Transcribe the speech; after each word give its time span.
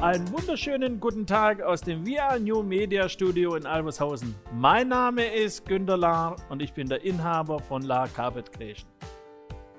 Einen 0.00 0.30
wunderschönen 0.30 1.00
guten 1.00 1.26
Tag 1.26 1.60
aus 1.60 1.80
dem 1.80 2.06
VR 2.06 2.38
New 2.38 2.62
Media 2.62 3.08
Studio 3.08 3.56
in 3.56 3.66
Albershausen. 3.66 4.32
Mein 4.54 4.86
Name 4.86 5.26
ist 5.26 5.66
Günter 5.66 5.96
Lahr 5.96 6.36
und 6.50 6.62
ich 6.62 6.72
bin 6.72 6.88
der 6.88 7.02
Inhaber 7.02 7.58
von 7.58 7.82
Lahr 7.82 8.06
Carpet 8.06 8.52
Creation. 8.52 8.88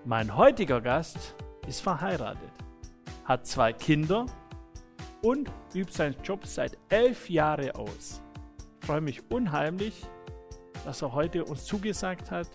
Mein 0.03 0.35
heutiger 0.35 0.81
Gast 0.81 1.37
ist 1.69 1.79
verheiratet, 1.79 2.51
hat 3.23 3.47
zwei 3.47 3.71
Kinder 3.71 4.25
und 5.21 5.49
übt 5.73 5.93
seinen 5.93 6.21
Job 6.21 6.45
seit 6.45 6.77
elf 6.89 7.29
Jahren 7.29 7.71
aus. 7.71 8.21
Ich 8.81 8.87
freue 8.87 8.99
mich 8.99 9.31
unheimlich, 9.31 10.05
dass 10.83 11.01
er 11.01 11.13
heute 11.13 11.45
uns 11.45 11.63
zugesagt 11.63 12.29
hat 12.29 12.49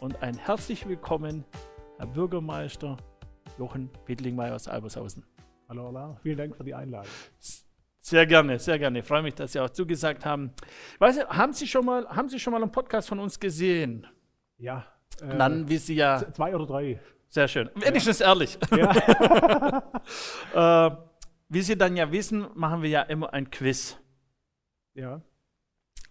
und 0.00 0.20
ein 0.20 0.36
herzlich 0.36 0.88
willkommen, 0.88 1.44
Herr 1.98 2.08
Bürgermeister 2.08 2.96
Jochen 3.56 3.88
Bitlingmeier 4.04 4.56
aus 4.56 4.66
Albershausen. 4.66 5.24
Hallo, 5.74 5.88
Ola. 5.88 6.16
Vielen 6.22 6.38
Dank 6.38 6.56
für 6.56 6.62
die 6.62 6.72
Einladung. 6.72 7.10
Sehr 7.98 8.26
gerne, 8.26 8.60
sehr 8.60 8.78
gerne. 8.78 9.00
Ich 9.00 9.04
freue 9.04 9.22
mich, 9.24 9.34
dass 9.34 9.54
Sie 9.54 9.58
auch 9.58 9.70
zugesagt 9.70 10.24
haben. 10.24 10.52
Weißt 11.00 11.22
du, 11.22 11.28
haben 11.28 11.52
Sie 11.52 11.66
schon 11.66 11.84
mal, 11.84 12.06
haben 12.06 12.28
Sie 12.28 12.38
schon 12.38 12.52
mal 12.52 12.62
einen 12.62 12.70
Podcast 12.70 13.08
von 13.08 13.18
uns 13.18 13.40
gesehen? 13.40 14.06
Ja. 14.56 14.86
Äh, 15.20 15.36
Dann 15.36 15.68
wissen 15.68 15.86
Sie 15.86 15.94
ja. 15.96 16.32
Zwei 16.32 16.54
oder 16.54 16.66
drei. 16.66 17.00
Sehr 17.26 17.48
schön. 17.48 17.70
Wenigstens 17.74 18.18
ja. 18.20 18.28
ehrlich. 18.28 18.56
Ja. 20.54 20.86
äh, 20.92 20.96
wie 21.48 21.62
Sie 21.62 21.76
dann 21.76 21.96
ja 21.96 22.12
wissen, 22.12 22.46
machen 22.54 22.82
wir 22.82 22.90
ja 22.90 23.02
immer 23.02 23.32
ein 23.32 23.50
Quiz. 23.50 23.98
Ja. 24.94 25.22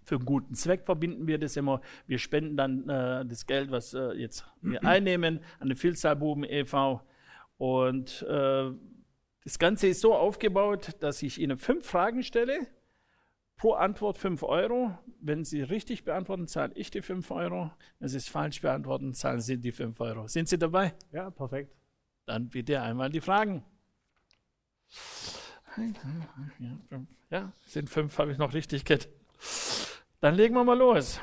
Für 0.03 0.15
einen 0.15 0.25
guten 0.25 0.55
Zweck 0.55 0.83
verbinden 0.83 1.25
wir 1.25 1.37
das 1.39 1.55
immer. 1.55 1.79
Wir 2.05 2.19
spenden 2.19 2.57
dann 2.57 2.89
äh, 2.89 3.25
das 3.25 3.45
Geld, 3.45 3.71
was 3.71 3.93
äh, 3.93 4.11
jetzt 4.11 4.45
wir 4.59 4.83
einnehmen, 4.83 5.39
an 5.61 5.69
den 5.69 5.77
Filzalbuben 5.77 6.43
e.V. 6.43 7.01
Und 7.55 8.23
äh, 8.23 8.71
das 9.43 9.59
Ganze 9.59 9.87
ist 9.87 10.01
so 10.01 10.15
aufgebaut, 10.15 10.91
dass 10.99 11.21
ich 11.21 11.39
Ihnen 11.39 11.57
fünf 11.57 11.85
Fragen 11.85 12.23
stelle. 12.23 12.67
Pro 13.55 13.73
Antwort 13.73 14.17
fünf 14.17 14.43
Euro. 14.43 14.97
Wenn 15.19 15.45
Sie 15.45 15.61
richtig 15.61 16.03
beantworten, 16.03 16.47
zahle 16.47 16.73
ich 16.75 16.91
die 16.91 17.01
fünf 17.01 17.29
Euro. 17.31 17.71
Wenn 17.99 18.09
Sie 18.09 18.17
es 18.17 18.27
falsch 18.27 18.61
beantworten, 18.61 19.13
zahlen 19.13 19.41
Sie 19.41 19.57
die 19.57 19.71
fünf 19.71 19.99
Euro. 20.01 20.27
Sind 20.27 20.49
Sie 20.49 20.57
dabei? 20.57 20.93
Ja, 21.11 21.29
perfekt. 21.29 21.75
Dann 22.25 22.49
bitte 22.49 22.81
einmal 22.81 23.09
die 23.09 23.21
Fragen. 23.21 23.63
Ja, 27.29 27.51
sind 27.65 27.89
fünf, 27.89 28.17
habe 28.17 28.31
ich 28.31 28.37
noch 28.37 28.53
richtig 28.53 28.85
gehört. 28.85 29.09
Dann 30.19 30.35
legen 30.35 30.55
wir 30.55 30.63
mal 30.63 30.77
los. 30.77 31.19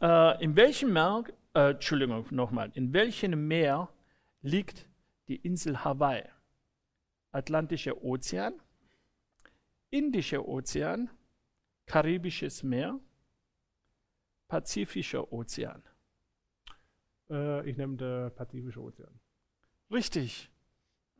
Äh, 0.00 0.42
in 0.42 0.56
welchem 0.56 0.92
Meer, 0.92 1.24
äh, 1.54 1.72
Entschuldigung, 1.72 2.26
nochmal, 2.30 2.70
in 2.74 2.92
welchem 2.92 3.46
Meer 3.46 3.88
liegt 4.42 4.88
die 5.28 5.36
Insel 5.36 5.84
Hawaii? 5.84 6.24
Atlantischer 7.32 8.02
Ozean, 8.02 8.54
Indischer 9.90 10.46
Ozean, 10.46 11.10
Karibisches 11.86 12.62
Meer, 12.62 12.98
Pazifischer 14.48 15.32
Ozean. 15.32 15.82
Äh, 17.30 17.68
ich 17.68 17.76
nehme 17.76 17.96
den 17.96 18.34
Pazifischen 18.34 18.82
Ozean. 18.82 19.20
Richtig. 19.90 20.50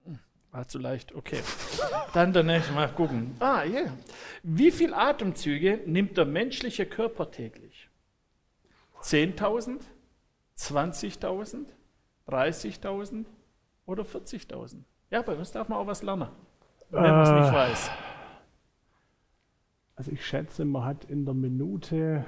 Hm, 0.05 0.19
war 0.51 0.67
zu 0.67 0.79
leicht, 0.79 1.15
okay. 1.15 1.43
Dann 2.15 2.33
der 2.33 2.43
nächste 2.43 2.73
Mal 2.73 2.93
gucken. 2.93 3.37
Ah, 3.39 3.63
ja. 3.63 3.83
Yeah. 3.83 3.99
Wie 4.43 4.71
viele 4.71 4.97
Atemzüge 4.97 5.83
nimmt 5.87 6.17
der 6.17 6.25
menschliche 6.25 6.87
Körper 6.87 7.31
täglich? 7.31 7.89
10.000, 9.03 9.81
20.000, 10.57 11.67
30.000 12.27 13.25
oder 13.87 14.03
40.000? 14.03 14.83
Ja, 15.11 15.23
bei 15.23 15.35
uns 15.35 15.51
darf 15.51 15.69
man 15.69 15.79
auch 15.79 15.87
was 15.87 16.03
lernen, 16.03 16.29
wenn 16.91 17.03
man 17.03 17.23
es 17.23 17.31
nicht 17.31 17.53
weiß. 17.53 17.91
Also 19.97 20.13
ich 20.13 20.25
schätze, 20.25 20.65
man 20.65 20.85
hat 20.85 21.05
in 21.05 21.25
der 21.25 21.35
Minute 21.35 22.25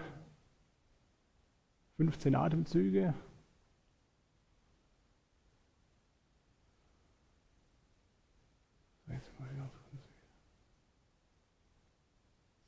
15 1.97 2.35
Atemzüge. 2.35 3.15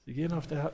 Sie 0.06 0.12
gehen 0.12 0.32
auf 0.32 0.46
der 0.46 0.72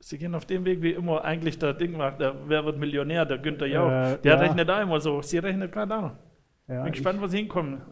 Sie 0.00 0.16
gehen 0.16 0.34
auf 0.34 0.46
dem 0.46 0.64
Weg, 0.64 0.80
wie 0.80 0.92
immer 0.92 1.24
eigentlich 1.24 1.58
der 1.58 1.74
Ding 1.74 1.96
macht, 1.96 2.20
der 2.20 2.48
Wer 2.48 2.64
wird 2.64 2.78
Millionär, 2.78 3.26
der 3.26 3.38
Günther 3.38 3.66
Jauch. 3.66 3.90
Äh, 3.90 4.18
der 4.18 4.34
ja. 4.34 4.38
rechnet 4.38 4.68
da 4.68 4.80
immer 4.80 5.00
so. 5.00 5.20
Sie 5.22 5.38
rechnet 5.38 5.72
gerade 5.72 5.88
da. 5.88 6.18
Ja, 6.68 6.84
Bin 6.84 6.92
gespannt, 6.92 7.20
wo 7.20 7.26
Sie 7.26 7.38
hinkommen. 7.38 7.82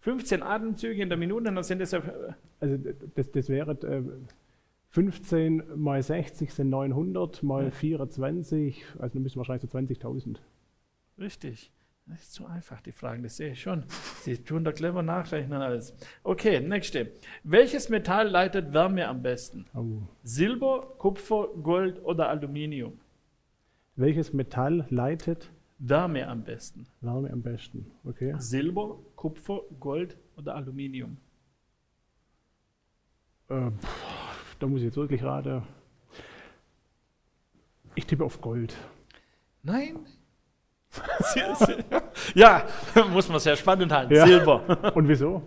15 0.00 0.42
Atemzüge 0.42 1.02
in 1.02 1.08
der 1.08 1.18
Minute, 1.18 1.44
dann 1.44 1.62
sind 1.62 1.80
das 1.80 1.92
ja. 1.92 2.02
Also, 2.60 2.78
das, 3.14 3.30
das 3.30 3.48
wäre. 3.48 3.72
Äh, 3.72 4.02
15 4.90 5.62
mal 5.76 6.02
60 6.02 6.52
sind 6.52 6.68
900, 6.70 7.44
mal 7.44 7.66
ja. 7.66 7.70
24, 7.70 8.84
also 8.98 9.14
dann 9.14 9.22
müssen 9.22 9.36
wir 9.36 9.48
wahrscheinlich 9.48 9.70
so 9.70 9.78
20.000. 9.78 10.38
Richtig. 11.18 11.70
Das 12.06 12.22
ist 12.22 12.32
zu 12.32 12.46
einfach, 12.46 12.80
die 12.80 12.90
Fragen, 12.90 13.22
das 13.22 13.36
sehe 13.36 13.52
ich 13.52 13.60
schon. 13.60 13.84
Sie 14.22 14.36
tun 14.36 14.64
da 14.64 14.72
clever 14.72 15.02
nachrechnen 15.02 15.62
alles. 15.62 15.94
Okay, 16.24 16.58
nächste. 16.58 17.12
Welches 17.44 17.88
Metall 17.88 18.28
leitet 18.28 18.72
Wärme 18.72 19.06
am 19.06 19.22
besten? 19.22 19.66
Oh. 19.74 20.02
Silber, 20.24 20.92
Kupfer, 20.98 21.48
Gold 21.62 22.02
oder 22.02 22.28
Aluminium? 22.28 22.98
Welches 23.94 24.32
Metall 24.32 24.86
leitet 24.90 25.52
Wärme 25.80 26.28
am 26.28 26.44
besten. 26.44 26.86
Wärme 27.00 27.30
am 27.32 27.42
besten, 27.42 27.90
okay. 28.04 28.34
Silber, 28.38 28.98
Kupfer, 29.16 29.62
Gold 29.80 30.18
oder 30.36 30.54
Aluminium? 30.54 31.16
Äh, 33.48 33.70
da 34.58 34.66
muss 34.66 34.80
ich 34.80 34.86
jetzt 34.86 34.96
wirklich 34.96 35.22
raten. 35.22 35.62
Ich 37.94 38.06
tippe 38.06 38.24
auf 38.24 38.40
Gold. 38.40 38.76
Nein. 39.62 40.06
ja, 42.34 42.66
muss 43.10 43.28
man 43.28 43.40
sehr 43.40 43.56
spannend 43.56 43.90
halten. 43.90 44.14
Ja. 44.14 44.26
Silber. 44.26 44.92
Und 44.94 45.08
wieso? 45.08 45.42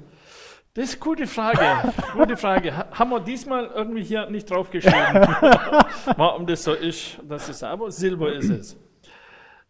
Das 0.73 0.85
ist 0.85 0.95
eine 0.95 1.03
gute 1.03 1.27
Frage. 1.27 1.93
Gute 2.13 2.37
Frage. 2.37 2.73
Haben 2.91 3.11
wir 3.11 3.19
diesmal 3.19 3.67
irgendwie 3.67 4.03
hier 4.03 4.27
nicht 4.31 4.49
draufgeschrieben, 4.49 4.97
warum 6.17 6.47
das 6.47 6.63
so 6.63 6.73
ist, 6.73 7.19
dass 7.29 7.49
es 7.49 7.61
aber 7.61 7.91
Silber 7.91 8.33
ist 8.33 8.49
es. 8.49 8.82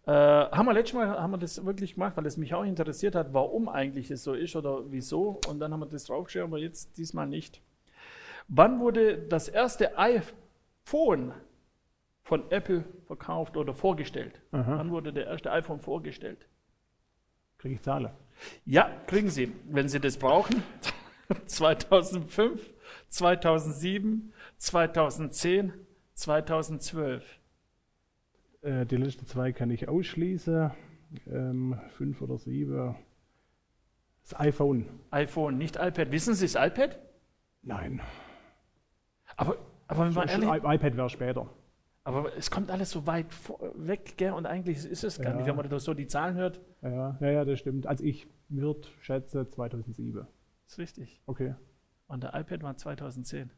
Äh, 0.06 0.12
haben 0.12 0.66
wir 0.66 0.74
letztes 0.74 0.96
Mal 0.96 1.08
haben 1.10 1.32
wir 1.32 1.38
das 1.38 1.64
wirklich 1.66 1.94
gemacht, 1.94 2.18
weil 2.18 2.26
es 2.26 2.36
mich 2.36 2.54
auch 2.54 2.64
interessiert 2.64 3.16
hat, 3.16 3.34
warum 3.34 3.70
eigentlich 3.70 4.12
es 4.12 4.24
so 4.24 4.34
ist 4.34 4.56
oder 4.56 4.92
wieso. 4.92 5.40
Und 5.48 5.60
dann 5.60 5.72
haben 5.72 5.80
wir 5.80 5.86
das 5.86 6.06
draufgeschrieben, 6.06 6.48
aber 6.48 6.58
jetzt 6.58 6.98
diesmal 6.98 7.28
nicht. 7.28 7.62
Wann 8.50 8.82
wurde 8.82 9.18
das 9.18 9.48
erste 9.48 9.98
iPhone 9.98 11.34
von 12.24 12.52
Apple 12.52 12.84
verkauft 13.06 13.56
oder 13.56 13.74
vorgestellt? 13.74 14.42
Aha. 14.52 14.78
Wann 14.78 14.92
wurde 14.92 15.14
der 15.14 15.28
erste 15.28 15.52
iPhone 15.52 15.80
vorgestellt? 15.80 16.48
Kriege 17.58 17.76
ich 17.76 17.82
Zahlen? 17.82 18.10
Ja, 18.66 18.92
kriegen 19.08 19.30
Sie, 19.30 19.54
wenn 19.70 19.88
Sie 19.88 20.02
das 20.02 20.18
brauchen. 20.18 20.64
2005, 21.46 22.74
2007, 23.08 24.34
2010, 24.58 25.74
2012. 26.14 27.40
Äh, 28.64 28.86
die 28.86 28.96
letzten 28.96 29.26
zwei 29.26 29.52
kann 29.52 29.70
ich 29.70 29.88
ausschließen. 29.88 30.72
Ähm, 31.28 31.80
fünf 31.90 32.22
oder 32.22 32.38
sieben. 32.38 32.96
Das 34.24 34.40
iPhone. 34.40 34.86
iPhone, 35.12 35.58
nicht 35.58 35.76
iPad. 35.76 36.12
Wissen 36.12 36.34
Sie 36.34 36.46
das 36.46 36.56
iPad? 36.56 36.98
Nein. 37.62 38.02
Aber, 39.36 39.58
aber 39.88 40.06
wenn 40.06 40.14
man 40.14 40.30
ehrlich, 40.30 40.50
iPad 40.50 40.98
wäre 40.98 41.10
später. 41.10 41.50
Aber 42.06 42.36
es 42.36 42.52
kommt 42.52 42.72
alles 42.72 42.92
so 42.92 43.06
weit 43.08 43.28
weg, 43.76 44.18
gell? 44.18 44.34
und 44.34 44.46
eigentlich 44.46 44.86
ist 44.86 45.04
es 45.04 45.20
gar 45.20 45.32
ja. 45.32 45.38
nicht, 45.38 45.48
wenn 45.48 45.56
man 45.56 45.80
so 45.80 45.94
die 45.94 46.08
Zahlen 46.08 46.36
hört. 46.36 46.62
Ja, 46.82 47.18
ja, 47.20 47.32
ja 47.32 47.46
das 47.46 47.60
stimmt. 47.60 47.88
Also 47.88 48.04
ich 48.04 48.28
würde 48.50 48.88
schätze 49.00 49.48
2007. 49.48 50.14
Das 50.16 50.74
ist 50.74 50.80
richtig. 50.80 51.22
Okay. 51.26 51.56
Und 52.08 52.24
der 52.24 52.34
iPad 52.36 52.64
war 52.64 52.76
2010. 52.76 53.52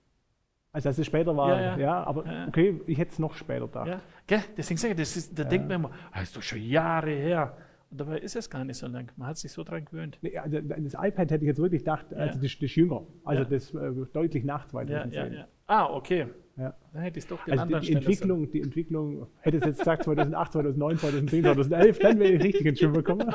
Also 0.76 0.90
dass 0.90 0.98
es 0.98 1.06
später 1.06 1.38
war, 1.38 1.56
ja, 1.56 1.62
ja. 1.62 1.78
ja 1.78 2.04
aber 2.04 2.26
ja. 2.26 2.48
okay, 2.50 2.82
ich 2.86 2.98
hätte 2.98 3.14
es 3.14 3.20
noch 3.20 3.34
später 3.34 3.66
da. 3.66 3.86
Ja, 3.86 4.02
gell? 4.28 4.42
deswegen 4.58 4.78
sage 4.78 4.92
ich, 4.94 5.00
das 5.00 5.16
ist, 5.16 5.40
da 5.40 5.46
denkt 5.46 5.70
man 5.70 5.76
immer, 5.80 5.92
das 6.14 6.24
ist 6.24 6.36
doch 6.36 6.42
schon 6.42 6.62
Jahre 6.62 7.12
her. 7.12 7.56
Und 7.92 8.02
dabei 8.02 8.18
ist 8.18 8.36
es 8.36 8.50
gar 8.50 8.66
nicht 8.66 8.76
so 8.76 8.86
lang. 8.88 9.10
Man 9.16 9.30
hat 9.30 9.38
sich 9.38 9.54
so 9.54 9.64
dran 9.64 9.86
gewöhnt. 9.86 10.18
Nee, 10.22 10.38
also 10.38 10.60
das 10.60 10.96
iPad 10.96 11.32
hätte 11.32 11.46
ich 11.46 11.48
jetzt 11.48 11.62
wirklich 11.62 11.80
gedacht, 11.80 12.08
also 12.14 12.26
das, 12.26 12.42
das 12.42 12.62
ist 12.62 12.76
jünger. 12.76 13.04
Also 13.24 13.46
das 13.46 13.74
äh, 13.74 13.92
deutlich 14.12 14.44
nach 14.44 14.68
2010. 14.68 15.46
Ah, 15.68 15.86
okay. 15.86 16.28
Ja. 16.58 16.76
Dann 16.92 17.02
hätte 17.04 17.20
ich 17.20 17.24
es 17.24 17.30
doch 17.30 17.42
den 17.46 17.54
also 17.54 17.64
anderen 17.64 17.82
die, 17.82 17.94
Entwicklung, 17.94 18.52
die 18.52 18.62
Entwicklung, 18.62 19.28
hätte 19.40 19.58
es 19.58 19.66
jetzt 19.66 19.80
gesagt 19.80 20.04
2008, 20.04 20.52
2009, 20.52 20.98
2010, 20.98 21.44
2011, 21.44 22.00
dann 22.00 22.20
wäre 22.20 22.34
ich 22.34 22.44
richtig 22.44 22.66
ins 22.66 22.80
Schwimmen 22.80 22.96
gekommen. 22.96 23.34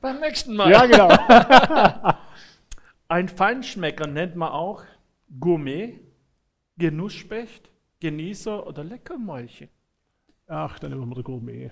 Beim 0.00 0.20
nächsten 0.20 0.54
Mal. 0.54 0.70
Ja, 0.70 0.86
genau. 0.86 1.08
Ein 3.08 3.28
Feinschmecker 3.28 4.06
nennt 4.06 4.36
man 4.36 4.50
auch 4.50 4.84
Gourmet, 5.38 6.00
Genussspecht, 6.76 7.70
Genießer 8.00 8.66
oder 8.66 8.82
Leckermäulchen? 8.84 9.68
Ach, 10.46 10.78
dann 10.78 10.90
nehmen 10.90 11.08
wir 11.08 11.14
der 11.14 11.24
Gourmet. 11.24 11.70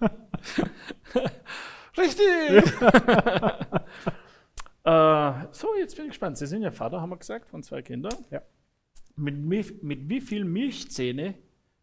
Richtig! 1.96 2.72
äh, 4.84 5.32
so, 5.52 5.74
jetzt 5.78 5.96
bin 5.96 6.04
ich 6.06 6.10
gespannt. 6.10 6.36
Sie 6.38 6.46
sind 6.46 6.62
ja 6.62 6.70
Vater, 6.70 7.00
haben 7.00 7.10
wir 7.10 7.16
gesagt, 7.16 7.48
von 7.48 7.62
zwei 7.62 7.80
Kindern. 7.82 8.14
Ja. 8.30 8.42
Mit, 9.16 9.36
mi- 9.36 9.78
mit 9.82 10.08
wie 10.08 10.20
viel 10.20 10.44
Milchzähne 10.44 11.34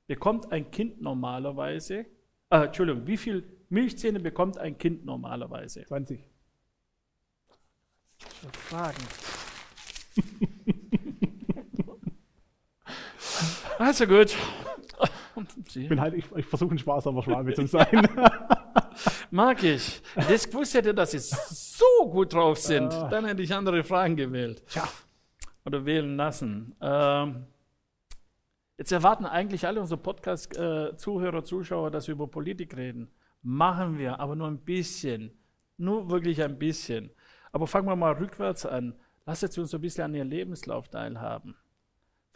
bekommt 0.05 0.51
ein 0.51 0.69
Kind 0.69 1.01
normalerweise, 1.01 2.05
äh, 2.51 2.65
Entschuldigung, 2.65 3.07
wie 3.07 3.17
viel 3.17 3.43
Milchzähne 3.69 4.19
bekommt 4.19 4.59
ein 4.59 4.77
Kind 4.77 5.03
normalerweise? 5.05 5.83
20. 5.85 6.23
Fragen. 8.51 9.03
also 13.79 14.05
gut. 14.07 14.35
Ich 15.75 15.89
bin 15.89 15.99
halt, 15.99 16.13
ich, 16.13 16.25
ich 16.35 16.45
versuche 16.45 16.75
ein 16.75 16.77
sparsamer 16.77 17.23
Schwabe 17.23 17.53
zu 17.53 17.65
sein. 17.67 18.07
mag 19.31 19.63
ich. 19.63 20.01
Das 20.15 20.47
gewusst 20.49 20.75
hätte, 20.75 20.93
dass 20.93 21.11
Sie 21.11 21.19
so 21.19 22.09
gut 22.09 22.33
drauf 22.33 22.59
sind, 22.59 22.93
Ah. 22.93 23.07
dann 23.09 23.25
hätte 23.25 23.41
ich 23.41 23.53
andere 23.53 23.83
Fragen 23.83 24.15
gewählt. 24.15 24.63
Tja. 24.67 24.87
Oder 25.65 25.85
wählen 25.85 26.15
lassen. 26.17 26.75
Ähm, 26.81 27.47
jetzt 28.77 28.91
erwarten 28.91 29.25
eigentlich 29.25 29.65
alle 29.65 29.79
unsere 29.81 29.99
Podcast-Zuhörer, 29.99 31.43
Zuschauer, 31.43 31.89
dass 31.89 32.07
wir 32.07 32.13
über 32.13 32.27
Politik 32.27 32.75
reden. 32.77 33.09
Machen 33.41 33.97
wir, 33.97 34.19
aber 34.19 34.35
nur 34.35 34.47
ein 34.47 34.59
bisschen. 34.59 35.31
Nur 35.77 36.09
wirklich 36.09 36.41
ein 36.43 36.59
bisschen. 36.59 37.09
Aber 37.51 37.65
fangen 37.65 37.87
wir 37.87 37.95
mal 37.95 38.13
rückwärts 38.13 38.65
an. 38.65 38.93
Lasst 39.25 39.41
jetzt 39.41 39.57
uns 39.57 39.71
so 39.71 39.77
ein 39.77 39.81
bisschen 39.81 40.03
an 40.05 40.13
Ihren 40.15 40.29
Lebenslauf 40.29 40.89
teilhaben. 40.89 41.55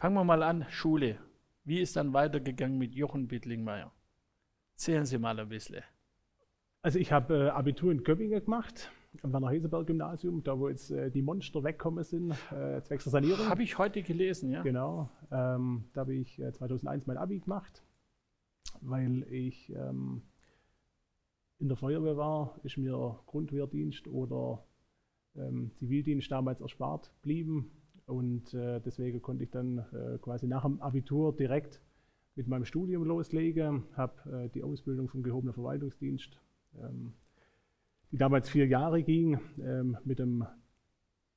Fangen 0.00 0.14
wir 0.14 0.22
mal 0.22 0.44
an, 0.44 0.64
Schule. 0.70 1.18
Wie 1.64 1.80
ist 1.80 1.96
dann 1.96 2.12
weitergegangen 2.12 2.78
mit 2.78 2.94
Jochen 2.94 3.26
Bittlingmeier? 3.26 3.92
Erzählen 4.74 5.04
Sie 5.04 5.18
mal 5.18 5.40
ein 5.40 5.48
bisschen. 5.48 5.82
Also 6.82 7.00
ich 7.00 7.10
habe 7.10 7.46
äh, 7.46 7.48
Abitur 7.48 7.90
in 7.90 8.04
Göppingen 8.04 8.44
gemacht, 8.44 8.92
am 9.22 9.32
Werner 9.32 9.50
Heseberg 9.50 9.88
Gymnasium, 9.88 10.44
da 10.44 10.56
wo 10.56 10.68
jetzt 10.68 10.92
äh, 10.92 11.10
die 11.10 11.20
Monster 11.20 11.64
wegkommen 11.64 12.04
sind, 12.04 12.30
äh, 12.52 12.80
zwecks 12.82 13.02
der 13.04 13.10
Sanierung. 13.10 13.48
Habe 13.48 13.64
ich 13.64 13.76
heute 13.76 14.04
gelesen, 14.04 14.52
ja? 14.52 14.62
Genau. 14.62 15.10
Ähm, 15.32 15.86
da 15.94 16.02
habe 16.02 16.14
ich 16.14 16.38
äh, 16.38 16.52
2001 16.52 17.08
mein 17.08 17.16
Abi 17.16 17.40
gemacht, 17.40 17.82
weil 18.80 19.24
ich 19.32 19.68
ähm, 19.70 20.22
in 21.58 21.66
der 21.66 21.76
Feuerwehr 21.76 22.16
war, 22.16 22.60
ist 22.62 22.78
mir 22.78 23.18
Grundwehrdienst 23.26 24.06
oder 24.06 24.64
ähm, 25.34 25.72
Zivildienst 25.74 26.30
damals 26.30 26.60
erspart 26.60 27.12
blieben. 27.22 27.72
Und 28.08 28.54
äh, 28.54 28.80
deswegen 28.80 29.20
konnte 29.20 29.44
ich 29.44 29.50
dann 29.50 29.84
äh, 29.92 30.16
quasi 30.22 30.46
nach 30.46 30.62
dem 30.62 30.80
Abitur 30.80 31.36
direkt 31.36 31.82
mit 32.36 32.48
meinem 32.48 32.64
Studium 32.64 33.04
loslegen, 33.04 33.84
habe 33.98 34.46
äh, 34.46 34.48
die 34.48 34.62
Ausbildung 34.62 35.08
vom 35.08 35.22
gehobenen 35.22 35.52
Verwaltungsdienst, 35.52 36.40
ähm, 36.80 37.12
die 38.10 38.16
damals 38.16 38.48
vier 38.48 38.66
Jahre 38.66 39.02
ging, 39.02 39.38
ähm, 39.60 39.98
mit 40.04 40.20
dem 40.20 40.46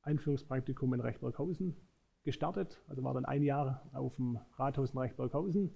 Einführungspraktikum 0.03 0.93
in 0.93 1.01
Rechtberghausen 1.01 1.75
gestartet. 2.23 2.81
Also 2.87 3.03
war 3.03 3.15
dann 3.15 3.25
ein 3.25 3.43
Jahr 3.43 3.89
auf 3.91 4.15
dem 4.15 4.39
Rathaus 4.55 4.93
in 4.93 4.99
Rechtberghausen. 4.99 5.71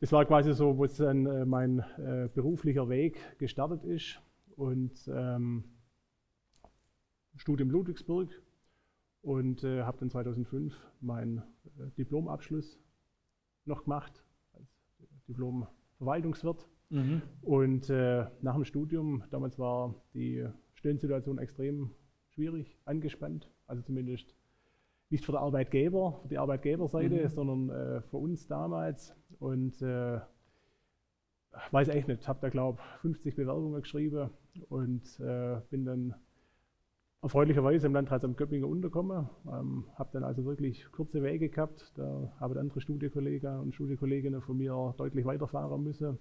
Das 0.00 0.10
war 0.10 0.24
quasi 0.24 0.54
so, 0.54 0.76
wo 0.76 0.86
dann 0.86 1.24
äh, 1.26 1.44
mein 1.44 1.78
äh, 1.98 2.28
beruflicher 2.34 2.88
Weg 2.88 3.38
gestartet 3.38 3.84
ist. 3.84 4.20
Und 4.56 5.08
ähm, 5.08 5.62
Studium 7.36 7.70
Ludwigsburg 7.70 8.30
und 9.24 9.64
äh, 9.64 9.82
habe 9.82 9.98
dann 9.98 10.10
2005 10.10 10.74
meinen 11.00 11.38
äh, 11.78 11.90
Diplomabschluss 11.96 12.78
noch 13.64 13.84
gemacht 13.84 14.22
als 14.52 14.68
Diplom-Verwaltungswirt. 15.28 16.68
Mhm. 16.90 17.22
Und 17.40 17.88
äh, 17.88 18.26
nach 18.42 18.54
dem 18.54 18.64
Studium, 18.64 19.24
damals 19.30 19.58
war 19.58 19.94
die 20.12 20.46
Stellensituation 20.74 21.38
extrem 21.38 21.90
schwierig, 22.28 22.76
angespannt, 22.84 23.50
also 23.66 23.82
zumindest 23.82 24.36
nicht 25.08 25.24
für 25.24 25.32
den 25.32 25.38
Arbeitgeber, 25.38 26.18
für 26.22 26.28
die 26.28 26.38
Arbeitgeberseite, 26.38 27.24
Mhm. 27.24 27.28
sondern 27.28 27.70
äh, 27.70 28.02
für 28.02 28.18
uns 28.18 28.46
damals. 28.46 29.16
Und 29.38 29.80
äh, 29.80 30.20
weiß 31.70 31.88
echt 31.88 32.08
nicht, 32.08 32.28
habe 32.28 32.40
da 32.42 32.50
glaube 32.50 32.82
50 33.00 33.36
Bewerbungen 33.36 33.80
geschrieben 33.80 34.30
und 34.68 35.18
äh, 35.20 35.60
bin 35.70 35.84
dann 35.86 36.14
erfreulicherweise 37.24 37.86
im 37.86 37.94
Landratsamt 37.94 38.36
Göppingen 38.36 38.68
untergekommen. 38.68 39.28
Ähm, 39.50 39.84
habe 39.96 40.10
dann 40.12 40.24
also 40.24 40.44
wirklich 40.44 40.84
kurze 40.92 41.22
Wege 41.22 41.48
gehabt. 41.48 41.90
Da 41.96 42.30
haben 42.38 42.58
andere 42.58 42.82
Studienkollegen 42.82 43.60
und 43.60 43.74
Studienkolleginnen 43.74 44.42
von 44.42 44.58
mir 44.58 44.94
deutlich 44.98 45.24
weiterfahren 45.24 45.82
müssen. 45.82 46.18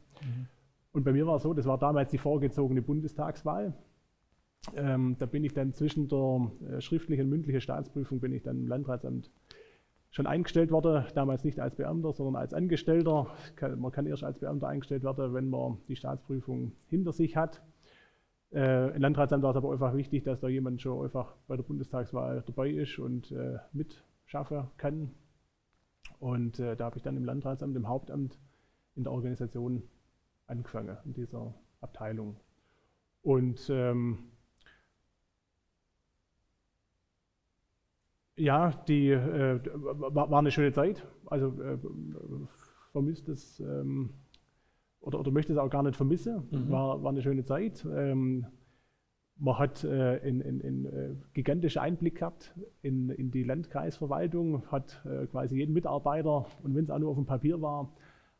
Und 0.93 1.03
bei 1.03 1.11
mir 1.11 1.27
war 1.27 1.35
es 1.35 1.43
so, 1.43 1.53
das 1.53 1.65
war 1.65 1.77
damals 1.77 2.09
die 2.11 2.17
vorgezogene 2.17 2.81
Bundestagswahl. 2.81 3.73
Ähm, 4.77 5.17
da 5.19 5.25
bin 5.25 5.43
ich 5.43 5.53
dann 5.53 5.73
zwischen 5.73 6.07
der 6.07 6.51
äh, 6.69 6.81
schriftlichen 6.81 7.25
und 7.25 7.31
mündlichen 7.31 7.59
Staatsprüfung 7.59 8.21
bin 8.21 8.31
ich 8.31 8.43
dann 8.43 8.61
im 8.61 8.67
Landratsamt 8.67 9.29
schon 10.09 10.25
eingestellt 10.25 10.71
worden, 10.71 11.05
damals 11.15 11.43
nicht 11.43 11.59
als 11.59 11.75
Beamter, 11.75 12.13
sondern 12.13 12.37
als 12.37 12.53
Angestellter. 12.53 13.27
Kann, 13.57 13.77
man 13.77 13.91
kann 13.91 14.05
erst 14.05 14.23
als 14.23 14.39
Beamter 14.39 14.69
eingestellt 14.69 15.03
werden, 15.03 15.33
wenn 15.33 15.49
man 15.49 15.79
die 15.89 15.97
Staatsprüfung 15.97 16.71
hinter 16.87 17.11
sich 17.11 17.35
hat. 17.35 17.61
Äh, 18.53 18.95
Im 18.95 19.01
Landratsamt 19.01 19.43
war 19.43 19.51
es 19.51 19.57
aber 19.57 19.71
einfach 19.71 19.95
wichtig, 19.95 20.23
dass 20.23 20.39
da 20.39 20.47
jemand 20.47 20.81
schon 20.81 21.03
einfach 21.03 21.35
bei 21.47 21.55
der 21.55 21.63
Bundestagswahl 21.63 22.43
dabei 22.45 22.69
ist 22.69 22.99
und 22.99 23.31
äh, 23.31 23.57
mitschaffen 23.71 24.67
kann. 24.77 25.11
Und 26.19 26.59
äh, 26.59 26.75
da 26.75 26.85
habe 26.85 26.97
ich 26.97 27.03
dann 27.03 27.17
im 27.17 27.25
Landratsamt, 27.25 27.75
im 27.75 27.87
Hauptamt 27.87 28.37
in 28.95 29.03
der 29.03 29.11
Organisation 29.11 29.83
angefangen, 30.45 30.97
in 31.05 31.13
dieser 31.13 31.55
Abteilung. 31.81 32.39
Und 33.23 33.69
ähm, 33.69 34.31
ja, 38.35 38.71
die 38.87 39.09
äh, 39.09 39.59
war, 39.83 40.29
war 40.29 40.39
eine 40.39 40.51
schöne 40.51 40.73
Zeit. 40.73 41.07
Also 41.25 41.59
äh, 41.61 41.79
vermisst 42.91 43.29
es 43.29 43.59
ähm, 43.59 44.13
oder, 45.03 45.19
oder 45.19 45.31
möchte 45.31 45.53
es 45.53 45.59
auch 45.59 45.69
gar 45.69 45.83
nicht 45.83 45.95
vermissen. 45.95 46.47
Mhm. 46.49 46.71
War, 46.71 47.03
war 47.03 47.11
eine 47.11 47.21
schöne 47.21 47.43
Zeit. 47.43 47.85
Ähm, 47.93 48.47
man 49.37 49.57
hat 49.57 49.83
äh, 49.83 50.19
einen 50.21 50.41
in, 50.41 50.59
in, 50.61 50.85
äh, 50.85 51.15
gigantischen 51.33 51.81
Einblick 51.81 52.19
gehabt 52.19 52.53
in, 52.81 53.09
in 53.09 53.31
die 53.31 53.43
Landkreisverwaltung, 53.43 54.71
hat 54.71 55.03
äh, 55.05 55.25
quasi 55.27 55.57
jeden 55.57 55.73
Mitarbeiter 55.73 56.45
und 56.63 56.75
wenn 56.75 56.85
es 56.85 56.89
auch 56.89 56.99
nur 56.99 57.09
auf 57.09 57.17
dem 57.17 57.25
Papier 57.25 57.61
war, 57.61 57.93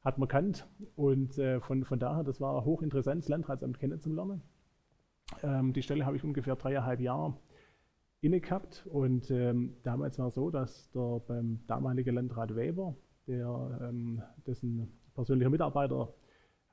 hat 0.04 0.18
man 0.18 0.28
kannt. 0.28 0.68
Und 0.96 1.38
äh, 1.38 1.60
von, 1.60 1.84
von 1.84 2.00
daher, 2.00 2.24
das 2.24 2.40
war 2.40 2.64
hochinteressant, 2.64 3.24
das 3.24 3.30
Landratsamt 3.30 3.80
kennenzulernen. 3.80 4.42
Ähm, 5.42 5.74
die 5.74 5.82
Stelle 5.82 6.06
habe 6.06 6.16
ich 6.16 6.24
ungefähr 6.24 6.56
dreieinhalb 6.56 7.00
Jahre 7.00 7.36
inne 8.22 8.40
gehabt. 8.40 8.88
Und 8.92 9.32
ähm, 9.32 9.76
damals 9.84 10.20
war 10.20 10.28
es 10.28 10.36
so, 10.36 10.50
dass 10.50 10.92
der 10.92 11.22
beim 11.28 11.60
damaligen 11.68 12.16
Landrat 12.16 12.56
Weber, 12.56 12.96
der, 13.28 13.80
ähm, 13.82 14.22
dessen 14.46 14.92
persönlicher 15.16 15.50
Mitarbeiter, 15.50 16.14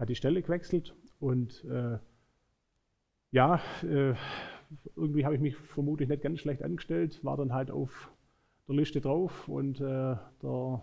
hat 0.00 0.08
die 0.08 0.16
Stelle 0.16 0.42
gewechselt. 0.42 0.96
Und 1.20 1.64
äh, 1.64 1.98
ja, 3.30 3.60
äh, 3.82 4.14
irgendwie 4.96 5.24
habe 5.24 5.36
ich 5.36 5.40
mich 5.40 5.56
vermutlich 5.56 6.08
nicht 6.08 6.22
ganz 6.22 6.40
schlecht 6.40 6.62
angestellt, 6.62 7.24
war 7.24 7.36
dann 7.36 7.52
halt 7.52 7.70
auf 7.70 8.10
der 8.66 8.74
Liste 8.74 9.00
drauf 9.00 9.48
und 9.48 9.80
äh, 9.80 10.16
der 10.42 10.82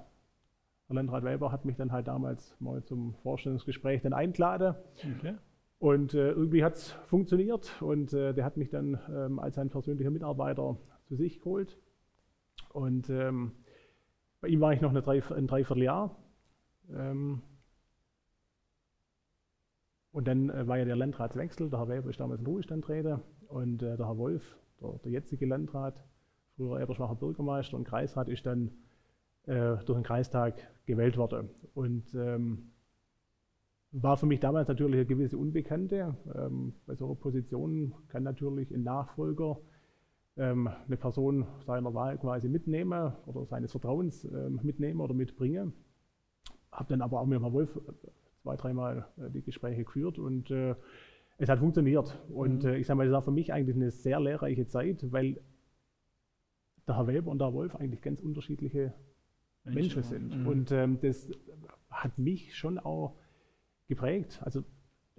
der 0.90 0.96
Landrat 0.96 1.24
Weber 1.26 1.52
hat 1.52 1.66
mich 1.66 1.76
dann 1.76 1.92
halt 1.92 2.08
damals 2.08 2.56
mal 2.60 2.82
zum 2.84 3.14
Vorstellungsgespräch 3.16 4.02
dann 4.04 4.14
eingeladen. 4.14 4.76
Okay. 5.18 5.36
Und 5.80 6.14
äh, 6.14 6.32
irgendwie 6.32 6.64
hat 6.64 6.76
es 6.76 6.92
funktioniert 7.08 7.82
und 7.82 8.14
äh, 8.14 8.34
der 8.34 8.46
hat 8.46 8.58
mich 8.58 8.70
dann 8.70 9.00
ähm, 9.14 9.40
als 9.40 9.56
sein 9.56 9.70
persönlicher 9.70 10.10
Mitarbeiter 10.10 10.78
zu 11.04 11.16
sich 11.16 11.40
geholt. 11.40 11.78
Und 12.70 13.10
ähm, 13.10 13.52
bei 14.42 14.48
ihm 14.48 14.62
war 14.62 14.74
ich 14.74 14.82
noch 14.82 14.92
eine 14.92 15.02
drei, 15.02 15.22
ein 15.36 15.48
Dreivierteljahr. 15.48 16.16
Ähm, 16.90 17.42
und 20.18 20.28
dann 20.28 20.50
äh, 20.50 20.68
war 20.68 20.80
ja 20.80 20.86
der 20.86 20.96
Landratswechsel. 20.96 21.70
Der 21.70 21.78
Herr 21.78 21.90
Weber 21.90 22.10
ist 22.10 22.20
damals 22.20 22.40
in 22.40 22.48
Ruhestand 22.48 22.84
treten 22.84 23.22
und 23.50 23.84
äh, 23.84 23.98
der 23.98 24.08
Herr 24.08 24.18
Wolf, 24.18 24.58
der, 24.82 24.94
der 25.04 25.12
jetzige 25.12 25.46
Landrat, 25.46 26.04
früher 26.56 26.82
Eberschwacher 26.82 27.14
Bürgermeister 27.14 27.78
und 27.78 27.84
Kreisrat, 27.84 28.28
ist 28.28 28.44
dann 28.48 28.72
äh, 29.44 29.76
durch 29.86 30.00
den 30.00 30.02
Kreistag 30.02 30.56
gewählt 30.88 31.18
worden. 31.18 31.52
Und 31.76 32.16
ähm, 32.16 32.72
war 33.92 34.18
für 34.18 34.26
mich 34.26 34.40
damals 34.40 34.68
natürlich 34.68 34.96
eine 34.96 35.06
gewisse 35.06 35.38
Unbekannte. 35.38 36.16
Ähm, 36.34 36.74
bei 36.88 36.96
so 36.96 37.06
einer 37.06 37.16
Position 37.16 37.94
kann 38.08 38.24
natürlich 38.24 38.72
ein 38.74 38.82
Nachfolger 38.82 39.60
ähm, 40.36 40.68
eine 40.88 40.98
Person 40.98 41.46
seiner 41.64 41.94
Wahl 41.94 42.18
quasi 42.18 42.50
mitnehmen 42.50 43.14
oder 43.28 43.46
seines 43.46 43.70
Vertrauens 43.70 44.24
ähm, 44.24 44.62
mitnehmen 44.64 45.00
oder 45.00 45.14
mitbringen. 45.14 45.74
Habe 46.72 46.90
dann 46.90 47.04
aber 47.04 47.22
auch 47.22 47.28
mit 47.28 47.40
Herrn 47.40 47.54
Wolf 47.54 47.80
zwei, 48.48 48.56
dreimal 48.56 49.08
äh, 49.18 49.30
die 49.30 49.42
Gespräche 49.42 49.84
geführt 49.84 50.18
und 50.20 50.50
äh, 50.52 50.76
es 51.38 51.50
hat 51.50 51.60
funktioniert. 51.60 52.18
Und 52.30 52.64
Mhm. 52.64 52.70
äh, 52.70 52.78
ich 52.78 52.88
sage 52.88 52.98
mal, 52.98 53.06
das 53.06 53.14
war 53.14 53.22
für 53.22 53.32
mich 53.32 53.52
eigentlich 53.54 53.76
eine 53.76 53.92
sehr 53.92 54.20
lehrreiche 54.20 54.66
Zeit, 54.68 55.12
weil 55.12 55.40
der 56.88 56.96
Herr 56.98 57.08
Weber 57.08 57.30
und 57.30 57.40
der 57.40 57.48
Herr 57.48 57.54
Wolf 57.54 57.76
eigentlich 57.76 58.02
ganz 58.02 58.22
unterschiedliche 58.22 58.94
Menschen 59.66 60.04
sind. 60.04 60.40
Mhm. 60.42 60.48
Und 60.48 60.72
ähm, 60.72 60.98
das 61.02 61.30
hat 61.90 62.18
mich 62.18 62.56
schon 62.56 62.80
auch 62.80 63.16
geprägt. 63.88 64.40
Also 64.44 64.64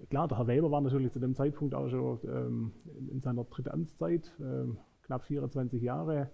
klar, 0.09 0.27
der 0.29 0.39
Herr 0.39 0.47
Weber 0.47 0.71
war 0.71 0.81
natürlich 0.81 1.13
zu 1.13 1.21
dem 1.21 1.35
Zeitpunkt 1.35 1.75
auch 1.75 1.89
schon 1.91 2.19
ähm, 2.25 2.73
in, 2.99 3.09
in 3.11 3.21
seiner 3.21 3.45
dritten 3.45 3.71
Amtszeit, 3.71 4.33
ähm, 4.41 4.79
knapp 5.03 5.25
24 5.25 5.83
Jahre, 5.83 6.31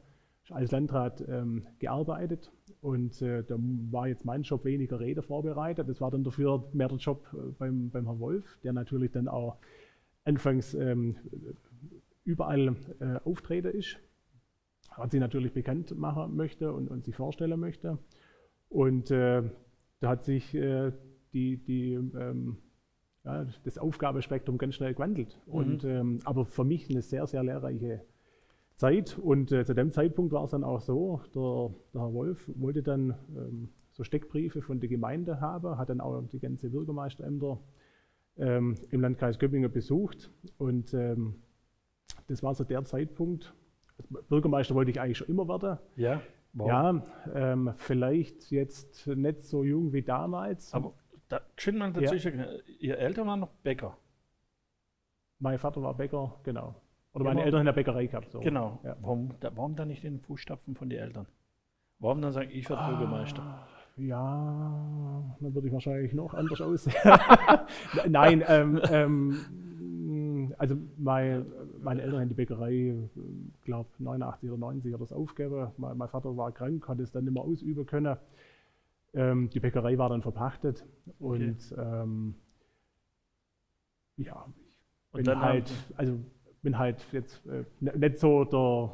als 0.51 0.71
Landrat 0.73 1.25
ähm, 1.27 1.67
gearbeitet 1.79 2.53
und 2.81 3.23
äh, 3.23 3.43
da 3.45 3.57
war 3.59 4.09
jetzt 4.09 4.25
mein 4.25 4.43
Job 4.43 4.65
weniger 4.65 5.01
Rede 5.01 5.23
vorbereitet. 5.23 5.89
Das 5.89 6.01
war 6.01 6.11
dann 6.11 6.23
dafür 6.23 6.69
mehr 6.73 6.89
der 6.89 6.99
Job 6.99 7.27
äh, 7.33 7.53
beim, 7.59 7.91
beim 7.91 8.05
Herrn 8.05 8.21
Wolf, 8.21 8.59
der 8.63 8.75
natürlich 8.75 9.11
dann 9.13 9.27
auch 9.27 9.57
anfangs 10.25 10.75
ähm, 10.75 11.17
überall 12.25 12.77
äh, 13.01 13.21
Auftreter 13.25 13.73
ist, 13.73 13.99
hat 14.91 15.13
sie 15.13 15.19
natürlich 15.19 15.53
bekannt 15.53 15.97
machen 15.97 16.37
möchte 16.37 16.73
und, 16.73 16.89
und 16.89 17.05
sich 17.05 17.17
vorstellen 17.17 17.59
möchte. 17.59 17.99
Und 18.69 19.11
äh, 19.11 19.43
da 20.01 20.09
hat 20.09 20.25
sich 20.25 20.55
äh, 20.55 20.93
die, 21.33 21.65
die 21.65 21.95
ähm, 21.95 22.59
ja, 23.25 23.47
das 23.65 23.79
Aufgabespektrum 23.79 24.59
ganz 24.59 24.75
schnell 24.75 24.93
gewandelt. 24.93 25.41
Mhm. 25.47 25.53
Und, 25.55 25.85
ähm, 25.85 26.19
aber 26.25 26.45
für 26.45 26.65
mich 26.65 26.91
eine 26.91 27.03
sehr, 27.03 27.27
sehr 27.27 27.43
lehrreiche 27.43 28.05
Zeit. 28.77 29.19
Und 29.19 29.53
äh, 29.53 29.65
zu 29.65 29.75
dem 29.75 29.93
Zeitpunkt 29.93 30.33
war 30.33 30.45
es 30.45 30.51
dann 30.51 30.65
auch 30.65 30.81
so, 30.81 31.21
der, 31.35 31.75
der 31.93 32.03
Herr 32.03 32.13
Wolf 32.13 32.51
wollte 32.55 32.83
dann 32.83 33.15
ähm, 33.37 33.69
so 33.93 34.05
Steckbriefe 34.05 34.63
von 34.63 34.81
der 34.81 34.89
Gemeinde 34.89 35.41
haben, 35.41 35.79
hat 35.79 35.91
dann 35.91 36.01
auch 36.01 36.23
die 36.33 36.41
ganze 36.41 36.71
Bürgermeisterämter 36.71 37.61
ähm, 38.37 38.77
im 38.91 39.01
Landkreis 39.01 39.39
Göppingen 39.39 39.71
besucht. 39.71 40.31
Und 40.59 40.93
ähm, 40.95 41.43
das 42.27 42.43
war 42.43 42.55
so 42.55 42.65
der 42.65 42.85
Zeitpunkt. 42.85 43.55
Bürgermeister 44.29 44.75
wollte 44.75 44.91
ich 44.91 45.01
eigentlich 45.01 45.19
schon 45.19 45.29
immer 45.29 45.47
werden. 45.47 45.79
Ja. 45.97 46.21
Wow. 46.53 46.69
Ja, 46.69 47.03
ähm, 47.35 47.75
vielleicht 47.77 48.53
jetzt 48.53 49.09
nicht 49.09 49.43
so 49.43 49.65
jung 49.65 49.93
wie 49.93 50.03
damals. 50.03 50.73
Aber 50.73 50.95
da, 51.29 51.41
schön 51.57 51.77
mal 51.77 51.93
dazwischen, 51.93 52.39
ja. 52.39 52.47
Ihr 52.79 52.99
Eltern 52.99 53.27
waren 53.27 53.41
noch 53.41 53.51
Bäcker. 53.63 53.97
Mein 55.41 55.59
Vater 55.59 55.83
war 55.83 55.97
Bäcker, 55.97 56.39
genau. 56.45 56.77
Oder 57.15 57.25
meine 57.25 57.45
Eltern 57.45 57.61
in 57.61 57.67
der 57.67 57.73
Bäckerei 57.73 58.07
gehabt. 58.07 58.33
So. 58.33 58.41
Genau. 58.41 58.81
Ja. 58.83 58.97
Warum, 59.01 59.31
da, 59.41 59.51
warum 59.55 59.77
dann 59.77 59.89
nicht 59.89 60.05
in 60.05 60.15
den 60.15 60.21
Fußstapfen 60.21 60.75
von 60.75 60.91
den 60.91 60.99
Eltern? 60.99 61.27
Warum 62.01 62.21
dann 62.21 62.33
sagen, 62.33 62.51
ich 62.53 62.69
werde 62.69 62.83
ah, 62.83 62.91
Bürgermeister? 62.91 63.67
Ja, 63.97 65.37
dann 65.41 65.55
würde 65.55 65.69
ich 65.69 65.73
wahrscheinlich 65.73 66.13
noch 66.13 66.35
anders 66.35 66.61
aussehen. 66.61 66.95
Nein, 68.09 68.43
ähm, 68.49 68.81
ähm, 68.91 70.55
also 70.59 70.77
mein, 70.99 71.47
meine 71.81 72.03
Eltern 72.03 72.21
haben 72.21 72.29
die 72.29 72.35
Bäckerei, 72.35 72.97
glaube 73.63 73.89
89 73.99 74.51
oder 74.51 74.59
90 74.59 74.93
hat 74.93 75.01
das 75.01 75.13
aufgegeben. 75.13 75.71
Mein, 75.77 75.97
mein, 75.97 76.09
Vater 76.09 76.37
war 76.37 76.51
krank, 76.51 76.89
hat 76.89 76.99
es 76.99 77.13
dann 77.13 77.25
nicht 77.25 77.35
mehr 77.35 77.45
ausüben 77.45 77.87
können. 77.87 78.17
Ähm, 79.15 79.49
die 79.51 79.61
Bäckerei 79.61 79.97
war 79.97 80.09
dann 80.09 80.23
verpachtet 80.23 80.85
okay. 81.21 81.49
und 81.49 81.75
ähm, 81.79 82.35
ja, 84.17 84.47
ich 85.17 85.25
bin 85.25 85.41
halt, 85.41 85.73
also 85.97 86.19
bin 86.65 86.79
halt 86.79 86.97
jetzt 87.13 87.41
äh, 87.47 87.65
nicht 87.81 88.19
so 88.19 88.45
der 88.45 88.91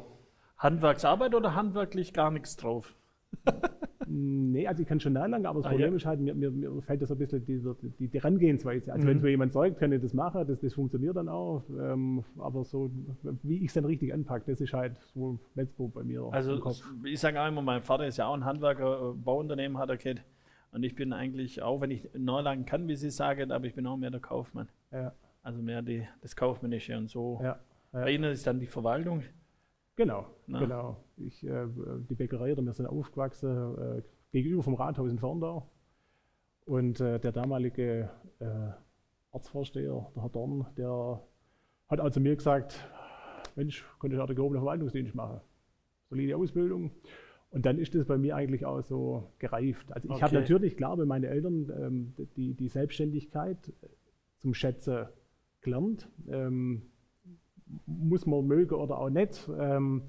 Handwerksarbeit 0.57 1.33
oder 1.33 1.55
handwerklich 1.55 2.13
gar 2.13 2.29
nichts 2.29 2.55
drauf? 2.55 2.95
nee, 4.05 4.67
also 4.67 4.83
ich 4.83 4.87
kann 4.87 4.99
schon 4.99 5.13
lang, 5.13 5.45
aber 5.45 5.59
das 5.59 5.65
ah, 5.65 5.69
Problem 5.69 5.91
ja. 5.91 5.95
ist 5.95 6.05
halt, 6.05 6.19
mir, 6.19 6.35
mir, 6.35 6.51
mir, 6.51 6.81
fällt 6.81 7.01
das 7.01 7.11
ein 7.11 7.17
bisschen 7.17 7.43
die, 7.45 7.59
die, 7.97 8.07
die 8.07 8.19
Herangehensweise. 8.19 8.91
Also 8.91 9.05
mhm. 9.05 9.09
wenn 9.09 9.17
es 9.17 9.23
mir 9.23 9.29
jemand 9.29 9.53
sagt, 9.53 9.79
kann 9.79 9.91
ich 9.91 10.01
das 10.01 10.13
machen, 10.13 10.45
das, 10.47 10.59
das 10.59 10.73
funktioniert 10.73 11.15
dann 11.15 11.29
auch. 11.29 11.63
Ähm, 11.69 12.23
aber 12.37 12.63
so, 12.63 12.91
wie 13.41 13.57
ich 13.57 13.67
es 13.67 13.73
dann 13.73 13.85
richtig 13.85 14.13
anpacke, 14.13 14.51
das 14.51 14.61
ist 14.61 14.73
halt 14.73 14.97
so 15.13 15.39
nicht 15.55 15.73
so 15.75 15.87
bei 15.87 16.03
mir. 16.03 16.27
Also 16.31 16.61
ich 17.03 17.19
sage 17.19 17.41
auch 17.41 17.47
immer, 17.47 17.61
mein 17.61 17.81
Vater 17.81 18.05
ist 18.05 18.17
ja 18.17 18.27
auch 18.27 18.35
ein 18.35 18.45
Handwerker, 18.45 19.11
äh, 19.11 19.13
Bauunternehmen 19.13 19.77
hat 19.77 19.89
er 19.89 19.97
gehabt. 19.97 20.23
Und 20.73 20.83
ich 20.83 20.95
bin 20.95 21.11
eigentlich 21.11 21.61
auch, 21.61 21.81
wenn 21.81 21.91
ich 21.91 22.09
neu 22.17 22.41
lang 22.41 22.65
kann, 22.65 22.87
wie 22.87 22.95
Sie 22.95 23.09
sagen, 23.09 23.51
aber 23.51 23.65
ich 23.65 23.75
bin 23.75 23.85
auch 23.87 23.97
mehr 23.97 24.11
der 24.11 24.21
Kaufmann. 24.21 24.69
Ja. 24.91 25.11
Also 25.43 25.61
mehr 25.61 25.81
die, 25.81 26.07
das 26.21 26.35
Kaufmännische 26.35 26.97
und 26.97 27.09
so. 27.09 27.39
Ja. 27.41 27.59
Ja. 27.93 28.01
Bei 28.01 28.11
Ihnen 28.11 28.31
ist 28.31 28.45
dann 28.47 28.59
die 28.59 28.67
Verwaltung. 28.67 29.23
Genau, 29.95 30.27
Na. 30.47 30.59
genau. 30.59 31.03
Ich, 31.17 31.45
äh, 31.45 31.67
die 32.09 32.15
Bäckerei, 32.15 32.55
wir 32.55 32.73
sind 32.73 32.85
aufgewachsen 32.85 33.99
äh, 33.99 34.01
gegenüber 34.31 34.63
vom 34.63 34.75
Rathaus 34.75 35.11
in 35.11 35.19
Ferndau. 35.19 35.69
Und 36.65 37.01
äh, 37.01 37.19
der 37.19 37.31
damalige 37.31 38.09
äh, 38.39 38.69
Ortsvorsteher, 39.31 40.09
der 40.15 40.23
Herr 40.23 40.29
Dorn, 40.29 40.65
der 40.77 41.21
hat 41.89 41.99
also 41.99 42.19
mir 42.19 42.35
gesagt, 42.35 42.87
Mensch, 43.55 43.85
könnte 43.99 44.15
ich 44.15 44.21
auch 44.21 44.27
den 44.27 44.35
gehobenen 44.35 44.61
Verwaltungsdienst 44.61 45.13
machen. 45.15 45.41
Solide 46.09 46.37
Ausbildung. 46.37 46.91
Und 47.49 47.65
dann 47.65 47.77
ist 47.77 47.93
das 47.93 48.05
bei 48.05 48.17
mir 48.17 48.35
eigentlich 48.35 48.65
auch 48.65 48.81
so 48.81 49.33
gereift. 49.39 49.91
Also 49.91 50.07
ich 50.07 50.13
okay. 50.15 50.21
habe 50.21 50.35
natürlich, 50.35 50.77
klar, 50.77 50.95
bei 50.95 51.05
meinen 51.05 51.25
Eltern 51.25 51.69
ähm, 51.77 52.13
die, 52.37 52.53
die 52.53 52.69
Selbstständigkeit 52.69 53.73
zum 54.37 54.53
Schätzen 54.53 55.07
gelernt. 55.61 56.09
Ähm, 56.27 56.83
muss 57.85 58.25
man 58.25 58.45
mögen 58.45 58.75
oder 58.75 58.97
auch 58.97 59.09
nicht. 59.09 59.49
Ähm, 59.57 60.03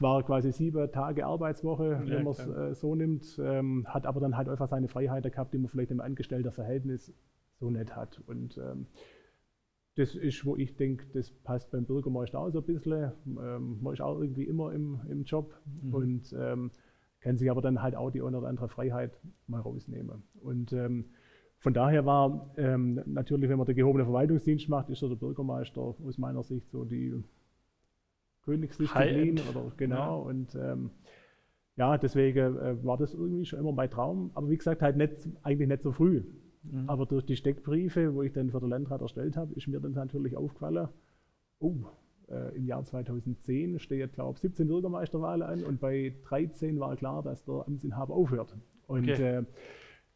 war 0.00 0.22
quasi 0.22 0.52
sieben 0.52 0.90
Tage 0.92 1.26
Arbeitswoche, 1.26 2.02
ja, 2.04 2.08
wenn 2.08 2.24
man 2.24 2.32
es 2.32 2.46
äh, 2.46 2.74
so 2.74 2.94
nimmt, 2.94 3.40
ähm, 3.42 3.86
hat 3.88 4.06
aber 4.06 4.20
dann 4.20 4.36
halt 4.36 4.48
einfach 4.48 4.68
seine 4.68 4.88
Freiheiten 4.88 5.30
gehabt, 5.30 5.54
die 5.54 5.58
man 5.58 5.68
vielleicht 5.68 5.90
im 5.90 6.00
Angestellterverhältnis 6.00 7.14
so 7.58 7.70
nicht 7.70 7.96
hat. 7.96 8.20
Und 8.26 8.58
ähm, 8.58 8.86
das 9.96 10.14
ist, 10.14 10.44
wo 10.44 10.56
ich 10.56 10.76
denke, 10.76 11.06
das 11.14 11.30
passt 11.30 11.70
beim 11.70 11.86
Bürgermeister 11.86 12.38
auch 12.38 12.50
so 12.50 12.58
ein 12.58 12.66
bisschen. 12.66 13.12
Ähm, 13.26 13.78
man 13.80 13.94
ist 13.94 14.02
auch 14.02 14.20
irgendwie 14.20 14.44
immer 14.44 14.72
im, 14.72 15.00
im 15.08 15.24
Job 15.24 15.54
mhm. 15.82 15.94
und 15.94 16.36
ähm, 16.38 16.70
kann 17.20 17.38
sich 17.38 17.50
aber 17.50 17.62
dann 17.62 17.82
halt 17.82 17.96
auch 17.96 18.10
die 18.10 18.22
eine 18.22 18.36
oder 18.38 18.48
andere 18.48 18.68
Freiheit 18.68 19.18
mal 19.46 19.60
rausnehmen. 19.60 20.22
Und 20.42 20.72
von 21.58 21.74
daher 21.74 22.04
war 22.06 22.54
ähm, 22.56 23.00
natürlich, 23.06 23.50
wenn 23.50 23.58
man 23.58 23.66
den 23.66 23.76
gehobenen 23.76 24.06
Verwaltungsdienst 24.06 24.68
macht, 24.68 24.90
ist 24.90 25.02
der 25.02 25.08
Bürgermeister 25.08 25.80
aus 25.80 26.18
meiner 26.18 26.42
Sicht 26.42 26.70
so 26.70 26.84
die 26.84 27.22
Königsdisziplin 28.44 29.40
oder 29.50 29.72
genau. 29.76 30.22
Ja. 30.22 30.30
Und 30.30 30.54
ähm, 30.54 30.90
ja, 31.76 31.98
deswegen 31.98 32.56
äh, 32.56 32.84
war 32.84 32.96
das 32.96 33.14
irgendwie 33.14 33.44
schon 33.44 33.58
immer 33.58 33.72
mein 33.72 33.90
Traum. 33.90 34.30
Aber 34.34 34.48
wie 34.48 34.56
gesagt, 34.56 34.82
halt 34.82 34.96
nicht, 34.96 35.28
eigentlich 35.42 35.68
nicht 35.68 35.82
so 35.82 35.92
früh. 35.92 36.22
Mhm. 36.62 36.88
Aber 36.88 37.06
durch 37.06 37.24
die 37.24 37.36
Steckbriefe, 37.36 38.14
wo 38.14 38.22
ich 38.22 38.32
dann 38.32 38.50
für 38.50 38.60
den 38.60 38.70
Landrat 38.70 39.02
erstellt 39.02 39.36
habe, 39.36 39.52
ist 39.54 39.66
mir 39.66 39.80
dann 39.80 39.92
natürlich 39.92 40.36
aufgefallen, 40.36 40.88
oh, 41.58 41.76
äh, 42.28 42.56
im 42.56 42.66
Jahr 42.66 42.84
2010 42.84 43.78
steht, 43.78 44.14
glaube 44.14 44.34
ich, 44.34 44.40
17 44.40 44.66
Bürgermeisterwahlen 44.68 45.42
an 45.42 45.64
und 45.64 45.80
bei 45.80 46.14
13 46.28 46.78
war 46.80 46.96
klar, 46.96 47.22
dass 47.22 47.44
der 47.44 47.64
Amtsinhaber 47.66 48.14
aufhört. 48.14 48.56
Und 48.86 49.10
okay. 49.10 49.38
äh, 49.38 49.44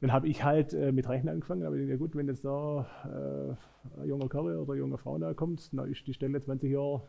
dann 0.01 0.13
habe 0.13 0.29
ich 0.29 0.45
halt 0.45 0.73
äh, 0.73 0.93
mit 0.93 1.09
Rechnen 1.09 1.29
angefangen, 1.35 1.65
aber 1.65 1.77
ich 1.77 1.81
denke, 1.81 1.93
ja 1.93 1.99
gut, 1.99 2.17
wenn 2.17 2.27
jetzt 2.27 2.45
da 2.45 2.87
äh, 3.05 4.01
ein 4.01 4.09
junger 4.09 4.29
Kerl 4.29 4.57
oder 4.57 4.75
junge 4.75 4.97
Frau 4.97 5.19
da 5.19 5.35
kommt, 5.35 5.73
dann 5.77 5.91
ist 5.91 6.07
die 6.07 6.15
Stelle 6.15 6.41
20 6.41 6.73
Jahre 6.73 7.03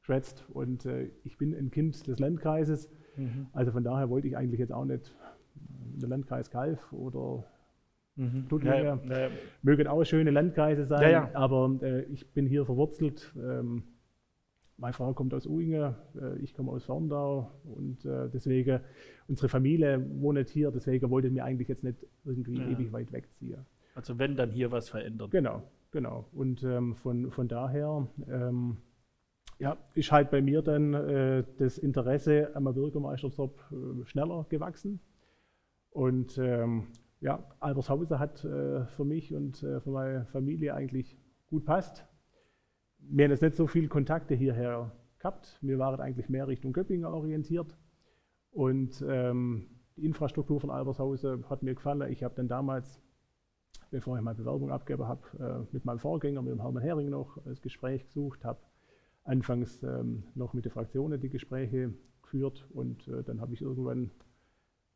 geschwätzt 0.00 0.46
und 0.52 0.86
äh, 0.86 1.10
ich 1.24 1.36
bin 1.36 1.54
ein 1.54 1.70
Kind 1.70 2.06
des 2.06 2.18
Landkreises. 2.18 2.90
Mhm. 3.16 3.48
Also 3.52 3.72
von 3.72 3.84
daher 3.84 4.08
wollte 4.08 4.28
ich 4.28 4.36
eigentlich 4.36 4.60
jetzt 4.60 4.72
auch 4.72 4.86
nicht 4.86 5.14
der 6.00 6.08
Landkreis 6.08 6.50
Kalf 6.50 6.90
oder 6.92 7.44
mhm. 8.16 8.48
Tuttlingen. 8.48 8.84
Ja, 8.84 9.00
ja, 9.04 9.18
ja. 9.20 9.28
Mögen 9.62 9.86
auch 9.86 10.02
schöne 10.04 10.30
Landkreise 10.30 10.86
sein, 10.86 11.34
aber 11.34 11.78
äh, 11.82 12.04
ich 12.04 12.32
bin 12.32 12.46
hier 12.46 12.64
verwurzelt. 12.64 13.34
Ähm, 13.36 13.82
meine 14.80 14.94
Frau 14.94 15.12
kommt 15.12 15.34
aus 15.34 15.46
Uingen, 15.46 15.94
äh, 16.20 16.38
ich 16.38 16.54
komme 16.54 16.72
aus 16.72 16.84
Ferndau 16.84 17.50
und 17.64 18.04
äh, 18.04 18.28
deswegen, 18.32 18.80
unsere 19.28 19.48
Familie 19.48 20.04
wohnt 20.20 20.48
hier, 20.48 20.70
deswegen 20.70 21.10
wollte 21.10 21.28
ich 21.28 21.34
mir 21.34 21.44
eigentlich 21.44 21.68
jetzt 21.68 21.84
nicht 21.84 21.98
irgendwie 22.24 22.58
ja. 22.58 22.68
ewig 22.68 22.92
weit 22.92 23.12
wegziehen. 23.12 23.66
Also 23.94 24.18
wenn 24.18 24.36
dann 24.36 24.50
hier 24.50 24.72
was 24.72 24.88
verändern. 24.88 25.28
Genau, 25.30 25.62
genau. 25.90 26.26
Und 26.32 26.62
ähm, 26.64 26.96
von, 26.96 27.30
von 27.30 27.46
daher 27.46 28.08
ähm, 28.28 28.78
ja, 29.58 29.76
ist 29.94 30.10
halt 30.10 30.30
bei 30.30 30.40
mir 30.40 30.62
dann 30.62 30.94
äh, 30.94 31.44
das 31.58 31.76
Interesse 31.76 32.50
am 32.54 32.64
Bürgermeisterjob 32.64 33.60
äh, 33.70 34.06
schneller 34.06 34.46
gewachsen. 34.48 35.00
Und 35.90 36.38
ähm, 36.38 36.86
ja, 37.20 37.44
Albershausen 37.58 38.18
hat 38.18 38.42
äh, 38.44 38.86
für 38.86 39.04
mich 39.04 39.34
und 39.34 39.62
äh, 39.62 39.80
für 39.80 39.90
meine 39.90 40.24
Familie 40.26 40.74
eigentlich 40.74 41.18
gut 41.48 41.66
passt 41.66 42.06
wir 43.12 43.24
haben 43.24 43.32
jetzt 43.32 43.42
nicht 43.42 43.56
so 43.56 43.66
viele 43.66 43.88
Kontakte 43.88 44.34
hierher 44.34 44.92
gehabt. 45.18 45.58
Wir 45.60 45.78
waren 45.78 46.00
eigentlich 46.00 46.28
mehr 46.28 46.46
Richtung 46.46 46.72
Göppingen 46.72 47.06
orientiert. 47.06 47.76
Und 48.52 49.04
ähm, 49.06 49.66
die 49.96 50.04
Infrastruktur 50.04 50.60
von 50.60 50.70
Albershausen 50.70 51.48
hat 51.50 51.62
mir 51.62 51.74
gefallen. 51.74 52.10
Ich 52.10 52.22
habe 52.22 52.34
dann 52.36 52.48
damals, 52.48 53.02
bevor 53.90 54.16
ich 54.16 54.22
meine 54.22 54.36
Bewerbung 54.36 54.70
abgegeben 54.70 55.08
habe, 55.08 55.66
äh, 55.70 55.74
mit 55.74 55.84
meinem 55.84 55.98
Vorgänger, 55.98 56.42
mit 56.42 56.52
dem 56.52 56.60
Hermann 56.60 56.82
Hering 56.82 57.10
noch 57.10 57.38
das 57.44 57.60
Gespräch 57.60 58.06
gesucht, 58.06 58.44
habe 58.44 58.60
anfangs 59.24 59.82
ähm, 59.82 60.24
noch 60.34 60.54
mit 60.54 60.64
den 60.64 60.72
Fraktionen 60.72 61.20
die 61.20 61.28
Gespräche 61.28 61.92
geführt 62.22 62.66
und 62.72 63.06
äh, 63.08 63.22
dann 63.22 63.40
habe 63.40 63.54
ich 63.54 63.60
irgendwann 63.60 64.10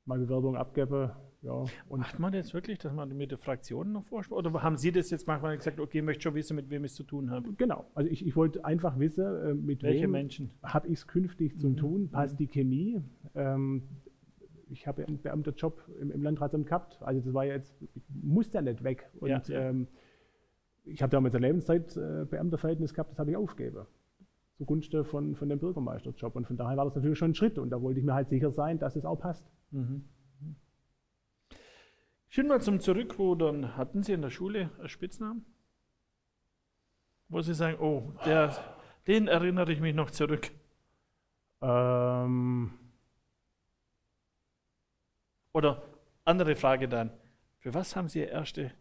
meine 0.05 0.25
Bewerbung 0.25 0.57
abgebe. 0.57 1.17
Ja, 1.43 1.65
und 1.89 2.01
Macht 2.01 2.19
man 2.19 2.33
das 2.33 2.55
wirklich, 2.55 2.79
dass 2.79 2.95
man 2.95 3.15
mit 3.15 3.31
den 3.31 3.39
Fraktionen 3.39 3.93
noch 3.93 4.05
vorspricht? 4.05 4.39
Oder 4.39 4.63
haben 4.63 4.79
Sie 4.79 4.93
das 4.93 5.11
jetzt 5.11 5.27
manchmal 5.27 5.57
gesagt, 5.57 5.79
okay, 5.79 5.99
ich 5.99 6.05
möchte 6.05 6.23
schon 6.23 6.35
wissen, 6.35 6.57
mit 6.57 6.71
wem 6.71 6.85
ich 6.85 6.93
es 6.93 6.97
zu 6.97 7.05
tun 7.05 7.31
habe? 7.31 7.53
Genau, 7.59 7.85
also 7.95 8.11
ich, 8.11 8.27
ich 8.27 8.35
wollte 8.35 8.65
einfach 8.65 8.99
wissen, 8.99 9.25
äh, 9.25 9.55
mit 9.55 9.83
Welche 9.83 10.05
wem 10.05 10.13
Menschen 10.13 10.51
habe 10.63 10.89
ich 10.89 10.95
es 10.95 11.07
künftig 11.07 11.59
zu 11.61 11.69
mhm. 11.69 11.77
tun, 11.77 12.11
passt 12.11 12.41
die 12.41 12.47
Chemie. 12.47 13.03
Ähm, 13.35 13.83
ich 14.71 14.87
habe 14.87 15.07
einen 15.07 15.21
Beamterjob 15.21 15.83
im, 16.01 16.11
im 16.11 16.23
Landratsamt 16.23 16.67
gehabt, 16.67 17.03
also 17.03 17.21
das 17.21 17.35
war 17.35 17.45
ja 17.45 17.55
jetzt, 17.55 17.77
ich 17.95 18.03
musste 18.09 18.59
ja 18.59 18.63
nicht 18.63 18.83
weg. 18.83 19.11
Und 19.21 19.29
ja, 19.29 19.43
ja. 19.49 19.69
Ähm, 19.69 19.89
ich 20.87 21.03
habe 21.03 21.11
damals 21.11 21.35
ein 21.35 21.43
Lebenszeitbeamterverhältnis 21.43 22.91
äh, 22.91 22.95
gehabt, 22.95 23.13
das 23.13 23.19
habe 23.19 23.31
ich 23.31 23.37
aufgegeben. 23.37 23.87
zugunsten 24.57 25.05
von, 25.05 25.35
von 25.35 25.49
dem 25.49 25.59
Bürgermeisterjob. 25.59 26.37
Und 26.37 26.47
von 26.47 26.57
daher 26.57 26.77
war 26.77 26.87
das 26.87 26.95
natürlich 26.95 27.19
schon 27.19 27.33
ein 27.33 27.35
Schritt 27.35 27.59
und 27.59 27.71
da 27.71 27.83
wollte 27.83 28.01
ich 28.01 28.07
mir 28.07 28.15
halt 28.15 28.29
sicher 28.29 28.51
sein, 28.51 28.79
dass 28.79 28.97
es 28.97 29.05
auch 29.05 29.19
passt. 29.19 29.45
Mhm. 29.75 30.04
Schön 32.28 32.47
mal 32.47 32.62
zum 32.62 32.78
Zurückrudern. 32.78 33.76
Hatten 33.76 34.04
Sie 34.04 34.12
in 34.12 34.23
der 34.23 34.31
Schule 34.31 34.71
einen 34.78 34.88
Spitznamen? 34.88 35.45
Wo 37.28 37.40
Sie 37.40 37.54
sagen, 37.54 37.78
oh, 37.81 38.12
der, 38.25 38.57
den 39.09 39.26
erinnere 39.26 39.73
ich 39.73 39.81
mich 39.81 39.95
noch 39.95 40.12
zurück. 40.12 40.52
Ähm 41.61 42.78
Oder 45.52 45.83
andere 46.25 46.54
Frage 46.54 46.88
dann. 46.88 47.11
Für 47.59 47.75
was 47.75 47.97
haben 47.97 48.07
Sie 48.07 48.21
Ihr 48.21 48.28
erste 48.28 48.73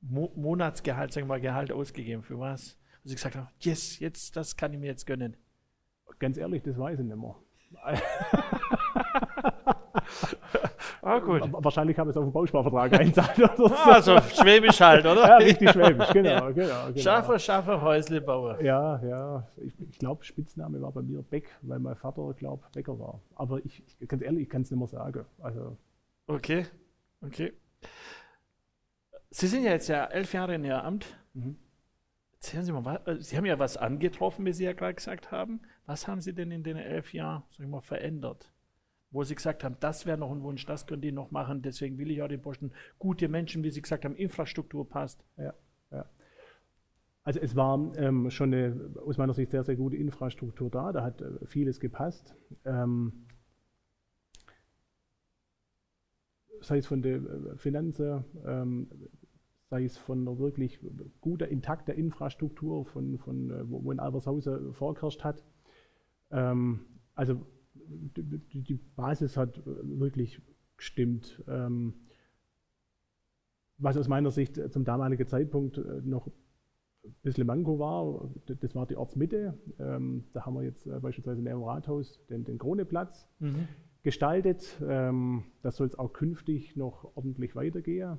Mo 0.00 0.32
Monatsgehalt, 0.34 1.12
sagen 1.12 1.26
wir 1.26 1.34
mal, 1.34 1.40
Gehalt 1.42 1.72
ausgegeben? 1.72 2.22
Für 2.22 2.38
was? 2.38 2.78
Wo 3.02 3.10
Sie 3.10 3.16
gesagt 3.16 3.36
haben, 3.36 3.48
yes, 3.58 3.98
jetzt, 3.98 4.34
das 4.36 4.56
kann 4.56 4.72
ich 4.72 4.78
mir 4.78 4.86
jetzt 4.86 5.06
gönnen. 5.06 5.36
Ganz 6.18 6.38
ehrlich, 6.38 6.62
das 6.62 6.78
weiß 6.78 7.00
ich 7.00 7.04
nicht 7.04 7.16
mehr. 7.16 7.36
Ah, 11.04 11.18
gut. 11.18 11.42
Wahrscheinlich 11.52 11.98
haben 11.98 12.08
wir 12.08 12.12
es 12.12 12.16
auf 12.16 12.24
dem 12.24 12.32
Bausparvertrag 12.32 12.98
einzahlt 12.98 13.38
oder 13.38 13.56
so. 13.56 13.66
Also 13.66 14.18
schwäbisch 14.40 14.80
halt, 14.80 15.04
oder? 15.04 15.28
Ja, 15.28 15.36
richtig 15.36 15.70
schwäbisch, 15.70 16.08
genau. 16.14 16.30
ja. 16.30 16.50
genau, 16.50 16.86
genau. 16.86 16.98
Schaffer, 16.98 17.38
Schaffer, 17.38 17.82
Häuslebauer. 17.82 18.62
Ja, 18.62 19.02
ja. 19.04 19.46
Ich, 19.58 19.74
ich 19.78 19.98
glaube, 19.98 20.24
Spitzname 20.24 20.80
war 20.80 20.92
bei 20.92 21.02
mir 21.02 21.20
Beck, 21.22 21.50
weil 21.60 21.78
mein 21.78 21.94
Vater, 21.94 22.32
glaube 22.38 22.62
Bäcker 22.72 22.98
war. 22.98 23.20
Aber 23.34 23.58
ich, 23.64 23.82
ich 24.00 24.08
ganz 24.08 24.22
ehrlich, 24.22 24.44
ich 24.44 24.48
kann 24.48 24.62
es 24.62 24.70
nicht 24.70 24.78
mehr 24.78 24.88
sagen. 24.88 25.26
Also. 25.42 25.76
Okay, 26.26 26.64
okay. 27.20 27.52
Sie 29.28 29.46
sind 29.46 29.64
ja 29.64 29.72
jetzt 29.72 29.88
ja 29.88 30.06
elf 30.06 30.32
Jahre 30.32 30.54
in 30.54 30.64
Ihr 30.64 30.82
Amt. 30.82 31.06
Mhm. 31.34 31.56
Sie, 32.40 32.72
mal, 32.72 33.00
äh, 33.04 33.16
Sie 33.16 33.36
haben 33.36 33.46
ja 33.46 33.58
was 33.58 33.76
angetroffen, 33.76 34.46
wie 34.46 34.52
Sie 34.52 34.64
ja 34.64 34.72
gerade 34.72 34.94
gesagt 34.94 35.30
haben. 35.32 35.60
Was 35.86 36.08
haben 36.08 36.20
Sie 36.20 36.32
denn 36.32 36.50
in 36.50 36.62
den 36.62 36.76
elf 36.76 37.12
Jahren, 37.12 37.42
sag 37.50 37.64
ich 37.64 37.70
mal, 37.70 37.80
verändert? 37.80 38.50
wo 39.14 39.22
sie 39.22 39.36
gesagt 39.36 39.62
haben, 39.62 39.76
das 39.78 40.06
wäre 40.06 40.18
noch 40.18 40.32
ein 40.32 40.42
Wunsch, 40.42 40.66
das 40.66 40.86
können 40.86 41.00
die 41.00 41.12
noch 41.12 41.30
machen, 41.30 41.62
deswegen 41.62 41.98
will 41.98 42.10
ich 42.10 42.20
auch 42.20 42.28
den 42.28 42.42
Posten. 42.42 42.72
Gute 42.98 43.28
Menschen, 43.28 43.62
wie 43.62 43.70
sie 43.70 43.80
gesagt 43.80 44.04
haben, 44.04 44.16
Infrastruktur 44.16 44.88
passt. 44.88 45.24
Ja, 45.36 45.54
ja. 45.92 46.04
Also 47.22 47.38
es 47.38 47.54
war 47.54 47.96
ähm, 47.96 48.28
schon 48.30 48.52
eine 48.52 48.90
aus 49.06 49.16
meiner 49.16 49.32
Sicht 49.32 49.52
sehr, 49.52 49.62
sehr 49.62 49.76
gute 49.76 49.96
Infrastruktur 49.96 50.68
da, 50.68 50.92
da 50.92 51.04
hat 51.04 51.22
äh, 51.22 51.46
vieles 51.46 51.78
gepasst. 51.78 52.34
Ähm, 52.64 53.26
sei 56.60 56.78
es 56.78 56.86
von 56.86 57.00
der 57.00 57.18
äh, 57.18 57.56
Finanzen, 57.56 58.24
ähm, 58.44 58.90
sei 59.70 59.84
es 59.84 59.96
von 59.96 60.26
einer 60.26 60.40
wirklich 60.40 60.80
guter, 61.20 61.46
intakter 61.46 61.94
Infrastruktur, 61.94 62.84
von, 62.84 63.16
von, 63.18 63.50
äh, 63.50 63.70
wo, 63.70 63.84
wo 63.84 63.92
in 63.92 64.00
Albershausen 64.00 64.74
vorgeherrscht 64.74 65.22
hat. 65.22 65.44
Ähm, 66.34 66.80
also 67.14 67.40
die, 67.86 68.62
die 68.62 68.74
Basis 68.74 69.36
hat 69.36 69.58
äh, 69.58 69.62
wirklich 69.82 70.40
gestimmt. 70.76 71.42
Ähm, 71.48 71.94
was 73.78 73.96
aus 73.96 74.08
meiner 74.08 74.30
Sicht 74.30 74.60
zum 74.72 74.84
damaligen 74.84 75.26
Zeitpunkt 75.26 75.78
äh, 75.78 76.00
noch 76.02 76.26
ein 76.26 77.14
bisschen 77.22 77.46
Manko 77.46 77.78
war, 77.78 78.30
das 78.46 78.74
war 78.74 78.86
die 78.86 78.96
Ortsmitte. 78.96 79.58
Ähm, 79.78 80.24
da 80.32 80.44
haben 80.44 80.54
wir 80.54 80.62
jetzt 80.62 80.86
äh, 80.86 80.98
beispielsweise 81.00 81.40
in 81.40 81.44
dem 81.44 81.62
Rathaus 81.62 82.24
den, 82.26 82.44
den 82.44 82.58
Kroneplatz 82.58 83.28
mhm. 83.38 83.68
gestaltet. 84.02 84.80
Ähm, 84.86 85.44
das 85.62 85.76
soll 85.76 85.86
es 85.86 85.98
auch 85.98 86.12
künftig 86.12 86.76
noch 86.76 87.16
ordentlich 87.16 87.54
weitergehen. 87.54 88.18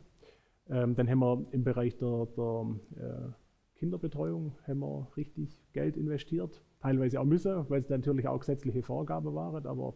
dann 0.68 1.10
haben 1.10 1.20
wir 1.20 1.46
im 1.52 1.64
Bereich 1.64 1.96
der, 1.98 2.28
der 2.36 3.36
Kinderbetreuung 3.76 4.56
haben 4.66 4.80
wir 4.80 5.12
richtig 5.16 5.60
Geld 5.74 5.96
investiert 5.96 6.64
teilweise 6.86 7.20
auch 7.20 7.26
müssen, 7.26 7.68
weil 7.70 7.82
es 7.82 7.90
natürlich 7.90 8.28
auch 8.28 8.40
gesetzliche 8.40 8.84
Vorgabe 8.84 9.34
waren. 9.34 9.66
Aber 9.66 9.96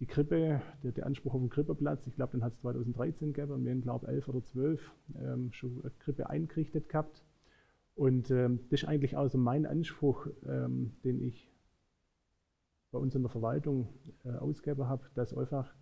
die 0.00 0.06
Krippe, 0.06 0.62
der, 0.82 0.92
der 0.92 1.06
Anspruch 1.06 1.34
auf 1.34 1.40
einen 1.40 1.50
Krippeplatz, 1.50 2.06
ich 2.06 2.14
glaube, 2.14 2.32
den 2.32 2.42
hat 2.42 2.54
es 2.54 2.60
2013 2.60 3.32
gegeben. 3.34 3.64
Wir 3.64 3.72
haben, 3.72 3.82
glaube 3.82 4.06
ich, 4.06 4.12
11 4.12 4.28
oder 4.28 4.42
12 4.42 4.92
ähm, 5.16 5.52
schon 5.52 5.80
eine 5.82 5.90
Krippe 5.98 6.30
eingerichtet 6.30 6.88
gehabt. 6.88 7.22
Und 7.94 8.30
ähm, 8.30 8.60
das 8.70 8.82
ist 8.82 8.88
eigentlich 8.88 9.16
auch 9.16 9.28
so 9.28 9.38
mein 9.38 9.66
Anspruch, 9.66 10.28
ähm, 10.46 10.92
den 11.04 11.20
ich 11.20 11.52
bei 12.90 12.98
uns 12.98 13.14
in 13.14 13.22
der 13.22 13.30
Verwaltung 13.30 13.88
äh, 14.24 14.30
ausgegeben 14.30 14.88
habe, 14.88 15.04
dass 15.14 15.36
einfach 15.36 15.74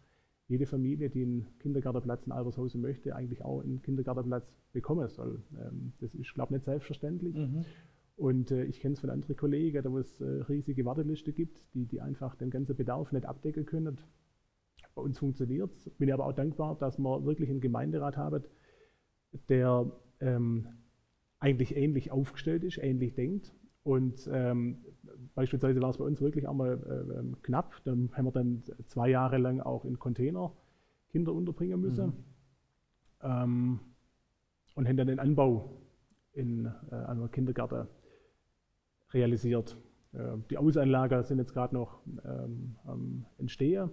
jede 0.48 0.66
Familie, 0.66 1.08
die 1.10 1.22
einen 1.22 1.58
Kindergartenplatz 1.60 2.26
in 2.26 2.32
Albershausen 2.32 2.80
möchte, 2.80 3.14
eigentlich 3.14 3.44
auch 3.44 3.60
einen 3.60 3.82
Kindergartenplatz 3.82 4.50
bekommen 4.72 5.08
soll. 5.08 5.42
Ähm, 5.60 5.92
das 6.00 6.14
ist, 6.14 6.34
glaube 6.34 6.48
ich, 6.48 6.58
nicht 6.58 6.64
selbstverständlich. 6.64 7.36
Mhm. 7.36 7.64
Und 8.16 8.50
äh, 8.50 8.64
ich 8.64 8.80
kenne 8.80 8.94
es 8.94 9.00
von 9.00 9.10
anderen 9.10 9.36
Kollegen, 9.36 9.82
da 9.82 9.92
wo 9.92 9.98
es 9.98 10.20
äh, 10.20 10.24
riesige 10.48 10.84
Warteliste 10.84 11.32
gibt, 11.32 11.62
die, 11.74 11.86
die 11.86 12.00
einfach 12.00 12.34
den 12.34 12.50
ganzen 12.50 12.74
Bedarf 12.74 13.12
nicht 13.12 13.26
abdecken 13.26 13.66
können. 13.66 13.98
Bei 14.94 15.02
uns 15.02 15.18
funktioniert 15.18 15.70
es. 15.74 15.90
Bin 15.90 16.10
aber 16.10 16.26
auch 16.26 16.32
dankbar, 16.32 16.76
dass 16.78 16.98
wir 16.98 17.24
wirklich 17.24 17.50
einen 17.50 17.60
Gemeinderat 17.60 18.16
haben, 18.16 18.42
der 19.50 19.92
ähm, 20.20 20.68
eigentlich 21.38 21.76
ähnlich 21.76 22.10
aufgestellt 22.10 22.64
ist, 22.64 22.78
ähnlich 22.78 23.14
denkt. 23.14 23.54
Und 23.82 24.28
ähm, 24.32 24.78
beispielsweise 25.34 25.80
war 25.82 25.90
es 25.90 25.98
bei 25.98 26.04
uns 26.04 26.20
wirklich 26.22 26.48
einmal 26.48 26.82
äh, 26.82 27.18
ähm, 27.18 27.36
knapp. 27.42 27.74
Dann 27.84 28.10
haben 28.14 28.24
wir 28.24 28.32
dann 28.32 28.62
zwei 28.86 29.10
Jahre 29.10 29.36
lang 29.36 29.60
auch 29.60 29.84
in 29.84 29.98
Container 29.98 30.52
Kinder 31.10 31.32
unterbringen 31.32 31.80
müssen. 31.80 32.06
Mhm. 32.06 32.24
Ähm, 33.22 33.80
und 34.74 34.88
haben 34.88 34.96
dann 34.96 35.06
den 35.06 35.18
Anbau 35.18 35.82
in 36.32 36.66
äh, 36.90 36.94
einer 36.94 37.28
Kindergärten 37.28 37.86
realisiert. 39.16 39.76
Äh, 40.12 40.36
die 40.50 40.58
Ausanlager 40.58 41.24
sind 41.24 41.38
jetzt 41.38 41.52
gerade 41.52 41.74
noch 41.74 42.00
ähm, 42.24 42.76
am 42.84 43.26
Entstehen. 43.38 43.90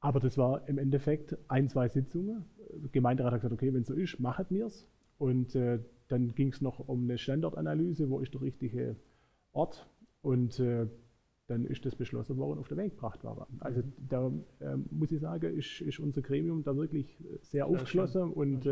Aber 0.00 0.20
das 0.20 0.38
war 0.38 0.68
im 0.68 0.78
Endeffekt 0.78 1.36
ein, 1.48 1.68
zwei 1.68 1.88
Sitzungen. 1.88 2.44
Der 2.70 2.90
Gemeinderat 2.90 3.32
hat 3.32 3.40
gesagt, 3.40 3.54
okay, 3.54 3.72
wenn 3.74 3.82
es 3.82 3.88
so 3.88 3.94
ist, 3.94 4.20
machet 4.20 4.50
mir's. 4.50 4.86
Und 5.18 5.56
äh, 5.56 5.80
dann 6.08 6.34
ging 6.34 6.52
es 6.52 6.60
noch 6.60 6.78
um 6.78 7.04
eine 7.04 7.18
Standortanalyse, 7.18 8.08
wo 8.10 8.20
ist 8.20 8.34
der 8.34 8.42
richtige 8.42 8.96
Ort. 9.52 9.88
Und 10.20 10.60
äh, 10.60 10.86
dann 11.46 11.64
ist 11.64 11.86
das 11.86 11.96
beschlossen 11.96 12.36
worden, 12.36 12.58
auf 12.58 12.68
den 12.68 12.78
Weg 12.78 12.92
gebracht 12.92 13.24
worden. 13.24 13.56
Also 13.60 13.82
da 14.08 14.32
äh, 14.60 14.76
muss 14.90 15.12
ich 15.12 15.20
sagen, 15.20 15.56
ist, 15.56 15.80
ist, 15.80 15.98
unser 15.98 16.22
Gremium 16.22 16.62
da 16.62 16.76
wirklich 16.76 17.16
sehr 17.42 17.66
aufgeschlossen 17.66 18.32
und 18.32 18.66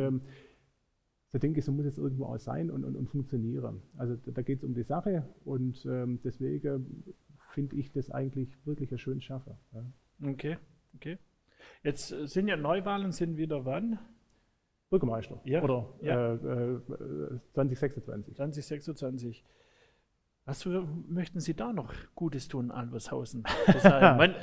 da 1.35 1.41
denke 1.41 1.59
ich, 1.59 1.65
so 1.65 1.73
muss 1.73 1.85
es 1.85 1.99
irgendwo 1.99 2.27
auch 2.27 2.39
sein 2.39 2.71
und, 2.71 2.85
und, 2.85 2.95
und 2.95 3.09
funktionieren. 3.09 3.83
Also 3.97 4.15
da, 4.15 4.31
da 4.31 4.43
geht 4.43 4.59
es 4.59 4.65
um 4.65 4.73
die 4.73 4.85
Sache 4.85 5.29
und 5.45 5.85
ähm, 5.85 6.21
deswegen 6.23 7.13
finde 7.51 7.75
ich 7.75 7.91
das 7.91 8.09
eigentlich 8.09 8.57
wirklich 8.65 8.93
ein 8.93 8.99
schönes 8.99 9.25
Schaffen. 9.25 9.55
Ja. 9.73 10.31
Okay, 10.31 10.59
okay. 10.95 11.19
Jetzt 11.83 12.13
äh, 12.13 12.29
sind 12.29 12.47
ja 12.47 12.57
Neuwahlen, 12.57 13.11
sind 13.11 13.37
wieder 13.37 13.65
wann? 13.65 13.99
Bürgermeister. 14.91 15.41
Ja. 15.45 15.61
Oder 15.65 15.93
ja. 16.03 16.35
Äh, 16.35 16.75
äh, 16.75 17.41
2026. 17.55 18.37
2026. 18.37 19.45
Was 20.45 20.65
möchten 21.09 21.41
Sie 21.41 21.55
da 21.55 21.73
noch 21.73 21.93
Gutes 22.15 22.47
tun, 22.47 22.71
Albershausen? 22.71 23.43
Man, 23.83 24.31
äh, 24.35 24.37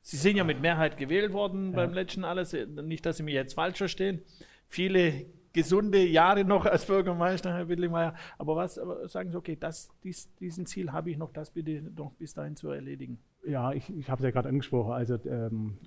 Sie 0.00 0.16
sind 0.16 0.36
ja 0.38 0.44
mit 0.44 0.62
Mehrheit 0.62 0.96
gewählt 0.96 1.34
worden 1.34 1.72
ja. 1.72 1.76
beim 1.76 1.92
letzten 1.92 2.24
alles. 2.24 2.54
Nicht, 2.54 3.04
dass 3.04 3.18
Sie 3.18 3.22
mir 3.22 3.34
jetzt 3.34 3.52
falsch 3.52 3.76
verstehen. 3.76 4.22
Viele 4.66 5.26
gesunde 5.52 6.04
Jahre 6.04 6.44
noch 6.44 6.66
als 6.66 6.86
Bürgermeister, 6.86 7.52
Herr 7.52 7.68
Wittlinger. 7.68 8.14
Aber 8.38 8.56
was 8.56 8.78
aber 8.78 9.08
sagen 9.08 9.30
Sie, 9.30 9.36
okay, 9.36 9.56
das, 9.58 9.90
dies, 10.02 10.34
diesen 10.36 10.66
Ziel 10.66 10.92
habe 10.92 11.10
ich 11.10 11.18
noch, 11.18 11.32
das 11.32 11.50
bitte 11.50 11.82
noch 11.94 12.12
bis 12.12 12.34
dahin 12.34 12.56
zu 12.56 12.70
erledigen? 12.70 13.18
Ja, 13.44 13.72
ich, 13.72 13.94
ich 13.96 14.08
habe 14.08 14.20
es 14.20 14.24
ja 14.24 14.30
gerade 14.30 14.48
angesprochen. 14.48 14.92
Also 14.92 15.18
ähm, 15.26 15.78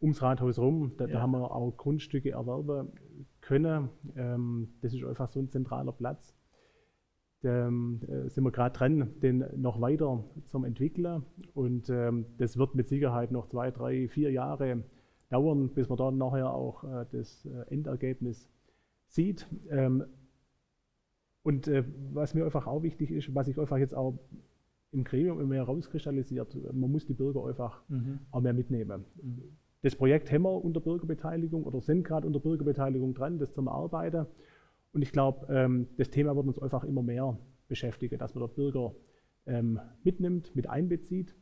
ums 0.00 0.22
Rathaus 0.22 0.58
rum, 0.58 0.92
da, 0.96 1.06
ja. 1.06 1.14
da, 1.14 1.20
haben 1.20 1.32
wir 1.32 1.50
auch 1.50 1.76
Grundstücke 1.76 2.32
erwerben 2.32 2.92
können. 3.40 3.90
Ähm, 4.16 4.74
das 4.80 4.94
ist 4.94 5.04
einfach 5.04 5.28
so 5.28 5.40
ein 5.40 5.50
zentraler 5.50 5.92
Platz. 5.92 6.34
Da 7.42 7.66
ähm, 7.66 8.00
sind 8.28 8.44
wir 8.44 8.52
gerade 8.52 8.76
dran, 8.76 9.14
den 9.20 9.44
noch 9.56 9.80
weiter 9.80 10.24
zum 10.46 10.64
entwickeln. 10.64 11.24
Und 11.54 11.90
ähm, 11.90 12.26
das 12.38 12.56
wird 12.56 12.74
mit 12.74 12.88
Sicherheit 12.88 13.32
noch 13.32 13.48
zwei, 13.48 13.70
drei, 13.70 14.08
vier 14.08 14.30
Jahre 14.30 14.84
dauern, 15.28 15.70
bis 15.70 15.90
wir 15.90 15.96
dann 15.96 16.18
nachher 16.18 16.52
auch 16.52 16.84
äh, 16.84 17.06
das 17.10 17.44
äh, 17.46 17.72
Endergebnis 17.72 18.48
sieht. 19.12 19.46
Ähm, 19.70 20.04
und 21.42 21.68
äh, 21.68 21.84
was 22.12 22.34
mir 22.34 22.44
einfach 22.44 22.66
auch 22.66 22.82
wichtig 22.82 23.10
ist, 23.10 23.34
was 23.34 23.48
ich 23.48 23.58
einfach 23.58 23.78
jetzt 23.78 23.94
auch 23.94 24.18
im 24.92 25.04
Gremium 25.04 25.40
immer 25.40 25.48
mehr 25.48 25.62
rauskristallisiert, 25.64 26.54
man 26.72 26.90
muss 26.90 27.06
die 27.06 27.14
Bürger 27.14 27.46
einfach 27.46 27.82
mhm. 27.88 28.20
auch 28.30 28.40
mehr 28.40 28.52
mitnehmen. 28.52 29.04
Mhm. 29.22 29.56
Das 29.82 29.96
Projekt 29.96 30.30
haben 30.30 30.42
wir 30.42 30.64
unter 30.64 30.80
Bürgerbeteiligung 30.80 31.64
oder 31.64 31.80
sind 31.80 32.04
gerade 32.04 32.26
unter 32.26 32.38
Bürgerbeteiligung 32.38 33.14
dran, 33.14 33.38
das 33.38 33.52
zum 33.52 33.68
Arbeiten. 33.68 34.26
Und 34.92 35.02
ich 35.02 35.10
glaube, 35.10 35.52
ähm, 35.52 35.88
das 35.96 36.10
Thema 36.10 36.36
wird 36.36 36.46
uns 36.46 36.58
einfach 36.58 36.84
immer 36.84 37.02
mehr 37.02 37.38
beschäftigen, 37.68 38.18
dass 38.18 38.34
man 38.34 38.40
dort 38.40 38.54
Bürger 38.54 38.94
ähm, 39.46 39.80
mitnimmt, 40.04 40.54
mit 40.54 40.68
einbezieht. 40.68 41.34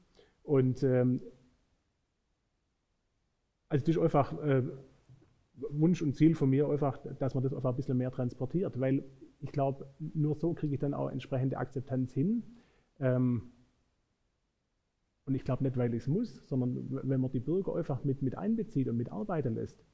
Und 0.42 0.83
also 3.70 3.87
das 3.87 3.96
ist 3.96 3.98
einfach 3.98 4.33
äh, 4.42 4.62
Wunsch 5.70 6.03
und 6.03 6.14
Ziel 6.14 6.35
von 6.35 6.51
mir 6.51 6.68
einfach, 6.68 6.99
dass 7.18 7.35
man 7.35 7.44
das 7.44 7.53
einfach 7.53 7.70
ein 7.70 7.77
bisschen 7.77 7.99
mehr 7.99 8.11
transportiert, 8.11 8.79
weil 8.81 9.05
ich 9.40 9.53
glaube, 9.53 9.87
nur 9.99 10.35
so 10.35 10.55
kriege 10.55 10.75
ich 10.75 10.81
dann 10.81 10.94
auch 10.94 11.11
entsprechende 11.11 11.59
Akzeptanz 11.59 12.12
hin. 12.12 12.42
Ähm, 12.99 13.53
und 15.25 15.35
ich 15.35 15.44
glaube 15.44 15.62
nicht, 15.62 15.77
weil 15.77 15.94
ich 15.94 16.03
es 16.03 16.09
muss, 16.09 16.46
sondern 16.49 16.88
wenn 16.90 17.20
man 17.20 17.31
die 17.31 17.40
Bürger 17.40 17.77
einfach 17.77 18.05
mit, 18.05 18.23
mit 18.23 18.37
einbezieht 18.37 18.88
und 18.88 18.96
mitarbeiten 18.96 19.55
lässt. 19.55 19.85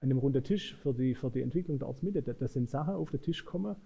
An 0.00 0.08
dem 0.08 0.18
runden 0.18 0.42
Tisch 0.42 0.74
für 0.76 0.94
die, 0.94 1.14
für 1.14 1.30
die 1.30 1.42
Entwicklung 1.42 1.78
der 1.78 1.88
Ortsmitte, 1.88 2.22
da, 2.22 2.48
sind 2.48 2.68
Sachen 2.68 2.94
auf 2.94 3.10
den 3.10 3.20
Tisch 3.20 3.44
gekommen, 3.44 3.76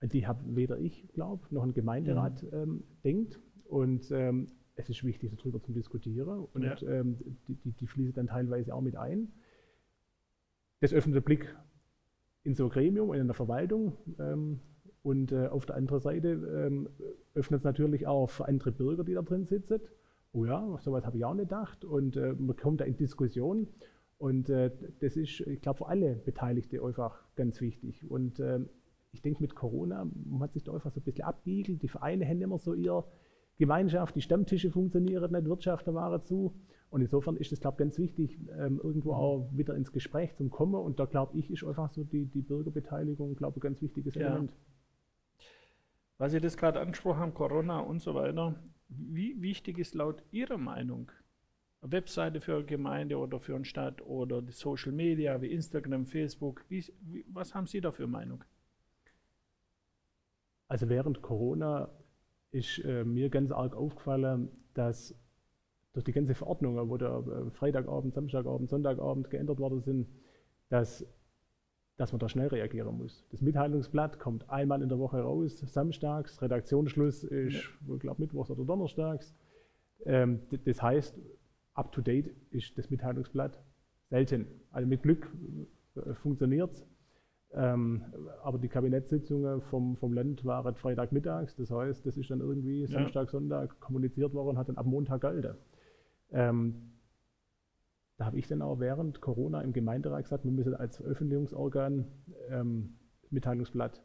die 0.00 0.26
habe 0.26 0.44
weder 0.54 0.78
ich, 0.78 1.08
glaube 1.12 1.42
noch 1.50 1.64
ein 1.64 1.74
Gemeinderat 1.74 2.42
mhm. 2.42 2.48
ähm, 2.52 2.84
denkt. 3.04 3.40
Und 3.64 4.10
ähm, 4.12 4.46
es 4.76 4.88
ist 4.88 5.04
wichtig, 5.04 5.32
darüber 5.36 5.60
zu 5.60 5.72
diskutieren. 5.72 6.46
Und 6.52 6.62
ja. 6.62 6.80
ähm, 6.82 7.18
die, 7.48 7.54
die, 7.56 7.72
die, 7.72 7.86
fließen 7.86 8.14
dann 8.14 8.28
teilweise 8.28 8.74
auch 8.74 8.80
mit 8.80 8.96
ein. 8.96 9.32
Das 10.80 10.92
öffnet 10.92 11.16
den 11.16 11.22
Blick 11.22 11.56
in 12.44 12.54
so 12.54 12.64
ein 12.64 12.70
Gremium, 12.70 13.12
in 13.12 13.20
einer 13.20 13.34
Verwaltung. 13.34 13.94
Ähm, 14.18 14.60
und 15.02 15.32
äh, 15.32 15.46
auf 15.46 15.66
der 15.66 15.76
anderen 15.76 16.00
Seite 16.00 16.28
ähm, 16.28 16.88
öffnet 17.34 17.60
es 17.60 17.64
natürlich 17.64 18.06
auch 18.06 18.28
für 18.30 18.46
andere 18.46 18.72
Bürger, 18.72 19.04
die 19.04 19.14
da 19.14 19.22
drin 19.22 19.46
sitzen. 19.46 19.80
Oh 20.32 20.44
ja, 20.44 20.76
sowas 20.80 21.04
habe 21.06 21.16
ich 21.16 21.24
auch 21.24 21.34
nicht 21.34 21.48
gedacht. 21.48 21.84
Und 21.84 22.16
äh, 22.16 22.34
man 22.34 22.56
kommt 22.56 22.80
da 22.80 22.84
in 22.84 22.96
Diskussion. 22.96 23.68
Und 24.18 24.50
äh, 24.50 24.70
das 25.00 25.16
ist, 25.16 25.40
ich 25.40 25.60
glaube, 25.60 25.78
für 25.78 25.88
alle 25.88 26.14
Beteiligte 26.16 26.82
einfach 26.84 27.22
ganz 27.36 27.60
wichtig. 27.60 28.08
Und 28.08 28.40
ähm, 28.40 28.68
ich 29.12 29.22
denke, 29.22 29.42
mit 29.42 29.54
Corona, 29.54 30.06
man 30.26 30.42
hat 30.42 30.52
sich 30.52 30.64
da 30.64 30.72
einfach 30.72 30.90
so 30.90 31.00
ein 31.00 31.04
bisschen 31.04 31.24
abgeigelt. 31.24 31.82
Die 31.82 31.88
Vereine 31.88 32.26
haben 32.26 32.40
immer 32.42 32.58
so 32.58 32.74
ihr 32.74 33.04
Gemeinschaft, 33.58 34.14
die 34.14 34.22
Stammtische 34.22 34.70
funktionieren 34.70 35.32
nicht, 35.32 35.44
Wirtschaft 35.44 35.86
waren 35.88 36.22
zu. 36.22 36.54
Und 36.90 37.02
insofern 37.02 37.36
ist 37.36 37.52
es, 37.52 37.60
glaube 37.60 37.74
ich, 37.74 37.78
ganz 37.78 37.98
wichtig, 37.98 38.38
ähm, 38.58 38.80
irgendwo 38.82 39.12
auch 39.12 39.50
wieder 39.52 39.74
ins 39.74 39.92
Gespräch 39.92 40.34
zu 40.36 40.48
kommen. 40.48 40.76
Und 40.76 40.98
da 40.98 41.04
glaube 41.04 41.36
ich, 41.36 41.50
ist 41.50 41.64
einfach 41.64 41.90
so 41.92 42.04
die, 42.04 42.24
die 42.26 42.40
Bürgerbeteiligung, 42.40 43.36
glaube 43.36 43.58
ich, 43.58 43.64
ein 43.64 43.68
ganz 43.68 43.82
wichtiges 43.82 44.14
ja. 44.14 44.28
Element. 44.28 44.52
Was 46.16 46.32
Sie 46.32 46.40
das 46.40 46.56
gerade 46.56 46.80
angesprochen 46.80 47.20
haben, 47.20 47.34
Corona 47.34 47.80
und 47.80 48.00
so 48.00 48.14
weiter, 48.14 48.54
wie 48.88 49.40
wichtig 49.42 49.78
ist 49.78 49.94
laut 49.94 50.22
Ihrer 50.30 50.56
Meinung 50.56 51.12
eine 51.80 51.92
Webseite 51.92 52.40
für 52.40 52.56
eine 52.56 52.64
Gemeinde 52.64 53.18
oder 53.18 53.38
für 53.38 53.54
eine 53.54 53.64
Stadt 53.64 54.02
oder 54.02 54.42
die 54.42 54.52
Social 54.52 54.92
Media 54.92 55.40
wie 55.40 55.52
Instagram, 55.52 56.06
Facebook? 56.06 56.64
Wie, 56.68 56.84
wie, 57.02 57.24
was 57.28 57.54
haben 57.54 57.66
Sie 57.66 57.80
da 57.80 57.92
für 57.92 58.06
Meinung? 58.06 58.42
Also 60.66 60.88
während 60.88 61.22
Corona 61.22 61.88
ist 62.50 62.78
äh, 62.84 63.04
mir 63.04 63.28
ganz 63.28 63.50
arg 63.50 63.76
aufgefallen, 63.76 64.48
dass 64.74 65.14
durch 65.92 66.04
die 66.04 66.12
ganze 66.12 66.34
Verordnung, 66.34 66.76
wo 66.88 66.96
der 66.96 67.24
äh, 67.26 67.50
Freitagabend, 67.50 68.14
Samstagabend, 68.14 68.68
Sonntagabend 68.68 69.30
geändert 69.30 69.58
worden 69.58 69.80
sind, 69.80 70.08
dass, 70.68 71.06
dass 71.96 72.12
man 72.12 72.20
da 72.20 72.28
schnell 72.28 72.48
reagieren 72.48 72.96
muss. 72.96 73.26
Das 73.30 73.40
Mitteilungsblatt 73.40 74.18
kommt 74.18 74.48
einmal 74.48 74.82
in 74.82 74.88
der 74.88 74.98
Woche 74.98 75.20
raus, 75.20 75.58
samstags, 75.58 76.40
Redaktionsschluss 76.40 77.24
ist, 77.24 77.54
ja. 77.54 77.94
ich 77.94 78.00
glaube, 78.00 78.22
mittwochs 78.22 78.50
oder 78.50 78.64
donnerstags. 78.64 79.34
Ähm, 80.04 80.40
das 80.64 80.80
heißt, 80.80 81.18
up 81.74 81.92
to 81.92 82.00
date 82.00 82.34
ist 82.50 82.76
das 82.78 82.90
Mitteilungsblatt 82.90 83.60
selten. 84.10 84.46
Also 84.70 84.86
mit 84.86 85.02
Glück 85.02 85.28
äh, 85.96 86.14
funktioniert 86.14 86.72
es. 86.72 86.86
Ähm, 87.54 88.04
aber 88.42 88.58
die 88.58 88.68
Kabinettssitzungen 88.68 89.62
vom, 89.62 89.96
vom 89.96 90.12
Land 90.12 90.44
waren 90.44 90.74
Freitagmittags, 90.74 91.56
das 91.56 91.70
heißt, 91.70 92.04
das 92.04 92.16
ist 92.16 92.30
dann 92.30 92.40
irgendwie 92.40 92.82
ja. 92.82 92.88
Samstag, 92.88 93.30
Sonntag 93.30 93.80
kommuniziert 93.80 94.34
worden 94.34 94.48
und 94.48 94.58
hat 94.58 94.68
dann 94.68 94.76
ab 94.76 94.86
Montag 94.86 95.22
gehalten. 95.22 95.56
Ähm, 96.30 96.92
da 98.18 98.26
habe 98.26 98.38
ich 98.38 98.48
dann 98.48 98.60
auch 98.60 98.80
während 98.80 99.20
Corona 99.20 99.62
im 99.62 99.72
Gemeinderat 99.72 100.24
gesagt, 100.24 100.44
wir 100.44 100.50
müssen 100.50 100.74
als 100.74 100.96
Veröffentlichungsorgan 100.96 102.06
ähm, 102.50 102.98
Mitteilungsblatt 103.30 104.02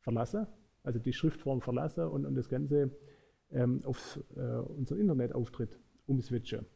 verlassen, 0.00 0.46
also 0.82 0.98
die 0.98 1.12
Schriftform 1.12 1.60
verlassen 1.60 2.04
und, 2.04 2.26
und 2.26 2.34
das 2.34 2.48
Ganze 2.48 2.90
ähm, 3.52 3.80
auf 3.84 4.18
äh, 4.36 4.40
unseren 4.40 4.98
Internetauftritt 4.98 5.78
umswitchen. 6.06 6.66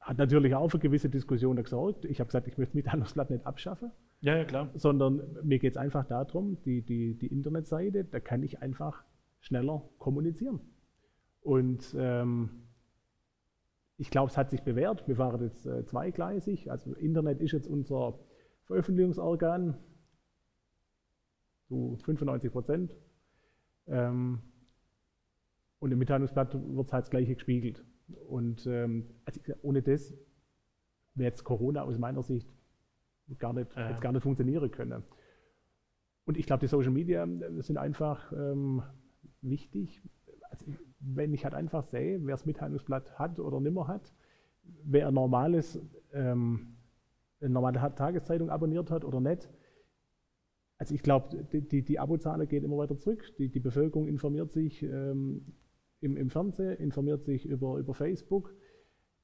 Hat 0.00 0.18
natürlich 0.18 0.54
auch 0.54 0.68
für 0.68 0.78
gewisse 0.78 1.08
Diskussionen 1.10 1.64
gesorgt. 1.64 2.04
Ich 2.04 2.20
habe 2.20 2.28
gesagt, 2.28 2.46
ich 2.46 2.56
möchte 2.58 2.76
Mitteilungsblatt 2.76 3.30
nicht 3.30 3.44
abschaffen. 3.44 3.90
Ja, 4.20 4.36
ja, 4.36 4.44
klar. 4.44 4.70
Sondern 4.74 5.22
mir 5.44 5.58
geht 5.58 5.72
es 5.72 5.76
einfach 5.76 6.04
darum, 6.06 6.60
die, 6.62 6.82
die, 6.82 7.16
die 7.16 7.28
Internetseite, 7.28 8.04
da 8.04 8.18
kann 8.20 8.42
ich 8.42 8.60
einfach 8.60 9.04
schneller 9.40 9.88
kommunizieren. 9.98 10.60
Und 11.40 11.94
ähm, 11.96 12.68
ich 13.96 14.10
glaube, 14.10 14.30
es 14.30 14.36
hat 14.36 14.50
sich 14.50 14.62
bewährt. 14.62 15.06
Wir 15.06 15.18
waren 15.18 15.42
jetzt 15.42 15.66
äh, 15.66 15.84
zweigleisig. 15.84 16.70
Also 16.70 16.94
Internet 16.94 17.40
ist 17.40 17.52
jetzt 17.52 17.68
unser 17.68 18.18
Veröffentlichungsorgan 18.64 19.76
zu 21.68 21.96
95 22.04 22.52
Prozent. 22.52 22.96
Ähm, 23.86 24.40
und 25.78 25.92
im 25.92 25.98
Mitteilungsblatt 25.98 26.54
wird 26.54 26.86
es 26.86 26.92
halt 26.92 27.02
das 27.02 27.10
Gleiche 27.10 27.34
gespiegelt. 27.34 27.84
Und 28.28 28.66
ähm, 28.66 29.10
also 29.24 29.40
ohne 29.62 29.82
das 29.82 30.12
wäre 31.14 31.30
jetzt 31.30 31.44
Corona 31.44 31.82
aus 31.82 31.98
meiner 31.98 32.22
Sicht 32.22 32.57
gar 33.38 33.52
nicht, 33.52 33.74
ja. 33.76 33.98
gar 33.98 34.12
nicht 34.12 34.22
funktionieren 34.22 34.70
können. 34.70 35.02
Und 36.24 36.36
ich 36.36 36.46
glaube, 36.46 36.60
die 36.60 36.66
Social 36.66 36.90
Media 36.90 37.24
äh, 37.24 37.62
sind 37.62 37.78
einfach 37.78 38.32
ähm, 38.32 38.82
wichtig. 39.40 40.02
Also, 40.50 40.66
wenn 41.00 41.32
ich 41.32 41.44
halt 41.44 41.54
einfach 41.54 41.84
sehe, 41.84 42.24
wer 42.24 42.34
das 42.34 42.46
Mitteilungsblatt 42.46 43.18
hat 43.18 43.38
oder 43.38 43.60
nimmer 43.60 43.88
hat, 43.88 44.12
wer 44.84 45.08
ein 45.08 45.14
normales, 45.14 45.80
ähm, 46.12 46.76
eine 47.40 47.50
normale 47.50 47.94
Tageszeitung 47.94 48.50
abonniert 48.50 48.90
hat 48.90 49.04
oder 49.04 49.20
nicht. 49.20 49.48
Also 50.78 50.94
ich 50.94 51.02
glaube, 51.02 51.44
die, 51.52 51.60
die, 51.60 51.82
die 51.82 51.98
Abozahlen 51.98 52.46
gehen 52.48 52.64
immer 52.64 52.78
weiter 52.78 52.98
zurück. 52.98 53.24
Die, 53.38 53.48
die 53.48 53.60
Bevölkerung 53.60 54.06
informiert 54.06 54.52
sich 54.52 54.82
ähm, 54.82 55.54
im, 56.00 56.16
im 56.16 56.30
Fernsehen, 56.30 56.76
informiert 56.78 57.24
sich 57.24 57.46
über, 57.46 57.78
über 57.78 57.94
Facebook. 57.94 58.54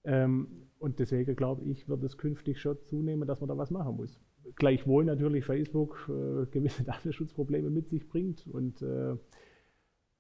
Ähm, 0.05 0.69
und 0.85 0.99
deswegen 0.99 1.35
glaube 1.35 1.64
ich, 1.64 1.88
wird 1.88 2.05
es 2.05 2.18
künftig 2.18 2.61
schon 2.61 2.77
zunehmen, 2.85 3.27
dass 3.27 3.40
man 3.40 3.49
da 3.49 3.57
was 3.57 3.70
machen 3.70 3.97
muss. 3.97 4.20
Gleichwohl 4.57 5.07
natürlich 5.07 5.47
Facebook 5.47 6.11
äh, 6.11 6.44
gewisse 6.51 6.85
Datenschutzprobleme 6.85 7.70
mit 7.70 7.88
sich 7.88 8.07
bringt 8.07 8.47
und 8.47 8.83
äh, 8.83 9.16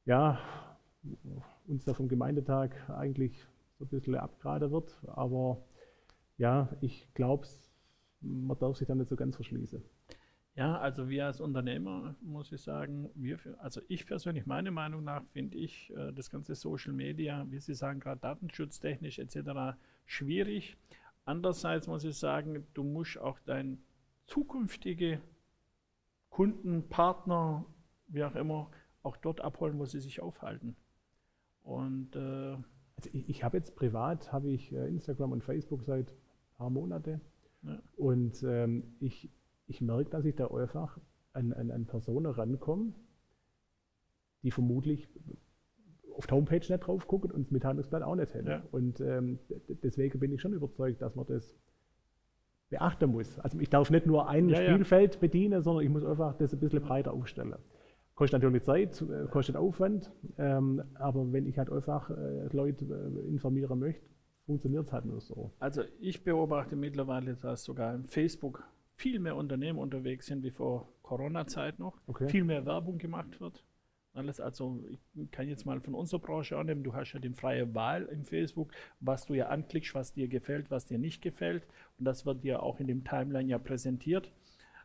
ja, 0.06 0.40
uns 1.66 1.84
da 1.84 1.92
vom 1.92 2.08
Gemeindetag 2.08 2.70
eigentlich 2.88 3.46
so 3.78 3.84
ein 3.84 3.88
bisschen 3.88 4.14
abgeraten 4.14 4.70
wird. 4.70 4.98
Aber 5.06 5.66
ja, 6.38 6.70
ich 6.80 7.12
glaube, 7.12 7.46
man 8.22 8.58
darf 8.58 8.78
sich 8.78 8.88
da 8.88 8.94
nicht 8.94 9.08
so 9.08 9.16
ganz 9.16 9.36
verschließen. 9.36 9.82
Ja, 10.56 10.78
also 10.78 11.10
wir 11.10 11.26
als 11.26 11.42
Unternehmer, 11.42 12.14
muss 12.22 12.52
ich 12.52 12.62
sagen, 12.62 13.10
wir, 13.14 13.38
also 13.58 13.82
ich 13.88 14.06
persönlich, 14.06 14.46
meine 14.46 14.70
Meinung 14.70 15.04
nach, 15.04 15.24
finde 15.32 15.58
ich 15.58 15.92
äh, 15.94 16.10
das 16.12 16.30
ganze 16.30 16.54
Social 16.54 16.94
Media, 16.94 17.44
wie 17.50 17.58
Sie 17.58 17.74
sagen, 17.74 18.00
gerade 18.00 18.20
datenschutztechnisch 18.20 19.18
etc. 19.18 19.76
schwierig. 20.06 20.76
Andererseits 21.24 21.86
muss 21.86 22.04
ich 22.04 22.16
sagen, 22.16 22.66
du 22.74 22.84
musst 22.84 23.18
auch 23.18 23.38
dein 23.40 23.82
zukünftige 24.26 25.20
Kunden, 26.28 26.88
Partner, 26.88 27.64
wie 28.08 28.24
auch 28.24 28.34
immer, 28.34 28.70
auch 29.02 29.16
dort 29.16 29.40
abholen, 29.40 29.78
wo 29.78 29.84
sie 29.84 30.00
sich 30.00 30.20
aufhalten. 30.20 30.76
Und 31.62 32.14
äh, 32.16 32.56
also 32.96 33.10
ich, 33.12 33.28
ich 33.28 33.44
habe 33.44 33.56
jetzt 33.56 33.74
privat 33.74 34.32
habe 34.32 34.50
ich 34.50 34.72
äh, 34.72 34.88
Instagram 34.88 35.32
und 35.32 35.44
Facebook 35.44 35.84
seit 35.84 36.10
ein 36.10 36.56
paar 36.56 36.70
Monaten 36.70 37.20
ja. 37.62 37.82
und 37.96 38.42
ähm, 38.42 38.96
ich 39.00 39.30
ich 39.66 39.80
merke, 39.80 40.10
dass 40.10 40.24
ich 40.24 40.34
da 40.34 40.48
einfach 40.48 40.98
an, 41.32 41.52
an, 41.52 41.70
an 41.70 41.86
Personen 41.86 42.26
rankomme, 42.26 42.92
die 44.42 44.50
vermutlich 44.50 45.08
auf 46.16 46.26
der 46.26 46.36
Homepage 46.36 46.56
nicht 46.56 46.80
drauf 46.80 47.06
gucken 47.06 47.30
und 47.30 47.44
das 47.46 47.50
Mitteilungsblatt 47.50 48.02
auch 48.02 48.14
nicht 48.14 48.32
hätten. 48.34 48.48
Ja. 48.48 48.62
Und 48.70 49.00
ähm, 49.00 49.38
deswegen 49.82 50.18
bin 50.18 50.32
ich 50.32 50.40
schon 50.40 50.52
überzeugt, 50.52 51.02
dass 51.02 51.14
man 51.14 51.26
das 51.26 51.56
beachten 52.70 53.10
muss. 53.10 53.38
Also 53.38 53.58
ich 53.60 53.70
darf 53.70 53.90
nicht 53.90 54.06
nur 54.06 54.28
ein 54.28 54.48
ja, 54.48 54.56
Spielfeld 54.56 55.20
bedienen, 55.20 55.62
sondern 55.62 55.84
ich 55.84 55.90
muss 55.90 56.04
einfach 56.04 56.36
das 56.36 56.52
ein 56.52 56.60
bisschen 56.60 56.82
breiter 56.82 57.12
aufstellen. 57.12 57.54
Kostet 58.14 58.40
natürlich 58.40 58.62
Zeit, 58.62 59.02
äh, 59.02 59.26
kostet 59.28 59.56
Aufwand, 59.56 60.10
ähm, 60.38 60.82
aber 60.94 61.32
wenn 61.32 61.46
ich 61.46 61.58
halt 61.58 61.70
einfach 61.70 62.10
äh, 62.10 62.46
Leute 62.52 62.84
äh, 62.84 63.28
informieren 63.28 63.78
möchte, 63.78 64.04
funktioniert 64.46 64.86
es 64.86 64.92
halt 64.92 65.04
nur 65.04 65.20
so. 65.20 65.50
Also 65.58 65.82
ich 65.98 66.22
beobachte 66.22 66.76
mittlerweile, 66.76 67.34
dass 67.34 67.64
sogar 67.64 67.94
im 67.94 68.04
Facebook 68.04 68.62
viel 68.96 69.18
mehr 69.18 69.34
Unternehmen 69.36 69.78
unterwegs 69.78 70.26
sind 70.26 70.44
wie 70.44 70.50
vor 70.50 70.88
Corona-Zeit 71.02 71.78
noch, 71.78 72.00
okay. 72.06 72.28
viel 72.28 72.44
mehr 72.44 72.64
Werbung 72.64 72.98
gemacht 72.98 73.40
wird. 73.40 73.64
Alles, 74.14 74.38
also 74.38 74.80
ich 75.14 75.30
kann 75.32 75.48
jetzt 75.48 75.66
mal 75.66 75.80
von 75.80 75.94
unserer 75.94 76.20
Branche 76.20 76.56
annehmen, 76.56 76.84
du 76.84 76.94
hast 76.94 77.12
ja 77.12 77.18
die 77.20 77.30
freie 77.30 77.74
Wahl 77.74 78.04
im 78.04 78.24
Facebook, 78.24 78.72
was 79.00 79.26
du 79.26 79.34
ja 79.34 79.48
anklickst, 79.48 79.92
was 79.94 80.12
dir 80.12 80.28
gefällt, 80.28 80.70
was 80.70 80.86
dir 80.86 80.98
nicht 80.98 81.20
gefällt. 81.20 81.66
Und 81.98 82.04
das 82.04 82.24
wird 82.24 82.44
dir 82.44 82.62
auch 82.62 82.78
in 82.78 82.86
dem 82.86 83.04
Timeline 83.04 83.50
ja 83.50 83.58
präsentiert. 83.58 84.30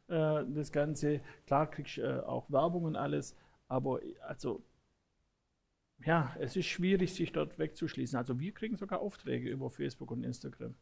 Äh, 0.07 0.43
das 0.47 0.71
Ganze, 0.71 1.21
klar 1.45 1.69
kriegst 1.69 1.97
du 1.97 2.01
äh, 2.01 2.19
auch 2.21 2.49
Werbung 2.49 2.85
und 2.85 2.95
alles, 2.95 3.37
aber 3.67 3.99
also 4.27 4.63
ja, 6.05 6.35
es 6.39 6.55
ist 6.55 6.65
schwierig, 6.65 7.13
sich 7.13 7.31
dort 7.31 7.59
wegzuschließen. 7.59 8.17
Also 8.17 8.39
wir 8.39 8.51
kriegen 8.53 8.75
sogar 8.77 8.99
Aufträge 8.99 9.49
über 9.49 9.69
Facebook 9.69 10.11
und 10.11 10.23
Instagram. 10.23 10.73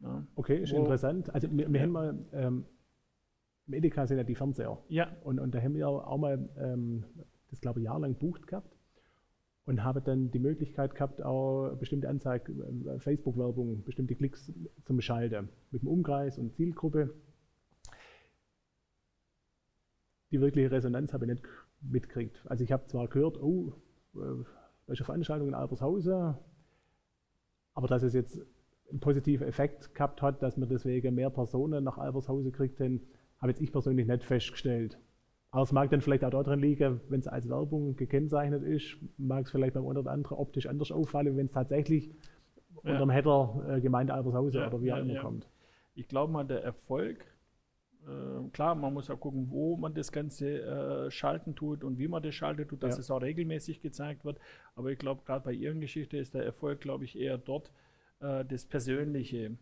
Ja. 0.00 0.24
Okay, 0.36 0.62
ist 0.62 0.72
Wo, 0.72 0.76
interessant. 0.76 1.34
Also 1.34 1.48
wir, 1.50 1.68
wir 1.72 1.80
ja. 1.80 1.82
haben 1.82 1.92
mal, 1.92 2.18
ähm, 2.32 2.66
Medica 3.68 4.06
sind 4.06 4.16
ja 4.16 4.24
die 4.24 4.34
Fernseher. 4.34 4.78
Ja. 4.88 5.14
Und, 5.22 5.38
und 5.38 5.54
da 5.54 5.60
haben 5.60 5.74
wir 5.74 5.88
auch 5.88 6.18
mal, 6.18 6.48
ähm, 6.58 7.04
das 7.50 7.60
glaube 7.60 7.80
ich, 7.80 7.84
jahrelang 7.84 8.14
bucht 8.16 8.46
gehabt 8.46 8.76
und 9.66 9.84
habe 9.84 10.00
dann 10.00 10.30
die 10.30 10.38
Möglichkeit 10.38 10.94
gehabt, 10.94 11.22
auch 11.22 11.76
bestimmte 11.76 12.08
Anzeigen, 12.08 12.86
äh, 12.86 12.98
Facebook-Werbung, 12.98 13.84
bestimmte 13.84 14.14
Klicks 14.14 14.50
zum 14.84 15.00
Schalten 15.00 15.50
mit 15.70 15.82
dem 15.82 15.88
Umkreis 15.88 16.38
und 16.38 16.54
Zielgruppe. 16.54 17.14
Die 20.30 20.40
wirkliche 20.40 20.70
Resonanz 20.70 21.12
habe 21.12 21.26
ich 21.26 21.32
nicht 21.32 21.44
mitkriegt. 21.82 22.42
Also 22.46 22.64
ich 22.64 22.72
habe 22.72 22.86
zwar 22.86 23.08
gehört, 23.08 23.40
oh, 23.42 23.74
äh, 24.14 24.44
welche 24.86 25.04
Veranstaltung 25.04 25.48
in 25.48 25.54
Albershausen, 25.54 26.34
aber 27.74 27.86
dass 27.86 28.02
es 28.02 28.14
jetzt 28.14 28.40
einen 28.90 29.00
positiven 29.00 29.46
Effekt 29.46 29.94
gehabt 29.94 30.22
hat, 30.22 30.42
dass 30.42 30.56
man 30.56 30.68
deswegen 30.70 31.14
mehr 31.14 31.28
Personen 31.30 31.84
nach 31.84 31.98
Albershausen 31.98 32.52
kriegt, 32.52 32.80
habe 33.38 33.50
jetzt 33.50 33.60
ich 33.60 33.72
persönlich 33.72 34.06
nicht 34.06 34.24
festgestellt. 34.24 34.98
Aber 35.50 35.62
es 35.62 35.72
mag 35.72 35.90
dann 35.90 36.00
vielleicht 36.00 36.24
auch 36.24 36.30
daran 36.30 36.60
liegen, 36.60 37.00
wenn 37.08 37.20
es 37.20 37.26
als 37.26 37.48
Werbung 37.48 37.96
gekennzeichnet 37.96 38.62
ist, 38.62 38.98
mag 39.16 39.46
es 39.46 39.50
vielleicht 39.50 39.74
beim 39.74 39.86
einen 39.86 39.96
oder 39.96 40.10
anderen 40.10 40.36
optisch 40.36 40.66
anders 40.66 40.92
auffallen, 40.92 41.36
wenn 41.36 41.46
es 41.46 41.52
tatsächlich 41.52 42.08
ja. 42.08 42.92
unter 42.92 42.98
dem 42.98 43.10
Header 43.10 43.64
äh, 43.68 43.80
Gemeinde 43.80 44.12
Albershausen 44.12 44.60
ja, 44.60 44.68
oder 44.68 44.82
wie 44.82 44.92
auch 44.92 44.98
immer 44.98 45.14
ja, 45.14 45.22
kommt. 45.22 45.48
Ich 45.94 46.06
glaube 46.06 46.32
mal, 46.32 46.44
der 46.44 46.62
Erfolg, 46.62 47.24
äh, 48.06 48.48
klar, 48.50 48.74
man 48.74 48.92
muss 48.92 49.08
auch 49.08 49.18
gucken, 49.18 49.50
wo 49.50 49.76
man 49.76 49.94
das 49.94 50.12
Ganze 50.12 50.62
äh, 50.62 51.10
schalten 51.10 51.54
tut 51.54 51.82
und 51.82 51.98
wie 51.98 52.08
man 52.08 52.22
das 52.22 52.34
schaltet 52.34 52.68
tut, 52.68 52.82
dass 52.82 52.98
es 52.98 53.10
auch 53.10 53.22
regelmäßig 53.22 53.80
gezeigt 53.80 54.26
wird. 54.26 54.38
Aber 54.76 54.90
ich 54.90 54.98
glaube, 54.98 55.22
gerade 55.24 55.44
bei 55.44 55.52
Ihren 55.52 55.80
Geschichte 55.80 56.18
ist 56.18 56.34
der 56.34 56.44
Erfolg, 56.44 56.80
glaube 56.80 57.04
ich, 57.04 57.18
eher 57.18 57.38
dort 57.38 57.72
äh, 58.20 58.44
das 58.44 58.66
Persönliche. 58.66 59.56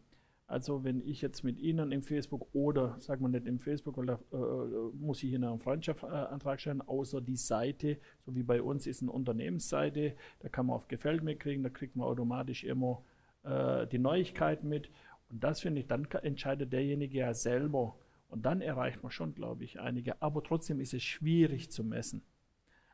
Also 0.49 0.85
wenn 0.85 1.01
ich 1.05 1.23
jetzt 1.23 1.43
mit 1.43 1.59
Ihnen 1.59 1.91
im 1.91 2.03
Facebook 2.03 2.47
oder, 2.53 2.97
sagen 3.01 3.23
wir 3.23 3.29
nicht 3.29 3.47
im 3.47 3.59
Facebook, 3.59 3.99
oder, 3.99 4.21
äh, 4.33 4.97
muss 4.97 5.23
ich 5.25 5.33
Ihnen 5.33 5.45
einen 5.45 5.59
Freundschaftsantrag 5.59 6.61
stellen, 6.61 6.83
außer 6.83 7.21
die 7.21 7.37
Seite, 7.37 7.99
so 8.25 8.35
wie 8.37 8.45
bei 8.45 8.63
uns 8.63 8.87
ist 8.87 9.03
eine 9.03 9.11
Unternehmensseite, 9.11 10.15
da 10.41 10.49
kann 10.49 10.67
man 10.67 10.77
auf 10.77 10.87
Gefällt 10.87 11.25
mir 11.25 11.35
kriegen, 11.35 11.65
da 11.65 11.69
kriegt 11.69 11.97
man 11.97 12.07
automatisch 12.07 12.63
immer 12.63 13.03
äh, 13.43 13.89
die 13.89 13.99
Neuigkeiten 13.99 14.69
mit. 14.69 14.89
Und 15.31 15.43
das 15.43 15.61
finde 15.61 15.81
ich, 15.81 15.89
dann 15.89 16.07
entscheidet 16.23 16.73
derjenige 16.73 17.19
ja 17.19 17.35
selber. 17.35 17.97
Und 18.29 18.47
dann 18.47 18.61
erreicht 18.61 19.03
man 19.03 19.11
schon, 19.11 19.35
glaube 19.35 19.65
ich, 19.65 19.81
einige. 19.81 20.23
Aber 20.23 20.45
trotzdem 20.45 20.79
ist 20.79 20.95
es 20.95 21.03
schwierig 21.03 21.73
zu 21.73 21.83
messen. 21.83 22.23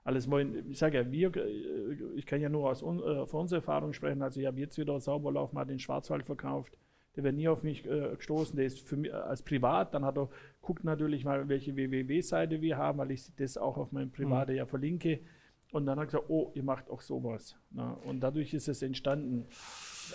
Alles 0.05 0.31
wollen, 0.31 0.71
ich 0.71 0.79
sage 0.79 0.97
ja, 0.99 1.13
wir, 1.13 1.37
äh, 1.37 1.97
ich 2.17 2.25
kann 2.25 2.41
ja 2.41 2.49
nur 2.49 2.71
aus 2.71 2.81
äh, 2.81 3.27
von 3.27 3.41
unserer 3.43 3.59
Erfahrung 3.59 3.93
sprechen. 3.93 4.23
Also 4.23 4.41
ich 4.41 4.47
habe 4.47 4.59
jetzt 4.59 4.79
wieder 4.79 4.99
Sauberlauf 4.99 5.53
mal 5.53 5.67
den 5.67 5.79
Schwarzwald 5.79 6.25
verkauft 6.25 6.73
der 7.17 7.25
wäre 7.25 7.35
nie 7.35 7.49
auf 7.49 7.63
mich 7.63 7.85
äh, 7.87 8.15
gestoßen, 8.17 8.57
der 8.57 8.67
ist 8.67 8.81
für 8.81 8.97
mich 8.97 9.11
äh, 9.11 9.15
als 9.15 9.43
privat, 9.43 9.95
dann 9.95 10.05
hat 10.05 10.17
er, 10.17 10.29
guckt 10.61 10.85
natürlich 10.85 11.25
mal, 11.25 11.49
welche 11.49 11.77
www-Seite 11.77 12.61
wir 12.61 12.77
haben, 12.77 12.99
weil 12.99 13.11
ich 13.11 13.35
das 13.37 13.57
auch 13.57 13.77
auf 13.77 13.93
meinem 13.93 14.11
privaten 14.11 14.53
mhm. 14.53 14.59
ja 14.59 14.67
verlinke. 14.67 15.21
Und 15.73 15.87
dann 15.87 15.99
hat 15.99 16.05
er 16.05 16.07
gesagt, 16.07 16.25
oh, 16.29 16.53
ihr 16.55 16.63
macht 16.63 16.91
auch 16.91 17.01
sowas. 17.01 17.57
Na, 17.71 17.93
und 17.93 18.21
dadurch 18.21 18.53
ist 18.53 18.69
es 18.69 18.83
entstanden. 18.83 19.47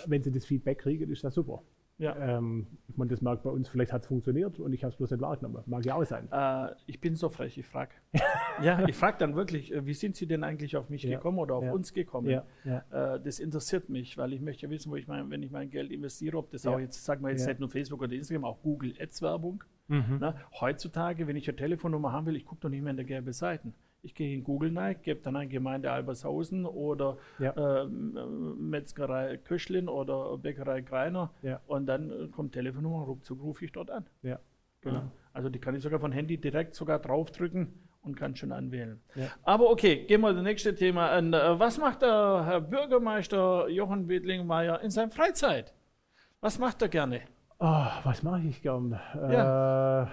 Wenn 0.06 0.22
Sie 0.22 0.30
das 0.30 0.46
Feedback 0.46 0.78
kriegen, 0.78 1.10
ist 1.10 1.24
das 1.24 1.34
super. 1.34 1.62
Ja. 1.98 2.16
Ähm, 2.16 2.66
ich 2.88 2.96
meine, 2.96 3.10
das 3.10 3.20
mag 3.20 3.42
bei 3.42 3.50
uns, 3.50 3.68
vielleicht 3.68 3.92
hat 3.92 4.02
es 4.02 4.08
funktioniert 4.08 4.60
und 4.60 4.72
ich 4.72 4.84
habe 4.84 4.92
es 4.92 4.96
bloß 4.96 5.10
nicht 5.10 5.20
wahrgenommen. 5.20 5.62
Mag 5.66 5.84
ja 5.84 5.96
auch 5.96 6.04
sein. 6.04 6.28
Äh, 6.30 6.74
ich 6.86 7.00
bin 7.00 7.16
so 7.16 7.28
frech, 7.28 7.58
ich 7.58 7.66
frage. 7.66 7.90
ja, 8.62 8.86
ich 8.86 8.94
frage 8.94 9.18
dann 9.18 9.34
wirklich, 9.34 9.72
äh, 9.72 9.84
wie 9.84 9.94
sind 9.94 10.14
Sie 10.14 10.26
denn 10.26 10.44
eigentlich 10.44 10.76
auf 10.76 10.88
mich 10.90 11.02
ja. 11.02 11.16
gekommen 11.16 11.38
oder 11.38 11.56
auf 11.56 11.64
ja. 11.64 11.72
uns 11.72 11.92
gekommen? 11.92 12.30
Ja. 12.64 13.14
Äh, 13.14 13.20
das 13.20 13.40
interessiert 13.40 13.88
mich, 13.88 14.16
weil 14.16 14.32
ich 14.32 14.40
möchte 14.40 14.70
wissen, 14.70 14.92
wo 14.92 14.96
ich 14.96 15.08
mein, 15.08 15.28
wenn 15.30 15.42
ich 15.42 15.50
mein 15.50 15.70
Geld 15.70 15.90
investiere, 15.90 16.38
ob 16.38 16.50
das 16.50 16.66
auch 16.66 16.78
jetzt, 16.78 17.04
sagen 17.04 17.22
wir 17.24 17.30
jetzt 17.30 17.46
nicht 17.46 17.58
nur 17.58 17.68
Facebook 17.68 18.00
oder 18.00 18.12
Instagram, 18.12 18.44
auch 18.44 18.62
Google 18.62 18.94
Ads 19.00 19.22
Werbung. 19.22 19.64
Mhm. 19.88 20.18
Na, 20.20 20.34
heutzutage, 20.60 21.26
wenn 21.26 21.36
ich 21.36 21.48
eine 21.48 21.56
Telefonnummer 21.56 22.12
haben 22.12 22.26
will, 22.26 22.36
ich 22.36 22.44
gucke 22.44 22.60
doch 22.60 22.68
nicht 22.68 22.82
mehr 22.82 22.90
in 22.90 22.96
der 22.96 23.06
gelben 23.06 23.32
Seiten. 23.32 23.74
Ich 24.02 24.14
gehe 24.14 24.34
in 24.34 24.44
Google 24.44 24.76
rein, 24.78 24.96
gebe 25.02 25.20
dann 25.20 25.36
ein 25.36 25.48
Gemeinde 25.48 25.90
Albershausen 25.90 26.66
oder 26.66 27.18
ja. 27.38 27.82
äh, 27.82 27.86
Metzgerei 27.86 29.38
Köschlin 29.38 29.88
oder 29.88 30.38
Bäckerei 30.38 30.82
Greiner 30.82 31.30
ja. 31.42 31.60
und 31.66 31.86
dann 31.86 32.10
äh, 32.10 32.28
kommt 32.28 32.52
Telefonnummer, 32.52 33.04
ruckzuck 33.04 33.42
rufe 33.42 33.64
ich 33.64 33.72
dort 33.72 33.90
an. 33.90 34.06
Ja, 34.22 34.38
genau. 34.80 35.10
Also 35.32 35.48
die 35.48 35.58
kann 35.58 35.74
ich 35.74 35.82
sogar 35.82 35.98
von 35.98 36.12
Handy 36.12 36.38
direkt 36.38 36.74
sogar 36.74 37.00
draufdrücken 37.00 37.74
und 38.02 38.16
kann 38.16 38.36
schon 38.36 38.52
anwählen. 38.52 39.00
Ja. 39.14 39.26
Aber 39.42 39.70
okay, 39.70 40.04
gehen 40.06 40.20
wir 40.20 40.32
das 40.32 40.42
nächste 40.42 40.74
Thema 40.74 41.10
an. 41.10 41.32
Äh, 41.32 41.58
was 41.58 41.78
macht 41.78 42.02
der 42.02 42.44
Herr 42.46 42.60
Bürgermeister 42.60 43.68
Johann 43.68 44.08
Wedlingmeier 44.08 44.80
in 44.80 44.90
seiner 44.90 45.10
Freizeit? 45.10 45.74
Was 46.40 46.58
macht 46.58 46.82
er 46.82 46.88
gerne? 46.88 47.22
Oh, 47.58 47.86
was 48.04 48.22
mache 48.22 48.42
ich 48.48 48.62
gern? 48.62 48.98
Ja. 49.14 50.04
Äh, 50.04 50.06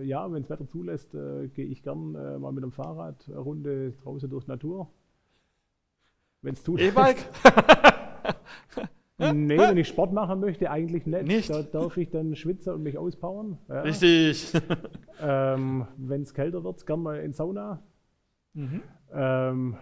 ja, 0.00 0.30
wenn 0.32 0.42
das 0.42 0.50
Wetter 0.50 0.68
zulässt, 0.68 1.14
äh, 1.14 1.48
gehe 1.48 1.66
ich 1.66 1.82
gern 1.82 2.14
äh, 2.14 2.38
mal 2.38 2.52
mit 2.52 2.64
dem 2.64 2.72
Fahrrad 2.72 3.28
eine 3.28 3.38
Runde 3.38 3.92
draußen 4.02 4.28
durch 4.28 4.44
die 4.44 4.50
Natur. 4.50 4.90
Wenn 6.42 6.54
es 6.54 6.62
zulässt. 6.62 6.96
E-Bike? 6.96 7.18
nee, 9.34 9.58
wenn 9.58 9.76
ich 9.76 9.88
Sport 9.88 10.12
machen 10.12 10.40
möchte, 10.40 10.70
eigentlich 10.70 11.06
nicht. 11.06 11.26
nicht. 11.26 11.50
Da 11.50 11.62
darf 11.62 11.96
ich 11.96 12.10
dann 12.10 12.34
schwitzen 12.34 12.72
und 12.72 12.82
mich 12.82 12.98
auspowern. 12.98 13.58
Ja. 13.68 13.82
Richtig. 13.82 14.52
ähm, 15.20 15.86
wenn 15.96 16.22
es 16.22 16.34
kälter 16.34 16.64
wird, 16.64 16.84
gern 16.86 17.02
mal 17.02 17.20
in 17.20 17.32
Sauna. 17.32 17.82
Mhm. 18.54 18.82
Ähm, 19.12 19.76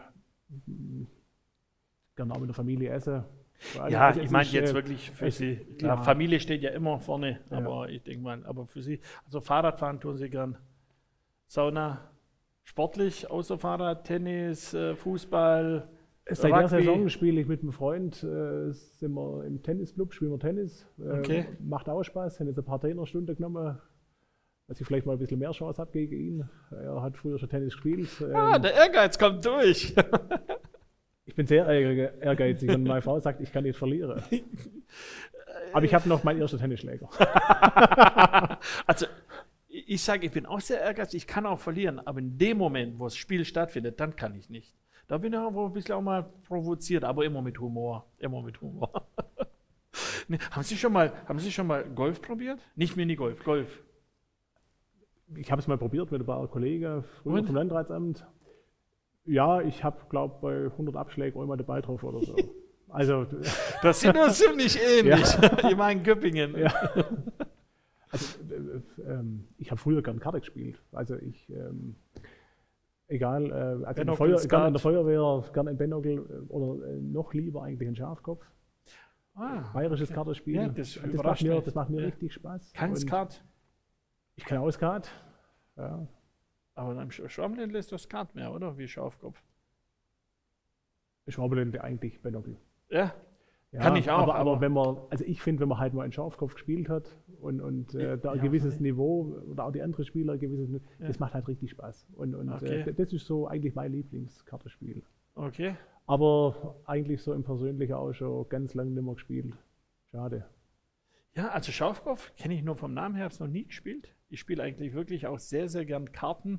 gern 2.17 2.33
auch 2.33 2.39
mit 2.39 2.49
der 2.49 2.55
Familie 2.55 2.91
essen. 2.91 3.25
Ja, 3.89 4.09
also 4.09 4.21
ich 4.21 4.31
meine 4.31 4.49
jetzt 4.49 4.73
äh, 4.73 4.75
wirklich 4.75 5.11
für 5.11 5.31
Sie. 5.31 5.61
Ja. 5.81 5.99
Familie 6.03 6.41
steht 6.41 6.63
ja 6.63 6.71
immer 6.71 6.99
vorne, 6.99 7.41
aber 7.51 7.89
ja. 7.89 7.95
ich 7.95 8.03
denke 8.03 8.23
mal, 8.23 8.45
aber 8.47 8.67
für 8.67 8.83
Sie, 8.83 9.01
also 9.25 9.41
Fahrradfahren 9.41 10.01
tun 10.01 10.17
Sie 10.17 10.31
gern. 10.31 10.57
Sauna, 11.47 12.11
sportlich, 12.63 13.31
außer 13.31 13.59
Fahrrad, 13.59 14.05
Tennis, 14.05 14.73
äh, 14.75 14.95
Fußball. 14.97 15.89
Seit 16.33 16.53
Rugby. 16.53 16.61
der 16.61 16.69
Saison 16.69 17.09
spiele 17.09 17.41
ich 17.41 17.49
mit 17.49 17.63
einem 17.63 17.73
Freund, 17.73 18.23
äh, 18.23 18.71
sind 18.71 19.13
wir 19.15 19.45
im 19.45 19.63
Tennisclub, 19.63 20.15
spielen 20.15 20.31
wir 20.31 20.39
Tennis. 20.39 20.87
Äh, 20.99 21.19
okay. 21.19 21.47
Macht 21.59 21.89
auch 21.89 22.05
Spaß, 22.05 22.39
haben 22.39 22.47
jetzt 22.47 22.59
ein 22.59 22.65
paar 22.65 22.81
Trainerstunden 22.81 23.35
genommen, 23.35 23.79
dass 24.69 24.81
ich 24.81 24.87
vielleicht 24.87 25.07
mal 25.07 25.15
ein 25.15 25.19
bisschen 25.19 25.41
mehr 25.41 25.51
Chance 25.51 25.81
habe 25.81 25.91
gegen 25.91 26.15
ihn. 26.15 26.49
Er 26.71 27.03
hat 27.03 27.17
früher 27.17 27.39
schon 27.39 27.49
Tennis 27.49 27.75
gespielt. 27.75 28.09
Ah, 28.33 28.55
ähm, 28.57 28.63
der 28.63 28.75
Ehrgeiz 28.75 29.19
kommt 29.19 29.45
durch. 29.45 29.93
Ich 31.31 31.37
bin 31.37 31.47
sehr 31.47 31.65
ehrgeizig 32.21 32.71
und 32.71 32.83
meine 32.83 33.03
Frau 33.03 33.21
sagt, 33.21 33.41
ich 33.41 33.53
kann 33.53 33.63
nicht 33.63 33.79
verlieren. 33.79 34.21
Aber 35.73 35.85
ich 35.85 35.95
habe 35.95 36.09
noch 36.09 36.25
meinen 36.25 36.41
ersten 36.41 36.59
Tennisschläger. 36.59 37.09
also, 38.87 39.07
ich 39.69 40.03
sage, 40.03 40.27
ich 40.27 40.33
bin 40.33 40.45
auch 40.45 40.59
sehr 40.59 40.81
ehrgeizig, 40.81 41.19
ich 41.19 41.27
kann 41.29 41.47
auch 41.47 41.61
verlieren, 41.61 42.01
aber 42.01 42.19
in 42.19 42.37
dem 42.37 42.59
Moment, 42.59 42.99
wo 42.99 43.05
das 43.05 43.15
Spiel 43.15 43.45
stattfindet, 43.45 44.01
dann 44.01 44.17
kann 44.17 44.35
ich 44.35 44.51
nicht. 44.51 44.75
Da 45.07 45.19
bin 45.19 45.33
ich 45.33 45.39
auch 45.39 45.67
ein 45.67 45.73
bisschen 45.73 45.95
auch 45.95 46.03
mal 46.03 46.25
provoziert, 46.49 47.05
aber 47.05 47.25
immer 47.25 47.43
mit 47.43 47.61
Humor. 47.61 48.07
Immer 48.19 48.43
mit 48.43 48.61
Humor. 48.61 48.91
nee, 50.29 50.39
haben, 50.51 50.65
Sie 50.65 50.77
schon 50.77 50.93
mal, 50.93 51.13
haben 51.29 51.39
Sie 51.39 51.53
schon 51.53 51.69
mal 51.69 51.85
Golf 51.85 52.21
probiert? 52.21 52.59
Nicht 52.75 52.97
Minigolf, 52.97 53.45
Golf. 53.45 53.81
Ich 55.37 55.53
habe 55.53 55.61
es 55.61 55.69
mal 55.69 55.79
probiert 55.79 56.11
mit 56.11 56.23
ein 56.23 56.27
paar 56.27 56.49
Kollegen 56.49 57.05
früher 57.23 57.45
vom 57.45 57.55
Landratsamt. 57.55 58.27
Ja, 59.25 59.61
ich 59.61 59.85
habe, 59.85 59.99
glaube 60.09 60.35
ich, 60.35 60.41
bei 60.41 60.65
100 60.73 60.97
Abschlägen 60.97 61.43
immer 61.43 61.57
dabei 61.57 61.81
drauf 61.81 62.03
oder 62.05 62.23
so. 62.23 62.37
Also, 62.93 63.25
das 63.83 64.01
sieht 64.01 64.17
nur 64.17 64.31
ziemlich 64.31 64.77
ähnlich. 64.99 65.39
Ja. 65.41 65.69
Ich 65.71 65.77
meine 65.77 66.03
Göppingen. 66.03 66.59
Ja. 66.59 66.75
Also, 68.11 68.41
äh, 68.51 69.13
äh, 69.13 69.25
ich 69.59 69.71
habe 69.71 69.81
früher 69.81 70.03
gern 70.03 70.19
Karte 70.19 70.41
gespielt. 70.41 70.83
Also 70.91 71.15
ich, 71.15 71.49
ähm, 71.51 71.95
egal, 73.07 73.47
äh, 73.47 73.87
also 73.87 74.03
in 74.03 74.17
Feuer, 74.17 74.41
gern 74.41 74.67
in 74.67 74.73
der 74.73 74.81
Feuerwehr, 74.81 75.45
gern 75.53 75.69
in 75.69 75.77
Benockel 75.77 76.19
oder 76.49 76.99
noch 77.01 77.33
lieber 77.33 77.63
eigentlich 77.63 77.89
in 77.89 77.95
Schafkopf. 77.95 78.45
Ah, 79.35 79.71
Bayerisches 79.73 80.09
okay. 80.09 80.17
Kartenspiel. 80.17 80.55
Ja, 80.57 80.69
das, 80.69 80.95
das, 80.95 81.23
macht 81.23 81.43
mir, 81.43 81.61
das 81.61 81.75
macht 81.75 81.91
mir 81.91 82.01
ja. 82.01 82.07
richtig 82.07 82.35
Spaß. 82.35 82.73
Kannst 82.75 83.07
Kart? 83.07 83.45
Ich 84.37 84.45
kann 84.45 84.59
auch 84.59 84.71
Skat. 84.71 85.09
Ja. 85.77 86.07
Aber 86.81 86.99
am 86.99 87.11
Schwammländle 87.11 87.79
ist 87.79 87.93
das 87.93 88.05
Skat 88.05 88.35
mehr, 88.35 88.55
oder? 88.55 88.79
Wie 88.79 88.89
Schafkopf. 88.89 89.43
Schwammländle 91.29 91.85
eigentlich 91.85 92.23
Benockel. 92.23 92.57
Ja. 92.89 93.15
ja. 93.71 93.81
Kann 93.81 93.97
ich 93.97 94.11
auch. 94.11 94.21
Aber, 94.21 94.37
aber, 94.37 94.53
aber, 94.53 94.61
wenn 94.63 94.73
man, 94.73 94.97
also 95.11 95.23
ich 95.27 95.43
finde, 95.43 95.61
wenn 95.61 95.69
man 95.69 95.79
halt 95.79 95.93
mal 95.93 96.05
einen 96.05 96.13
Schafkopf 96.13 96.55
gespielt 96.55 96.89
hat 96.89 97.19
und, 97.39 97.61
und 97.61 97.95
äh, 97.95 98.17
da 98.17 98.31
ein 98.33 98.39
ja, 98.39 98.45
gewisses 98.45 98.77
okay. 98.77 98.85
Niveau 98.85 99.43
oder 99.51 99.67
auch 99.67 99.73
die 99.73 99.83
anderen 99.83 100.07
Spieler 100.07 100.33
ein 100.33 100.39
gewisses 100.39 100.71
Niveau, 100.71 100.85
ja. 101.01 101.07
das 101.07 101.21
macht 101.21 101.35
halt 101.35 101.49
richtig 101.49 101.71
Spaß. 101.71 102.07
Und, 102.15 102.35
und 102.35 102.49
okay. 102.49 102.81
äh, 102.81 102.95
das 102.95 103.13
ist 103.13 103.27
so 103.27 103.47
eigentlich 103.47 103.75
mein 103.75 103.93
Lieblingskartenspiel. 103.93 105.03
Okay. 105.35 105.77
Aber 106.07 106.81
eigentlich 106.87 107.23
so 107.23 107.35
im 107.35 107.45
Persönlichen 107.45 107.93
auch 107.93 108.15
schon 108.15 108.49
ganz 108.49 108.73
lange 108.73 108.93
nicht 108.93 109.05
mehr 109.05 109.15
gespielt. 109.15 109.53
Schade. 110.13 110.47
Ja, 111.35 111.51
also 111.51 111.73
Schafkopf 111.73 112.35
kenne 112.37 112.55
ich 112.55 112.63
nur 112.63 112.77
vom 112.77 112.95
Namen 112.95 113.17
her, 113.17 113.25
habe 113.25 113.35
es 113.35 113.39
noch 113.39 113.49
nie 113.49 113.67
gespielt. 113.67 114.17
Ich 114.31 114.41
spiele 114.41 114.63
eigentlich 114.63 114.95
wirklich 114.95 115.27
auch 115.27 115.39
sehr, 115.39 115.69
sehr 115.69 115.85
gern 115.85 116.11
Karten 116.11 116.59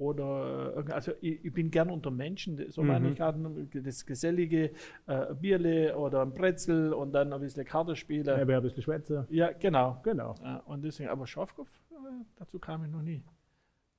Oder, 0.00 0.72
äh, 0.88 0.92
also 0.92 1.12
ich, 1.20 1.44
ich 1.44 1.52
bin 1.52 1.70
gern 1.70 1.90
unter 1.90 2.10
Menschen, 2.10 2.70
so 2.70 2.80
Mhm. 2.80 2.88
meine 2.88 3.10
ich 3.10 3.16
gerade, 3.16 3.38
das 3.82 4.06
gesellige 4.06 4.70
äh, 5.06 5.34
Bierle 5.38 5.94
oder 5.94 6.22
ein 6.22 6.32
Brezel 6.32 6.94
und 6.94 7.12
dann 7.12 7.30
ein 7.34 7.40
bisschen 7.40 7.66
Karte 7.66 7.94
spielen. 7.94 8.24
Ja, 8.24 8.36
ein 8.36 8.62
bisschen 8.62 8.82
Schwätze. 8.82 9.26
Ja, 9.28 9.52
genau. 9.52 10.00
Genau. 10.02 10.36
Ja, 10.42 10.62
und 10.64 10.82
deswegen, 10.82 11.10
aber 11.10 11.26
Schafkopf, 11.26 11.68
äh, 11.90 11.94
dazu 12.36 12.58
kam 12.58 12.82
ich 12.86 12.90
noch 12.90 13.02
nie. 13.02 13.22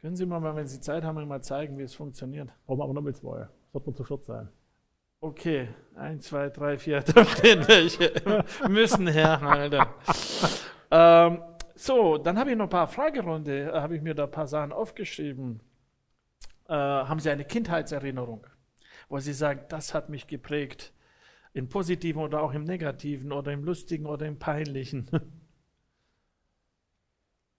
Können 0.01 0.15
Sie 0.15 0.25
mir 0.25 0.39
mal, 0.39 0.55
wenn 0.55 0.65
Sie 0.65 0.79
Zeit 0.79 1.03
haben, 1.03 1.27
mal 1.27 1.43
zeigen, 1.43 1.77
wie 1.77 1.83
es 1.83 1.93
funktioniert? 1.93 2.49
Brauchen 2.65 2.79
wir 2.79 2.83
aber 2.85 2.93
noch 2.95 3.03
mit 3.03 3.15
zwei. 3.17 3.47
Sollte 3.71 3.87
man 3.87 3.95
zu 3.95 4.03
viert 4.03 4.25
sein. 4.25 4.49
Okay, 5.19 5.67
eins, 5.93 6.25
zwei, 6.25 6.49
drei, 6.49 6.79
vier, 6.79 7.03
welche. 7.67 8.11
Müssen 8.67 9.05
her, 9.07 9.39
Alter. 9.43 9.87
ähm, 10.89 11.43
so, 11.75 12.17
dann 12.17 12.39
habe 12.39 12.49
ich 12.49 12.57
noch 12.57 12.65
ein 12.65 12.69
paar 12.71 12.87
Fragerunde, 12.87 13.69
äh, 13.69 13.71
habe 13.73 13.95
ich 13.95 14.01
mir 14.01 14.15
da 14.15 14.23
ein 14.23 14.31
paar 14.31 14.47
Sachen 14.47 14.71
aufgeschrieben. 14.71 15.59
Äh, 16.71 16.73
haben 16.73 17.19
Sie 17.19 17.29
eine 17.29 17.43
Kindheitserinnerung, 17.43 18.47
wo 19.10 19.19
Sie 19.19 19.34
sagen, 19.34 19.65
das 19.67 19.93
hat 19.93 20.07
mich 20.07 20.27
geprägt, 20.27 20.93
im 21.51 21.67
Positiven 21.67 22.21
oder 22.21 22.41
auch 22.41 22.53
im 22.53 22.63
Negativen 22.63 23.34
oder 23.34 23.51
im 23.51 23.65
Lustigen 23.65 24.05
oder 24.05 24.25
im 24.25 24.39
Peinlichen? 24.39 25.10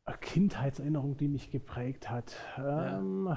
Eine 0.07 0.17
Kindheitserinnerung, 0.17 1.19
die 1.19 1.29
mich 1.29 1.51
geprägt 1.51 2.09
hat. 2.09 2.35
Ähm, 2.57 3.37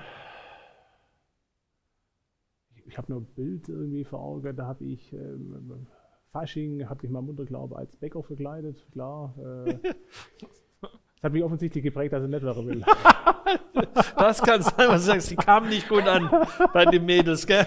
ich 2.74 2.88
ich 2.88 2.98
habe 2.98 3.12
nur 3.12 3.22
ein 3.22 3.26
Bild 3.26 3.68
irgendwie 3.68 4.06
vor 4.06 4.22
Augen, 4.22 4.56
da 4.56 4.66
habe 4.68 4.86
ich 4.86 5.12
ähm, 5.12 5.88
Fasching, 6.32 6.88
habe 6.88 7.06
ich 7.06 7.12
meine 7.12 7.28
Mutter, 7.28 7.44
glaube 7.44 7.74
ich, 7.74 7.80
als 7.80 7.98
Bäcker 7.98 8.24
verkleidet, 8.24 8.90
klar. 8.94 9.36
Äh, 9.38 9.78
hat 11.26 11.34
mich 11.34 11.44
offensichtlich 11.44 11.84
geprägt, 11.84 12.14
dass 12.14 12.24
ich 12.24 12.30
nicht 12.30 12.44
werden 12.44 12.68
will. 12.68 12.84
Das 14.18 14.42
kann 14.42 14.62
sein, 14.62 14.88
was 14.90 15.02
du 15.06 15.12
sagst, 15.12 15.28
sie 15.28 15.36
kam 15.36 15.70
nicht 15.70 15.88
gut 15.88 16.08
an 16.08 16.30
bei 16.74 16.86
den 16.86 17.06
Mädels, 17.06 17.46
gell? 17.46 17.66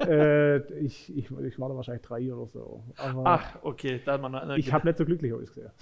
äh, 0.00 0.56
ich, 0.80 1.16
ich, 1.16 1.30
ich 1.30 1.58
war 1.58 1.68
da 1.68 1.76
wahrscheinlich 1.76 2.02
drei 2.02 2.32
oder 2.32 2.46
so. 2.46 2.84
Aber 2.96 3.22
Ach, 3.26 3.58
okay, 3.62 4.00
da 4.04 4.14
hat 4.14 4.20
man 4.20 4.32
noch 4.32 4.56
ich 4.56 4.72
habe 4.72 4.86
nicht 4.88 4.98
so 4.98 5.04
glücklich 5.04 5.32
ausgesehen. 5.32 5.70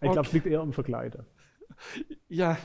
ich 0.00 0.10
glaube, 0.12 0.20
es 0.20 0.28
Okay. 0.28 0.30
liegt 0.32 0.46
eher 0.46 0.62
im 0.62 0.72
Verkleide. 0.72 1.24
Ja. 2.28 2.56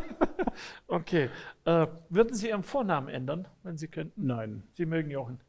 okay. 0.86 1.30
Äh, 1.64 1.86
würden 2.10 2.34
Sie 2.34 2.48
Ihren 2.48 2.62
Vornamen 2.62 3.08
ändern, 3.08 3.48
wenn 3.62 3.78
Sie 3.78 3.88
könnten? 3.88 4.26
Nein. 4.26 4.62
Sie 4.74 4.86
mögen 4.86 5.10
Jochen. 5.10 5.40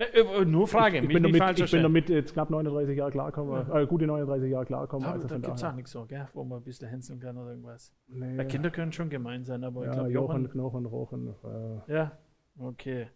Äh, 0.00 0.20
äh, 0.20 0.44
nur 0.46 0.66
Frage, 0.66 0.96
ich, 0.96 1.02
ich, 1.04 1.08
bin 1.12 1.22
damit, 1.22 1.58
ich 1.60 1.70
bin 1.70 1.82
damit 1.82 2.08
jetzt 2.08 2.32
knapp 2.32 2.48
39 2.48 2.96
Jahre 2.96 3.10
klarkommen, 3.10 3.70
äh, 3.70 3.86
gute 3.86 4.06
39 4.06 4.50
Jahre 4.50 4.64
klarkommen. 4.64 5.04
Da, 5.04 5.12
also 5.12 5.28
da 5.28 5.36
gibt 5.36 5.54
es 5.54 5.62
auch 5.62 5.74
nichts 5.74 5.90
so, 5.90 6.06
gell? 6.06 6.26
wo 6.32 6.42
man 6.42 6.60
ein 6.60 6.64
bisschen 6.64 6.88
hänseln 6.88 7.20
kann 7.20 7.36
oder 7.36 7.50
irgendwas. 7.50 7.92
Nee, 8.08 8.36
Ja, 8.36 8.44
Kinder 8.44 8.70
können 8.70 8.92
schon 8.92 9.10
gemein 9.10 9.44
sein, 9.44 9.62
aber 9.62 9.82
ich 9.82 9.88
ja, 9.88 9.92
glaube, 9.92 10.10
Jochen, 10.10 10.42
Jochen. 10.44 10.50
Knochen, 10.50 10.86
Rochen. 10.86 11.34
Äh, 11.44 11.92
Ja, 11.92 12.12
okay. 12.58 13.08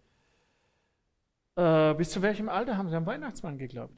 Äh, 1.57 1.95
bis 1.95 2.11
zu 2.11 2.21
welchem 2.21 2.51
Alter 2.51 2.77
haben 2.77 2.91
Sie 2.91 2.97
am 2.97 3.07
Weihnachtsmann 3.07 3.57
geglaubt? 3.57 3.95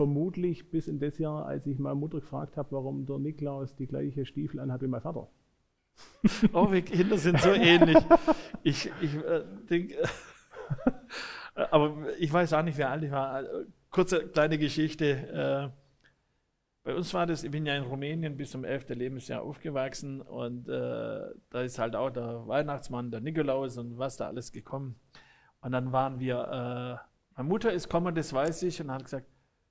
vermutlich 0.00 0.70
bis 0.70 0.88
in 0.88 0.98
das 0.98 1.18
Jahr, 1.18 1.44
als 1.44 1.66
ich 1.66 1.78
meine 1.78 1.94
Mutter 1.94 2.20
gefragt 2.20 2.56
habe, 2.56 2.72
warum 2.72 3.04
der 3.04 3.18
Niklaus 3.18 3.76
die 3.76 3.86
gleiche 3.86 4.24
Stiefel 4.24 4.58
anhat 4.58 4.80
wie 4.80 4.86
mein 4.86 5.02
Vater. 5.02 5.28
Oh, 6.52 6.70
wir 6.70 6.82
Kinder 6.82 7.16
sind 7.16 7.40
so 7.40 7.50
ähnlich. 7.50 7.96
Ich, 8.62 8.90
ich 9.00 9.14
äh, 9.14 9.42
denke, 9.70 9.94
äh, 9.94 10.06
aber 11.70 11.96
ich 12.18 12.32
weiß 12.32 12.52
auch 12.52 12.62
nicht, 12.62 12.78
wer 12.78 12.90
alt 12.90 13.02
ich 13.02 13.10
war. 13.10 13.42
Kurze 13.90 14.28
kleine 14.28 14.58
Geschichte. 14.58 15.72
Äh, 15.74 15.80
bei 16.82 16.94
uns 16.94 17.12
war 17.12 17.26
das, 17.26 17.44
ich 17.44 17.50
bin 17.50 17.66
ja 17.66 17.76
in 17.76 17.84
Rumänien 17.84 18.36
bis 18.36 18.52
zum 18.52 18.64
11. 18.64 18.88
Lebensjahr 18.90 19.42
aufgewachsen 19.42 20.22
und 20.22 20.68
äh, 20.68 21.20
da 21.50 21.60
ist 21.62 21.78
halt 21.78 21.94
auch 21.94 22.10
der 22.10 22.46
Weihnachtsmann, 22.46 23.10
der 23.10 23.20
Nikolaus 23.20 23.76
und 23.76 23.98
was 23.98 24.16
da 24.16 24.28
alles 24.28 24.50
gekommen. 24.50 24.98
Und 25.60 25.72
dann 25.72 25.92
waren 25.92 26.20
wir, 26.20 26.36
äh, 26.36 27.36
meine 27.36 27.48
Mutter 27.48 27.72
ist 27.72 27.88
gekommen, 27.88 28.14
das 28.14 28.32
weiß 28.32 28.62
ich, 28.62 28.80
und 28.80 28.90
hat 28.90 29.04
gesagt, 29.04 29.26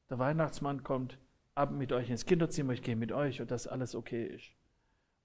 der 0.10 0.20
Weihnachtsmann 0.20 0.84
kommt 0.84 1.18
ab 1.56 1.72
mit 1.72 1.92
euch 1.92 2.12
ins 2.12 2.26
Kinderzimmer, 2.26 2.74
ich 2.74 2.84
gehe 2.84 2.96
mit 2.96 3.12
euch 3.12 3.42
und 3.42 3.50
dass 3.50 3.68
alles 3.68 3.96
okay 3.96 4.26
ist. 4.26 4.52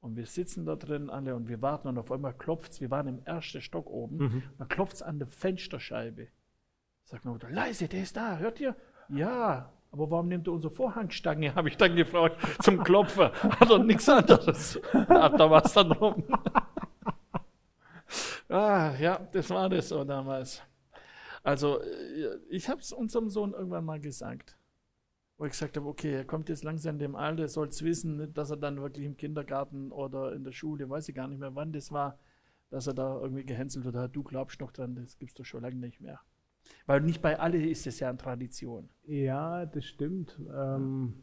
Und 0.04 0.16
wir 0.16 0.26
sitzen 0.26 0.66
da 0.66 0.76
drin 0.76 1.08
alle 1.08 1.34
und 1.34 1.48
wir 1.48 1.62
warten 1.62 1.88
und 1.88 1.96
auf 1.96 2.12
einmal 2.12 2.34
klopft 2.34 2.72
es, 2.72 2.80
wir 2.82 2.90
waren 2.90 3.08
im 3.08 3.22
ersten 3.24 3.62
Stock 3.62 3.88
oben, 3.88 4.16
Mhm. 4.18 4.42
dann 4.58 4.68
klopft 4.68 4.96
es 4.96 5.02
an 5.02 5.18
der 5.18 5.26
Fensterscheibe. 5.28 6.28
Sagt 7.04 7.24
Mutter, 7.24 7.48
leise, 7.50 7.88
der 7.88 8.02
ist 8.02 8.14
da, 8.14 8.36
hört 8.36 8.60
ihr? 8.60 8.76
Ja, 9.08 9.72
aber 9.90 10.10
warum 10.10 10.28
nimmt 10.28 10.46
er 10.46 10.52
unsere 10.52 10.74
Vorhangstange, 10.74 11.54
habe 11.54 11.68
ich 11.70 11.78
dann 11.78 11.96
gefragt, 11.96 12.36
zum 12.62 12.84
Klopfen. 12.84 13.30
Hat 13.60 13.70
er 13.70 13.78
nichts 13.78 14.06
anderes. 14.06 14.78
Ach, 14.92 15.32
da 15.38 15.50
war 15.50 15.64
es 15.64 15.72
dann 15.72 15.90
rum. 15.92 16.22
ah, 18.50 18.92
ja, 19.00 19.18
das 19.32 19.48
war 19.48 19.70
das 19.70 19.88
so 19.88 20.04
damals. 20.04 20.62
Also, 21.42 21.80
äh, 21.80 22.36
ich 22.50 22.68
habe 22.68 22.80
es 22.80 22.92
unserem 22.92 23.30
Sohn 23.30 23.52
irgendwann 23.54 23.86
mal 23.86 24.00
gesagt. 24.00 24.56
Wo 25.36 25.44
ich 25.44 25.50
gesagt 25.52 25.76
habe, 25.76 25.86
okay, 25.88 26.14
er 26.14 26.24
kommt 26.24 26.48
jetzt 26.48 26.62
langsam 26.62 26.94
in 26.94 27.00
dem 27.00 27.16
Alter, 27.16 27.42
er 27.42 27.48
soll 27.48 27.68
es 27.68 27.82
wissen, 27.82 28.32
dass 28.34 28.50
er 28.50 28.56
dann 28.56 28.80
wirklich 28.80 29.04
im 29.04 29.16
Kindergarten 29.16 29.90
oder 29.90 30.32
in 30.32 30.44
der 30.44 30.52
Schule, 30.52 30.88
weiß 30.88 31.08
ich 31.08 31.14
gar 31.14 31.26
nicht 31.26 31.40
mehr, 31.40 31.54
wann 31.56 31.72
das 31.72 31.90
war, 31.90 32.18
dass 32.70 32.86
er 32.86 32.94
da 32.94 33.20
irgendwie 33.20 33.44
gehänselt 33.44 33.84
wird. 33.84 34.14
Du 34.14 34.22
glaubst 34.22 34.60
noch 34.60 34.70
dran, 34.70 34.94
das 34.94 35.18
gibt's 35.18 35.34
doch 35.34 35.44
schon 35.44 35.62
lange 35.62 35.76
nicht 35.76 36.00
mehr. 36.00 36.20
Weil 36.86 37.00
nicht 37.00 37.20
bei 37.20 37.38
alle 37.38 37.64
ist 37.64 37.86
es 37.86 38.00
ja 38.00 38.08
eine 38.08 38.18
Tradition. 38.18 38.88
Ja, 39.04 39.66
das 39.66 39.84
stimmt. 39.84 40.40
Ähm, 40.54 41.14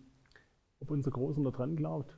ob 0.80 0.92
unser 0.92 1.12
Großer 1.12 1.42
da 1.44 1.52
dran 1.52 1.76
glaubt, 1.76 2.18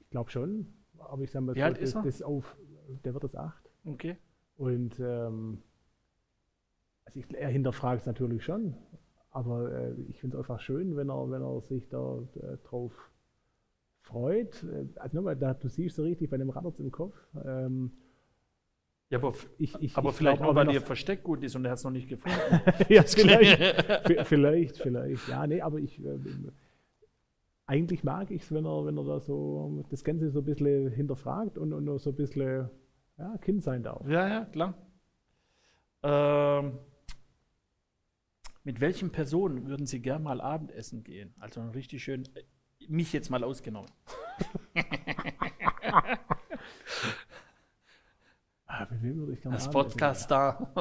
ich 0.00 0.10
glaube 0.10 0.30
schon. 0.30 0.72
Aber 0.98 1.22
ich 1.22 1.30
sage 1.30 1.44
mal, 1.44 1.54
Wie 1.54 1.60
ist 1.60 1.80
das, 1.80 1.94
er? 1.94 2.02
das 2.02 2.22
auf, 2.22 2.56
der 3.04 3.14
wird 3.14 3.24
jetzt 3.24 3.36
acht. 3.36 3.70
Okay. 3.84 4.16
Und 4.56 4.98
ähm, 5.00 5.62
also 7.04 7.18
ich, 7.18 7.34
er 7.34 7.48
hinterfragt 7.48 8.02
es 8.02 8.06
natürlich 8.06 8.44
schon. 8.44 8.76
Aber 9.34 9.70
äh, 9.72 9.94
ich 10.10 10.20
finde 10.20 10.38
es 10.38 10.40
einfach 10.42 10.60
schön, 10.62 10.96
wenn 10.96 11.10
er, 11.10 11.30
wenn 11.30 11.42
er 11.42 11.60
sich 11.62 11.88
da 11.90 12.18
äh, 12.42 12.56
drauf 12.64 12.92
freut. 14.02 14.62
Äh, 14.64 14.86
Also 14.96 15.16
nochmal, 15.16 15.36
da, 15.36 15.54
du 15.54 15.68
siehst 15.68 15.96
so 15.96 16.02
richtig 16.04 16.30
bei 16.30 16.36
dem 16.38 16.50
Radert 16.50 16.78
im 16.80 16.90
Kopf. 16.92 17.16
Ähm, 17.44 17.90
Ja, 19.10 19.18
aber, 19.18 19.34
ich, 19.58 19.80
ich, 19.82 19.96
aber 19.96 20.10
ich 20.10 20.16
vielleicht 20.16 20.38
glaub 20.38 20.40
nur, 20.40 20.52
auch, 20.52 20.56
weil 20.56 20.70
ihr 20.70 20.80
er- 20.80 20.82
Versteck 20.82 21.22
gut 21.22 21.42
ist 21.44 21.54
und 21.56 21.64
er 21.64 21.72
hat 21.72 21.78
es 21.78 21.84
noch 21.84 21.90
nicht 21.90 22.08
gefunden. 22.08 22.60
ja, 22.88 23.02
vielleicht, 23.04 23.60
vielleicht, 24.26 24.78
vielleicht. 24.78 25.28
Ja, 25.28 25.46
nee, 25.46 25.60
aber 25.60 25.78
ich 25.78 25.98
äh, 26.04 26.18
eigentlich 27.66 28.04
mag 28.04 28.30
ich 28.30 28.42
es, 28.42 28.52
wenn 28.52 28.64
er, 28.66 28.84
wenn 28.86 28.96
er 28.98 29.04
da 29.04 29.20
so 29.20 29.84
das 29.90 30.04
Ganze 30.04 30.30
so 30.30 30.40
ein 30.40 30.44
bisschen 30.44 30.90
hinterfragt 30.90 31.58
und, 31.58 31.72
und 31.72 31.84
nur 31.84 31.98
so 31.98 32.10
ein 32.10 32.16
bisschen 32.16 32.68
ja, 33.18 33.36
Kind 33.38 33.62
sein 33.62 33.82
darf. 33.82 34.06
ja, 34.08 34.28
ja, 34.28 34.44
klar. 34.46 34.74
Ähm, 36.02 36.78
mit 38.64 38.80
welchen 38.80 39.10
Personen 39.10 39.66
würden 39.66 39.86
Sie 39.86 40.00
gern 40.00 40.22
mal 40.22 40.40
Abendessen 40.40 41.04
gehen? 41.04 41.34
Also 41.38 41.62
richtig 41.70 42.02
schön, 42.02 42.24
mich 42.88 43.12
jetzt 43.12 43.30
mal 43.30 43.44
ausgenommen. 43.44 43.90
Ah, 48.66 48.88
mit 48.90 49.04
wem 49.04 49.18
würde 49.18 49.34
ich 49.34 49.40
gerne 49.40 49.54
Als 49.54 49.66
Abendessen 49.66 49.98
Podcast-Star. 49.98 50.72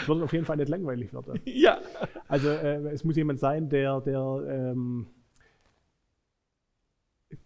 Es 0.00 0.08
wird 0.08 0.22
auf 0.22 0.32
jeden 0.32 0.46
Fall 0.46 0.56
nicht 0.56 0.70
langweilig 0.70 1.12
werden. 1.12 1.38
ja. 1.44 1.78
Also 2.26 2.48
äh, 2.48 2.76
es 2.92 3.04
muss 3.04 3.16
jemand 3.16 3.38
sein, 3.38 3.68
der, 3.68 4.00
der 4.00 4.42
ähm, 4.48 5.08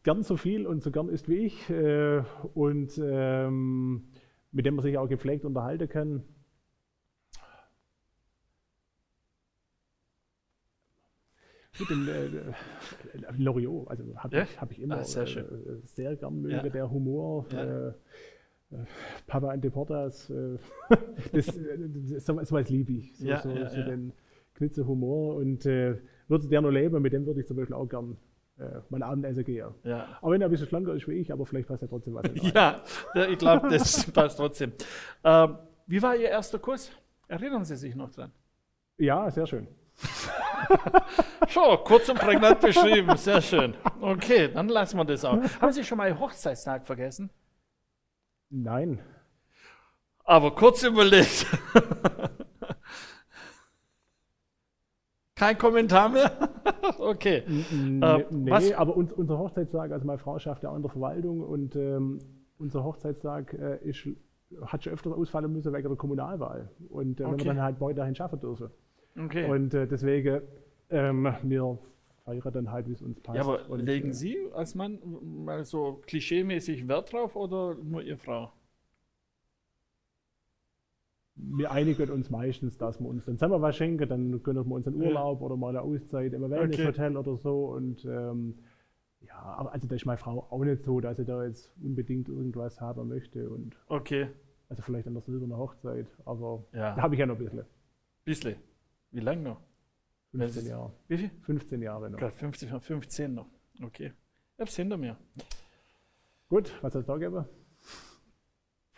gern 0.05 0.23
so 0.23 0.37
viel 0.37 0.67
und 0.69 0.83
so 0.85 0.93
gern 0.93 1.09
ist 1.09 1.29
wie 1.29 1.47
ich 1.47 1.69
äh, 1.71 2.23
und 2.55 3.01
ähm, 3.03 4.05
mit 4.53 4.67
dem 4.67 4.77
man 4.77 4.85
sich 4.85 4.97
auch 4.99 5.09
gepflegt 5.09 5.45
unterhalten 5.45 5.89
kann. 5.89 6.23
Gut, 11.79 11.89
den, 11.91 12.07
äh, 12.09 12.27
äh, 12.27 13.33
Loriot, 13.39 13.89
also 13.89 14.05
habe 14.17 14.37
Ja? 14.37 14.43
ich, 14.43 14.61
hab 14.61 14.71
ich 14.73 14.81
immer 14.81 14.99
Ah, 14.99 15.05
sehr 15.05 15.27
schön. 15.27 15.45
äh, 15.45 15.87
sehr 15.87 16.17
gern 16.17 16.41
möge, 16.43 16.55
Ja. 16.55 16.69
der 16.69 16.91
Humor. 16.91 17.47
Äh, 17.53 17.89
äh, 17.89 17.93
Papa 19.27 19.49
Anteportas, 19.51 20.31
äh, 20.31 20.59
das, 21.33 21.57
äh, 21.57 21.79
das, 22.11 22.27
sowas 22.27 22.69
liebe 22.69 22.93
ich. 22.93 23.17
So, 23.19 23.27
so, 23.37 23.67
so 23.69 23.83
den 23.83 24.13
Knitze 24.55 24.87
Humor 24.87 25.37
und 25.37 25.65
äh, 25.67 25.99
würde 26.29 26.49
der 26.49 26.61
nur 26.61 26.73
leben, 26.73 27.01
mit 27.03 27.13
dem 27.13 27.27
würde 27.27 27.41
ich 27.41 27.47
zum 27.47 27.57
Beispiel 27.57 27.75
auch 27.75 27.89
gern 27.89 28.17
äh, 28.59 28.81
mein 28.91 29.03
Abendessen 29.03 29.45
gehen. 29.45 29.69
ja. 29.85 30.19
Auch 30.21 30.31
wenn 30.31 30.41
er 30.43 30.49
ein 30.49 30.51
bisschen 30.51 30.69
schlanker 30.69 30.95
ist 30.95 31.09
wie 31.09 31.15
ich, 31.15 31.33
aber 31.33 31.45
vielleicht 31.47 31.69
passt 31.69 31.83
ja 31.83 31.89
trotzdem 31.89 32.15
was. 32.15 32.25
ja, 32.55 32.83
ich 33.31 33.39
glaube, 33.39 33.69
das 33.71 34.11
passt 34.13 34.37
trotzdem. 34.39 34.73
Ähm, 35.25 35.57
wie 35.87 36.03
war 36.03 36.17
Ihr 36.17 36.29
erster 36.29 36.59
Kuss? 36.59 36.91
Erinnern 37.29 37.65
Sie 37.65 37.77
sich 37.77 37.95
noch 37.95 38.11
dran? 38.11 38.31
ja, 38.99 39.31
sehr 39.31 39.47
schön. 39.47 39.67
Schon, 41.49 41.79
kurz 41.85 42.09
und 42.09 42.19
prägnant 42.19 42.61
beschrieben, 42.61 43.17
sehr 43.17 43.41
schön. 43.41 43.75
Okay, 44.01 44.49
dann 44.53 44.69
lassen 44.69 44.97
wir 44.97 45.05
das 45.05 45.25
auch. 45.25 45.39
Haben 45.61 45.73
Sie 45.73 45.85
schon 45.85 45.99
mal 45.99 46.19
Hochzeitstag 46.19 46.87
vergessen? 46.87 47.31
Nein. 48.51 49.01
Aber 50.25 50.55
kurz 50.55 50.83
überlegt. 50.83 51.47
Kein 55.35 55.59
Kommentar 55.59 56.09
mehr? 56.09 56.31
okay. 56.99 57.43
N- 57.47 58.03
Äh, 58.03 58.21
n- 58.21 58.45
nee, 58.45 58.51
was- 58.51 58.73
aber 58.73 58.97
uns, 58.97 59.13
unser 59.13 59.39
Hochzeitstag, 59.39 59.91
also 59.91 60.07
meine 60.07 60.19
Frau 60.19 60.39
schafft 60.39 60.63
ja 60.63 60.71
auch 60.71 60.77
in 60.77 60.83
der 60.83 60.91
Verwaltung 60.91 61.41
und 61.41 61.75
ähm, 61.75 62.19
unser 62.59 62.85
Hochzeitstag 62.85 63.53
äh, 63.55 63.79
ist, 63.83 64.07
hat 64.67 64.85
schon 64.85 64.93
öfters 64.93 65.13
ausfallen 65.13 65.53
müssen 65.53 65.73
wegen 65.73 65.89
der 65.89 65.97
Kommunalwahl. 65.97 66.71
Und 66.91 67.21
äh, 67.21 67.25
wenn 67.25 67.35
Okay. 67.35 67.45
wir 67.45 67.55
dann 67.55 67.63
halt 67.63 67.79
beide 67.79 67.95
dahin 67.97 68.15
schaffen 68.15 68.39
dürfen. 68.41 68.71
Okay. 69.19 69.49
Und 69.51 69.75
äh, 69.75 69.87
deswegen, 69.87 70.43
ähm, 70.91 71.25
wir 71.43 71.79
feiern 72.25 72.53
dann 72.53 72.71
halt, 72.71 72.89
wie 72.89 72.93
es 72.93 73.03
uns 73.03 73.21
passt. 73.21 73.37
ja, 73.37 73.43
aber 73.43 73.69
und, 73.69 73.81
legen 73.81 74.11
äh, 74.11 74.15
Sie 74.15 74.37
als 74.53 74.75
Mann 74.75 74.99
mal 75.45 75.65
so 75.65 76.01
klischeemäßig 76.07 76.87
Wert 76.89 77.13
drauf 77.13 77.35
oder 77.37 77.75
nur 77.75 78.03
Ihre 78.03 78.17
Frau? 78.19 78.53
wir 81.35 81.71
einigen 81.73 82.11
uns 82.11 82.31
meistens, 82.31 82.77
dass 82.79 83.01
wir 83.01 83.09
uns 83.09 83.25
dann 83.25 83.39
selber 83.39 83.61
was 83.61 83.77
schenken, 83.77 84.09
dann 84.09 84.43
gönnen 84.43 84.65
wir 84.67 84.75
uns 84.75 84.87
einen 84.87 85.01
Ja. 85.01 85.09
Urlaub 85.09 85.41
oder 85.41 85.57
mal 85.57 85.71
eine 85.71 85.81
Auszeit 85.83 86.33
im 86.33 86.49
Wellnesshotel 86.51 87.17
oder 87.17 87.37
so. 87.37 87.67
Und 87.73 88.05
ähm, 88.05 88.59
ja, 89.21 89.35
aber 89.41 89.73
also 89.73 89.89
da 89.89 89.95
ist 89.97 90.05
meine 90.05 90.19
Frau 90.19 90.47
auch 90.51 90.65
nicht 90.65 90.85
so, 90.85 91.01
dass 91.01 91.17
sie 91.17 91.25
da 91.25 91.45
jetzt 91.45 91.73
unbedingt 91.83 92.29
irgendwas 92.29 92.81
haben 92.81 93.09
möchte. 93.09 93.49
Und 93.49 93.77
Okay. 93.89 94.29
also 94.69 94.83
vielleicht 94.83 95.07
an 95.07 95.15
der 95.15 95.23
silbernen 95.23 95.57
Hochzeit, 95.57 96.07
aber 96.27 96.65
Ja. 96.73 96.95
da 96.95 97.03
habe 97.03 97.15
ich 97.15 97.19
ja 97.21 97.27
noch 97.27 97.37
ein 97.39 97.45
bisschen. 97.45 97.65
Bisschen. 98.25 98.57
Wie 99.13 99.21
lange 99.21 99.43
noch? 99.43 99.61
15 100.33 100.67
Jahre. 100.67 100.93
Wie 101.09 101.19
viel? 101.19 101.31
15 101.43 101.83
Jahre 101.83 102.11
noch. 102.11 102.19
Gerade 102.19 102.35
50, 102.35 102.71
15 102.81 103.35
noch. 103.35 103.47
Okay. 103.83 104.13
Ich 104.57 104.61
hab's 104.61 104.77
hinter 104.77 104.97
mir. 104.97 105.17
Gut, 106.49 106.73
was 106.83 106.95
es 106.95 107.07
da 107.07 107.17
geben? 107.17 107.45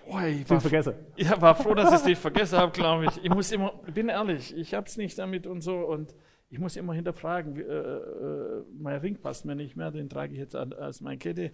Boah, 0.06 0.22
ich 0.24 0.48
war, 0.48 0.60
vergessen. 0.60 0.94
ich 1.16 1.30
war 1.40 1.54
froh, 1.54 1.74
dass 1.74 1.90
ich 1.90 2.00
es 2.00 2.04
nicht 2.04 2.20
vergessen 2.20 2.58
habe, 2.58 2.72
glaube 2.72 3.06
ich. 3.06 3.24
Ich 3.24 3.30
muss 3.30 3.50
immer, 3.50 3.80
ich 3.86 3.94
bin 3.94 4.08
ehrlich, 4.08 4.54
ich 4.56 4.74
hab's 4.74 4.96
nicht 4.96 5.18
damit 5.18 5.46
und 5.46 5.62
so 5.62 5.78
und 5.78 6.14
ich 6.50 6.58
muss 6.58 6.76
immer 6.76 6.94
hinterfragen, 6.94 7.56
äh, 7.56 7.62
äh, 7.62 8.64
mein 8.78 9.00
Ring 9.00 9.20
passt 9.20 9.44
mir 9.44 9.56
nicht 9.56 9.76
mehr, 9.76 9.90
den 9.90 10.08
trage 10.08 10.32
ich 10.32 10.38
jetzt 10.38 10.54
als 10.54 11.00
meine 11.00 11.18
Kette. 11.18 11.52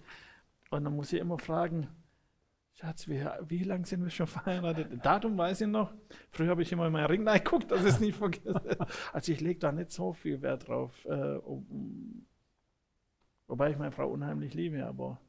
Und 0.71 0.85
dann 0.85 0.95
muss 0.95 1.13
ich 1.13 1.21
immer 1.21 1.39
fragen, 1.39 1.89
Schatz, 2.81 3.09
wie, 3.09 3.23
wie 3.49 3.65
lange 3.65 3.85
sind 3.85 4.03
wir 4.03 4.11
schon 4.11 4.27
verheiratet? 4.27 5.05
Datum 5.05 5.37
weiß 5.37 5.61
ich 5.61 5.67
noch. 5.69 5.93
Früher 6.31 6.49
habe 6.49 6.63
ich 6.63 6.73
immer 6.73 6.87
in 6.87 6.93
meinen 6.93 7.07
Ring 7.07 7.29
reingeguckt, 7.29 7.71
dass 7.71 7.83
ich 7.83 7.89
es 7.89 8.01
nicht 8.01 8.17
vergesse. 8.17 8.79
Also 9.13 9.33
ich 9.33 9.41
lege 9.41 9.59
da 9.61 9.71
nicht 9.71 9.91
so 9.91 10.13
viel 10.15 10.41
Wert 10.41 10.67
drauf. 10.69 10.93
Äh, 11.05 11.37
um, 11.37 12.27
wobei 13.49 13.71
ich 13.71 13.77
meine 13.79 13.93
Frau 13.93 14.09
unheimlich 14.09 14.55
liebe, 14.55 14.85
aber 14.87 15.21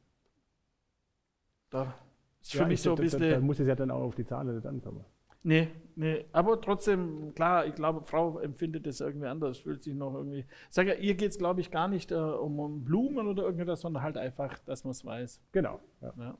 da 1.70 1.94
ist 2.40 2.52
für 2.52 2.58
Ja, 2.58 2.64
mich 2.66 2.74
ich- 2.74 2.82
so 2.82 2.90
ein 2.92 2.96
da, 2.96 3.02
da, 3.02 3.04
bisschen. 3.18 3.30
da 3.30 3.40
muss 3.40 3.60
es 3.60 3.66
ja 3.68 3.74
dann 3.74 3.90
auch 3.90 4.00
auf 4.02 4.14
die 4.14 4.24
Zahlen 4.24 4.54
nicht 4.54 4.66
ankommen. 4.66 5.04
Nee, 5.44 5.68
nee, 5.96 6.24
aber 6.32 6.60
trotzdem, 6.60 7.34
klar, 7.34 7.66
ich 7.66 7.74
glaube, 7.74 8.02
Frau 8.06 8.38
empfindet 8.38 8.86
das 8.86 9.00
irgendwie 9.00 9.26
anders, 9.26 9.58
fühlt 9.58 9.82
sich 9.82 9.92
noch 9.94 10.14
irgendwie. 10.14 10.46
Sag 10.70 10.86
ja, 10.86 10.94
ihr 10.94 11.16
geht 11.16 11.32
es, 11.32 11.38
glaube 11.38 11.60
ich, 11.60 11.70
gar 11.72 11.88
nicht 11.88 12.12
äh, 12.12 12.14
um, 12.14 12.60
um 12.60 12.84
Blumen 12.84 13.26
oder 13.26 13.42
irgendwas, 13.42 13.80
sondern 13.80 14.04
halt 14.04 14.16
einfach, 14.16 14.56
dass 14.60 14.84
man 14.84 14.92
es 14.92 15.04
weiß. 15.04 15.42
Genau. 15.50 15.80
Ja. 16.00 16.14
Ja. 16.16 16.38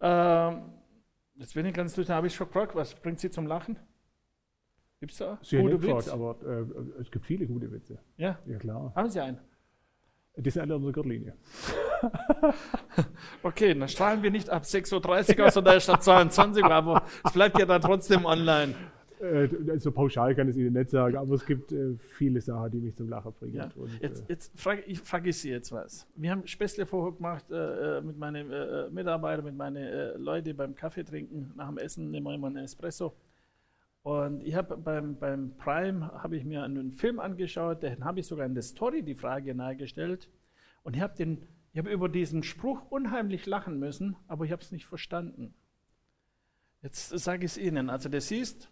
Ähm, 0.00 0.62
jetzt 1.36 1.54
bin 1.54 1.66
ich 1.66 1.74
ganz 1.74 1.94
durch, 1.94 2.06
da 2.06 2.14
habe 2.16 2.26
ich 2.26 2.34
schon 2.34 2.46
gefragt, 2.46 2.74
was 2.74 2.94
bringt 2.94 3.18
sie 3.20 3.30
zum 3.30 3.46
Lachen? 3.46 3.78
Gibt's 5.00 5.18
da? 5.18 5.38
Sie 5.42 5.58
Gute 5.58 5.74
nicht 5.74 5.82
gefragt, 5.82 6.06
Witz? 6.06 6.12
aber 6.12 6.36
äh, 6.46 7.00
es 7.00 7.10
gibt 7.10 7.26
viele 7.26 7.46
gute 7.46 7.70
Witze. 7.70 7.98
Ja, 8.16 8.38
Ja, 8.46 8.58
klar. 8.58 8.92
haben 8.94 9.08
Sie 9.10 9.20
einen? 9.20 9.38
Die 10.38 10.50
sind 10.50 10.62
alle 10.62 10.76
unter 10.76 10.86
der 10.86 10.92
Gürtellinie. 10.92 11.34
Okay, 13.42 13.74
dann 13.74 13.88
strahlen 13.88 14.22
wir 14.22 14.30
nicht 14.30 14.50
ab 14.50 14.64
6.30 14.64 15.38
Uhr 15.38 15.46
aus, 15.46 15.54
sondern 15.54 15.74
erst 15.74 15.88
ab 15.88 16.02
22 16.02 16.62
Uhr, 16.62 16.70
aber 16.70 17.02
es 17.24 17.32
bleibt 17.32 17.58
ja 17.58 17.64
dann 17.64 17.80
trotzdem 17.80 18.24
online. 18.26 18.74
Äh, 19.20 19.78
so 19.78 19.90
pauschal 19.92 20.34
kann 20.34 20.48
ich 20.48 20.56
es 20.56 20.60
Ihnen 20.60 20.74
nicht 20.74 20.90
sagen, 20.90 21.16
aber 21.16 21.34
es 21.34 21.46
gibt 21.46 21.72
äh, 21.72 21.94
viele 21.96 22.40
Sachen, 22.40 22.70
die 22.70 22.78
mich 22.78 22.96
zum 22.96 23.08
Lachen 23.08 23.32
bringen. 23.32 23.54
Ja. 23.54 23.70
Und, 23.74 23.90
Jetzt, 24.00 24.20
äh, 24.22 24.32
jetzt 24.32 24.58
frage 24.58 24.82
ich, 24.82 25.00
frage 25.00 25.30
ich 25.30 25.38
Sie 25.38 25.50
jetzt 25.50 25.72
was. 25.72 26.06
Wir 26.14 26.30
haben 26.30 26.46
Späßle 26.46 26.86
vorher 26.86 27.12
gemacht 27.12 27.50
äh, 27.50 27.98
äh, 27.98 28.00
mit 28.02 28.18
meinen 28.18 28.52
äh, 28.52 28.90
Mitarbeitern, 28.90 29.44
mit 29.44 29.56
meinen 29.56 29.76
äh, 29.76 30.16
Leuten 30.16 30.56
beim 30.56 30.74
Kaffee 30.74 31.04
trinken. 31.04 31.52
Nach 31.56 31.68
dem 31.68 31.78
Essen 31.78 32.10
nehmen 32.10 32.26
wir 32.26 32.34
immer 32.34 32.48
einen 32.48 32.64
Espresso. 32.64 33.14
Und 34.02 34.44
ich 34.44 34.54
habe 34.54 34.76
beim, 34.76 35.16
beim 35.16 35.56
Prime 35.56 36.12
habe 36.22 36.36
ich 36.36 36.44
mir 36.44 36.62
einen 36.62 36.92
Film 36.92 37.18
angeschaut, 37.18 37.82
den 37.82 38.04
habe 38.04 38.20
ich 38.20 38.26
sogar 38.26 38.46
in 38.46 38.54
der 38.54 38.62
Story 38.62 39.02
die 39.02 39.16
Frage 39.16 39.54
nahegestellt. 39.54 40.28
Und 40.84 40.94
ich 40.94 41.02
habe 41.02 41.16
den, 41.16 41.42
ich 41.72 41.78
habe 41.78 41.90
über 41.90 42.08
diesen 42.08 42.44
Spruch 42.44 42.88
unheimlich 42.90 43.46
lachen 43.46 43.80
müssen, 43.80 44.14
aber 44.28 44.44
ich 44.44 44.52
habe 44.52 44.62
es 44.62 44.70
nicht 44.70 44.86
verstanden. 44.86 45.54
Jetzt 46.82 47.08
sage 47.18 47.44
ich 47.46 47.52
es 47.52 47.58
Ihnen. 47.58 47.90
Also 47.90 48.08
das 48.08 48.28
hieß, 48.28 48.68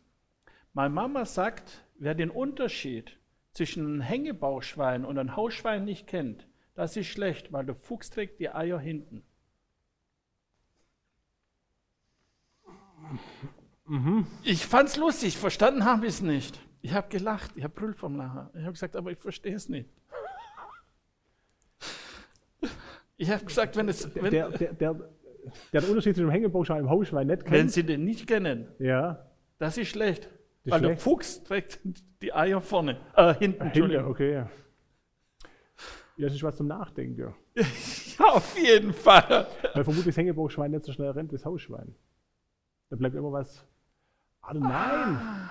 meine 0.75 0.93
Mama 0.93 1.25
sagt, 1.25 1.85
wer 1.99 2.15
den 2.15 2.31
Unterschied 2.31 3.19
zwischen 3.53 3.87
einem 3.87 4.01
Hängebauchschwein 4.01 5.05
und 5.05 5.19
einem 5.19 5.37
Hausschwein 5.37 5.85
nicht 5.85 6.07
kennt, 6.07 6.47
das 6.75 6.97
ist 6.97 7.07
schlecht, 7.07 7.53
weil 7.53 7.65
der 7.65 7.77
Fuchs 7.77 8.11
trägt 8.11 8.41
die 8.41 8.51
Eier 8.51 8.81
hinten. 8.81 9.23
Ich 14.43 14.67
fand's 14.67 14.97
lustig, 14.97 15.39
verstanden 15.39 15.85
habe 15.85 16.07
ich 16.07 16.15
es 16.15 16.23
nicht. 16.23 16.59
Ich 16.83 16.93
habe 16.93 17.09
gelacht, 17.09 17.53
ich 17.55 17.63
habe 17.63 17.75
brüllt 17.75 17.97
vom 17.97 18.17
Lachen. 18.17 18.49
Ich 18.55 18.63
habe 18.63 18.73
gesagt, 18.73 18.97
aber 18.97 19.13
ich 19.13 19.19
verstehe 19.19 19.55
es 19.55 19.69
nicht. 19.69 19.89
Ich 23.17 23.31
habe 23.31 23.45
gesagt, 23.45 23.77
wenn, 23.77 23.89
es, 23.89 24.13
wenn, 24.17 24.33
der, 24.33 24.51
der, 24.51 24.73
der, 24.73 24.95
der 25.73 25.81
den 25.81 25.91
Unterschied 25.91 26.17
zwischen 26.17 26.27
dem 26.27 26.31
Hängebauschwein 26.31 26.79
und 26.79 26.87
dem 26.87 26.91
Hausschwein 26.91 27.29
nicht 27.29 27.45
wenn 27.45 27.51
kennt, 27.53 27.73
Sie 27.73 27.85
den 27.85 28.05
nicht 28.05 28.27
kennen, 28.27 28.67
ja, 28.81 29.31
das 29.59 29.79
ist 29.79 29.89
schlecht. 29.89 30.29
Weil 30.73 30.81
der 30.81 30.89
schlecht. 30.89 31.03
Fuchs 31.03 31.43
trägt 31.43 31.81
die 32.23 32.33
Eier 32.33 32.61
vorne, 32.61 32.99
äh, 33.17 33.35
hinten. 33.35 33.39
Hinter, 33.41 33.65
Entschuldigung. 33.67 34.07
okay. 34.07 34.45
Ja, 36.17 36.27
das 36.29 36.35
ist 36.35 36.43
was 36.45 36.57
zum 36.57 36.69
Nachdenken. 36.69 37.35
Ja, 37.57 38.25
auf 38.27 38.57
jeden 38.57 38.93
Fall. 38.93 39.47
Weil 39.75 39.85
vermutlich 39.85 40.07
das 40.15 40.17
Hängebauchschwein 40.17 40.71
nicht 40.71 40.85
so 40.85 40.93
schnell 40.93 41.11
rennt 41.11 41.33
wie 41.33 41.37
das 41.37 41.45
Hausschwein. 41.45 41.95
Da 42.91 42.97
bleibt 42.97 43.17
immer 43.17 43.33
was. 43.33 43.67
Ah, 44.41 44.55
nein! 44.55 45.51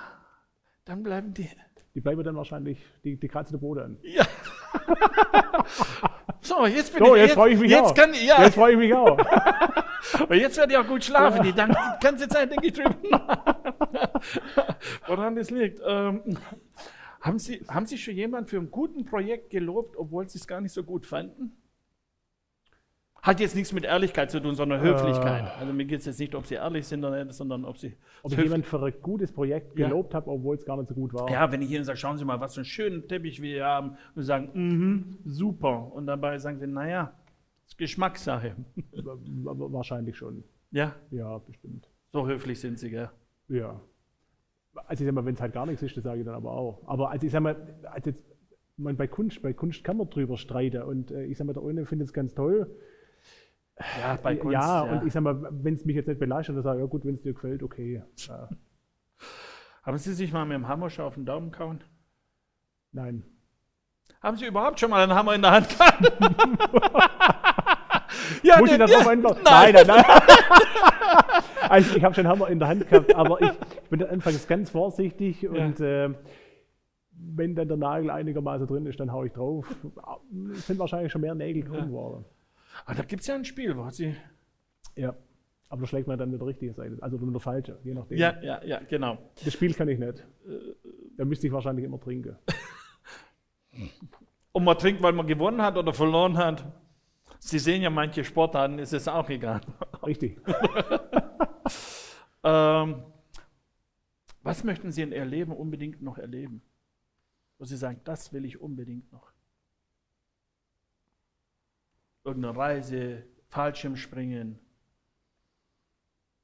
Dann 0.86 1.04
bleiben 1.04 1.34
die. 1.34 1.50
Die 1.96 2.02
bleiben 2.02 2.24
dann 2.24 2.36
wahrscheinlich, 2.36 2.80
die, 3.04 3.18
die 3.18 3.28
kratzen 3.28 3.58
den 3.58 3.62
Boden 3.62 3.80
an. 3.82 3.98
Ja. 4.02 4.26
so, 6.42 6.66
jetzt 6.66 6.94
bin 6.96 7.06
So, 7.06 7.16
ich. 7.16 7.22
jetzt 7.24 7.34
freue 7.34 7.54
ich 7.54 7.60
mich 7.60 7.70
jetzt 7.72 7.92
auch. 7.92 7.96
Kann, 7.96 8.14
ja, 8.14 8.44
Jetzt 8.44 8.56
freue 8.56 8.72
ich 8.74 8.78
mich 8.80 8.94
auch. 8.94 9.18
aber 10.20 10.36
jetzt 10.36 10.58
werde 10.58 10.74
ich 10.74 10.78
auch 10.78 10.88
gut 10.88 11.04
schlafen. 11.04 11.44
Die 11.44 11.54
dann, 11.54 11.76
ganze 12.02 12.28
Zeit 12.28 12.52
denke 12.52 12.68
ich 12.68 12.74
drüber 12.74 12.96
nach. 13.10 13.56
Woran 15.08 15.36
das 15.36 15.50
liegt. 15.50 15.82
Ähm, 15.86 16.38
haben, 17.22 17.40
Sie, 17.40 17.64
haben 17.70 17.86
Sie 17.86 17.98
schon 17.98 18.16
jemanden 18.16 18.48
für 18.48 18.58
ein 18.58 18.70
gutes 18.70 19.04
Projekt 19.06 19.50
gelobt, 19.50 19.96
obwohl 19.98 20.28
Sie 20.28 20.38
es 20.38 20.48
gar 20.48 20.62
nicht 20.62 20.74
so 20.74 20.84
gut 20.84 21.06
fanden? 21.06 21.58
Hat 23.22 23.40
jetzt 23.40 23.56
nichts 23.56 23.72
mit 23.72 23.86
Ehrlichkeit 23.86 24.32
zu 24.32 24.42
tun, 24.42 24.54
sondern 24.54 24.82
Höflichkeit. 24.82 25.46
Äh. 25.46 25.62
Also 25.62 25.72
mir 25.72 25.86
geht 25.86 26.02
es 26.02 26.06
jetzt 26.06 26.20
nicht, 26.20 26.36
ob 26.36 26.46
Sie 26.46 26.56
ehrlich 26.56 26.86
sind 26.86 27.06
oder 27.06 27.24
nicht, 27.24 27.34
sondern 27.34 27.64
ob 27.64 27.78
Sie. 27.78 27.96
Ob 28.22 28.34
ich 28.34 28.38
jemand 28.38 28.66
für 28.66 28.84
ein 28.84 28.94
gutes 29.02 29.32
Projekt 29.32 29.80
Ja. 29.80 29.88
gelobt 29.88 30.14
habe, 30.14 30.30
obwohl 30.30 30.58
es 30.58 30.66
gar 30.66 30.76
nicht 30.76 30.90
so 30.90 30.94
gut 30.94 31.14
war. 31.14 31.32
Ja, 31.32 31.50
wenn 31.50 31.62
ich 31.62 31.72
Ihnen 31.72 31.86
sage, 31.86 31.98
schauen 31.98 32.18
Sie 32.18 32.26
mal, 32.26 32.42
was 32.42 32.56
für 32.56 32.60
einen 32.60 32.66
schönen 32.66 33.08
Teppich 33.08 33.42
wir 33.42 33.50
hier 33.50 33.66
haben, 33.66 33.92
und 34.14 34.24
Sie 34.24 34.26
sagen, 34.26 34.50
mhm, 34.54 35.18
super. 35.24 35.94
Und 35.94 36.06
dabei 36.08 36.38
sagen 36.38 36.60
Sie, 36.60 36.68
naja, 36.68 37.14
Geschmackssache. 37.78 38.56
Wahrscheinlich 38.94 40.16
schon. 40.18 40.44
Ja, 40.72 40.96
Ja, 41.12 41.38
bestimmt. 41.40 41.90
so 42.12 42.28
höflich 42.28 42.60
sind 42.60 42.80
Sie, 42.80 42.90
gell? 42.90 43.10
Ja. 43.48 43.80
Also 44.88 45.04
ich 45.04 45.08
sag 45.08 45.14
mal, 45.14 45.26
wenn 45.26 45.36
es 45.36 45.42
halt 45.42 45.54
gar 45.54 45.66
nichts 45.66 45.84
ist, 45.84 45.96
das 45.98 46.04
sage 46.04 46.20
ich 46.22 46.26
dann 46.26 46.36
aber 46.36 46.52
auch. 46.52 46.82
Aber 46.88 47.12
also 47.12 47.26
ich 47.26 47.32
sag 47.32 47.42
mal, 47.42 47.56
also 47.92 48.10
jetzt, 48.10 48.26
man, 48.78 48.98
bei 48.98 49.08
Kunst, 49.08 49.42
bei 49.42 49.54
Kunst 49.54 49.84
kann 49.84 49.98
man 49.98 50.10
drüber 50.10 50.36
streiten 50.38 50.82
und 50.84 51.12
äh, 51.12 51.26
ich 51.26 51.38
sag 51.38 51.46
mal, 51.46 51.54
der 51.54 51.64
eine 51.64 51.86
findet 51.86 52.08
es 52.08 52.14
ganz 52.14 52.34
toll. 52.34 52.76
Ja, 54.00 54.18
bei 54.22 54.36
Kunst. 54.36 54.54
ja, 54.54 54.82
und 54.84 55.06
ich 55.08 55.14
sag 55.14 55.22
mal, 55.22 55.48
wenn 55.64 55.76
es 55.76 55.86
mich 55.86 55.96
jetzt 55.96 56.08
nicht 56.08 56.20
belastet, 56.20 56.56
dann 56.56 56.64
sage 56.64 56.80
ich, 56.80 56.84
ja 56.84 56.88
gut, 56.88 57.06
wenn 57.06 57.14
es 57.16 57.22
dir 57.22 57.34
gefällt, 57.34 57.62
okay. 57.64 58.04
Ja, 58.28 58.50
Haben 59.84 59.98
Sie 59.98 60.14
sich 60.14 60.32
mal 60.32 60.46
mit 60.46 60.56
dem 60.56 60.68
Hammer 60.68 60.90
schon 60.90 61.06
auf 61.06 61.16
den 61.16 61.26
Daumen 61.26 61.52
gehauen? 61.52 61.84
nein. 62.92 63.24
Haben 64.22 64.38
Sie 64.38 64.46
überhaupt 64.46 64.80
schon 64.80 64.90
mal 64.90 65.04
einen 65.04 65.14
Hammer 65.14 65.36
in 65.36 65.42
der 65.42 65.52
Hand 65.52 65.68
gehabt? 65.70 66.14
ja, 68.44 68.58
Muss 68.60 68.72
ich 68.72 68.78
den- 68.78 68.88
da 68.88 68.94
drauf 68.94 69.08
einbauen? 69.14 69.38
Nein, 69.44 69.74
nein, 69.74 69.88
nein. 69.88 70.04
also 71.70 71.96
ich 71.98 72.04
habe 72.04 72.14
schon 72.16 72.28
Hammer 72.28 72.48
in 72.50 72.60
der 72.60 72.68
Hand 72.68 72.90
gehabt, 72.90 73.16
aber 73.16 73.42
ich, 73.42 73.50
ich 73.84 73.90
bin 73.90 74.04
anfangs 74.04 74.48
ganz 74.48 74.70
vorsichtig 74.70 75.48
und 75.48 75.80
äh, 75.80 76.10
wenn 77.16 77.56
dann 77.56 77.68
der 77.68 77.78
Nagel 77.78 78.10
einigermaßen 78.10 78.68
drin 78.68 78.86
ist, 78.86 79.00
dann 79.00 79.12
haue 79.12 79.28
ich 79.28 79.34
drauf. 79.34 79.68
Es 80.54 80.68
sind 80.68 80.80
wahrscheinlich 80.80 81.12
schon 81.12 81.22
mehr 81.22 81.36
Nägel 81.36 81.64
krumm 81.64 81.88
geworden. 81.88 82.26
Aber 82.86 82.96
da 82.98 83.04
gibt 83.04 83.22
es 83.22 83.28
ja 83.28 83.36
ein 83.36 83.46
Spiel, 83.46 83.78
wo 83.78 83.90
Sie. 83.92 84.16
Ja. 84.96 85.14
Aber 85.70 85.82
da 85.82 85.88
schlägt 85.88 86.08
man 86.08 86.20
dann 86.20 86.30
mit 86.32 86.40
der 86.40 86.48
richtigen 86.48 86.74
Seite, 86.74 86.98
also 87.02 87.18
mit 87.18 87.34
der 87.34 87.40
falschen, 87.40 87.76
je 87.84 87.94
nachdem. 87.94 88.18
Ja, 88.18 88.36
ja, 88.44 88.64
ja, 88.64 88.80
genau. 88.90 89.18
Das 89.44 89.54
Spiel 89.54 89.74
kann 89.74 89.88
ich 89.88 89.98
nicht. 90.00 90.24
Da 91.18 91.26
müsste 91.26 91.48
ich 91.48 91.54
wahrscheinlich 91.54 91.86
immer 91.86 92.00
trinken. 92.00 92.36
Und 94.52 94.64
man 94.64 94.78
trinkt, 94.78 95.02
weil 95.02 95.14
man 95.14 95.26
gewonnen 95.26 95.62
hat 95.62 95.78
oder 95.78 95.94
verloren 95.94 96.38
hat. 96.38 96.64
Sie 97.46 97.60
sehen 97.60 97.82
ja 97.82 97.90
manche 97.90 98.24
Sportarten, 98.24 98.80
ist 98.80 98.94
es 98.94 99.08
auch 99.08 99.30
egal. 99.30 99.62
Richtig. 100.06 100.40
Ähm, 102.46 103.04
was 104.42 104.66
möchten 104.66 104.92
Sie 104.92 105.02
in 105.02 105.14
Ihr 105.14 105.24
Leben 105.24 105.54
unbedingt 105.54 106.02
noch 106.02 106.18
erleben? 106.18 106.62
wo 107.64 107.66
Sie 107.66 107.78
sagen, 107.78 108.02
das 108.04 108.34
will 108.34 108.44
ich 108.44 108.60
unbedingt 108.60 109.10
noch? 109.14 109.32
Irgendeine 112.26 112.58
Reise, 112.58 113.24
Fallschirmspringen, 113.48 114.60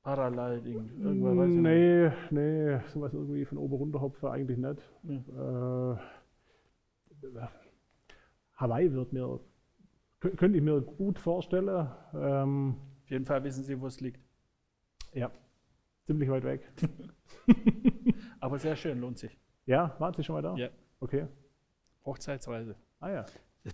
Paragliding, 0.02 0.98
irgendwas 1.02 1.38
weiß 1.38 1.50
ich 1.50 1.56
nicht. 1.56 1.62
Nee, 1.62 2.12
nee, 2.30 2.80
sowas 2.94 3.14
irgendwie 3.14 3.44
von 3.44 3.58
oben 3.58 3.74
runterhopfen 3.76 4.30
eigentlich 4.30 4.58
nicht. 4.58 4.82
Ja. 5.04 5.94
Äh, 5.94 7.48
Hawaii 8.56 8.94
wird 8.94 9.12
mir, 9.12 9.42
könnte 10.20 10.58
ich 10.58 10.64
mir 10.64 10.82
gut 10.82 11.20
vorstellen. 11.20 11.90
Ähm, 12.14 12.76
Auf 13.04 13.10
jeden 13.10 13.26
Fall 13.26 13.44
wissen 13.44 13.64
Sie, 13.64 13.80
wo 13.80 13.88
es 13.88 14.00
liegt. 14.02 14.20
ja, 15.14 15.32
ziemlich 16.06 16.30
weit 16.30 16.44
weg. 16.44 16.72
Aber 18.40 18.58
sehr 18.60 18.76
schön, 18.76 19.00
lohnt 19.00 19.18
sich. 19.18 19.38
Ja, 19.66 19.96
waren 20.00 20.14
Sie 20.14 20.24
schon 20.24 20.36
mal 20.36 20.42
da? 20.42 20.56
Ja. 20.56 20.70
Okay. 21.00 21.28
Hochzeitsreise. 22.06 22.76
Ah 23.00 23.10
ja. 23.12 23.26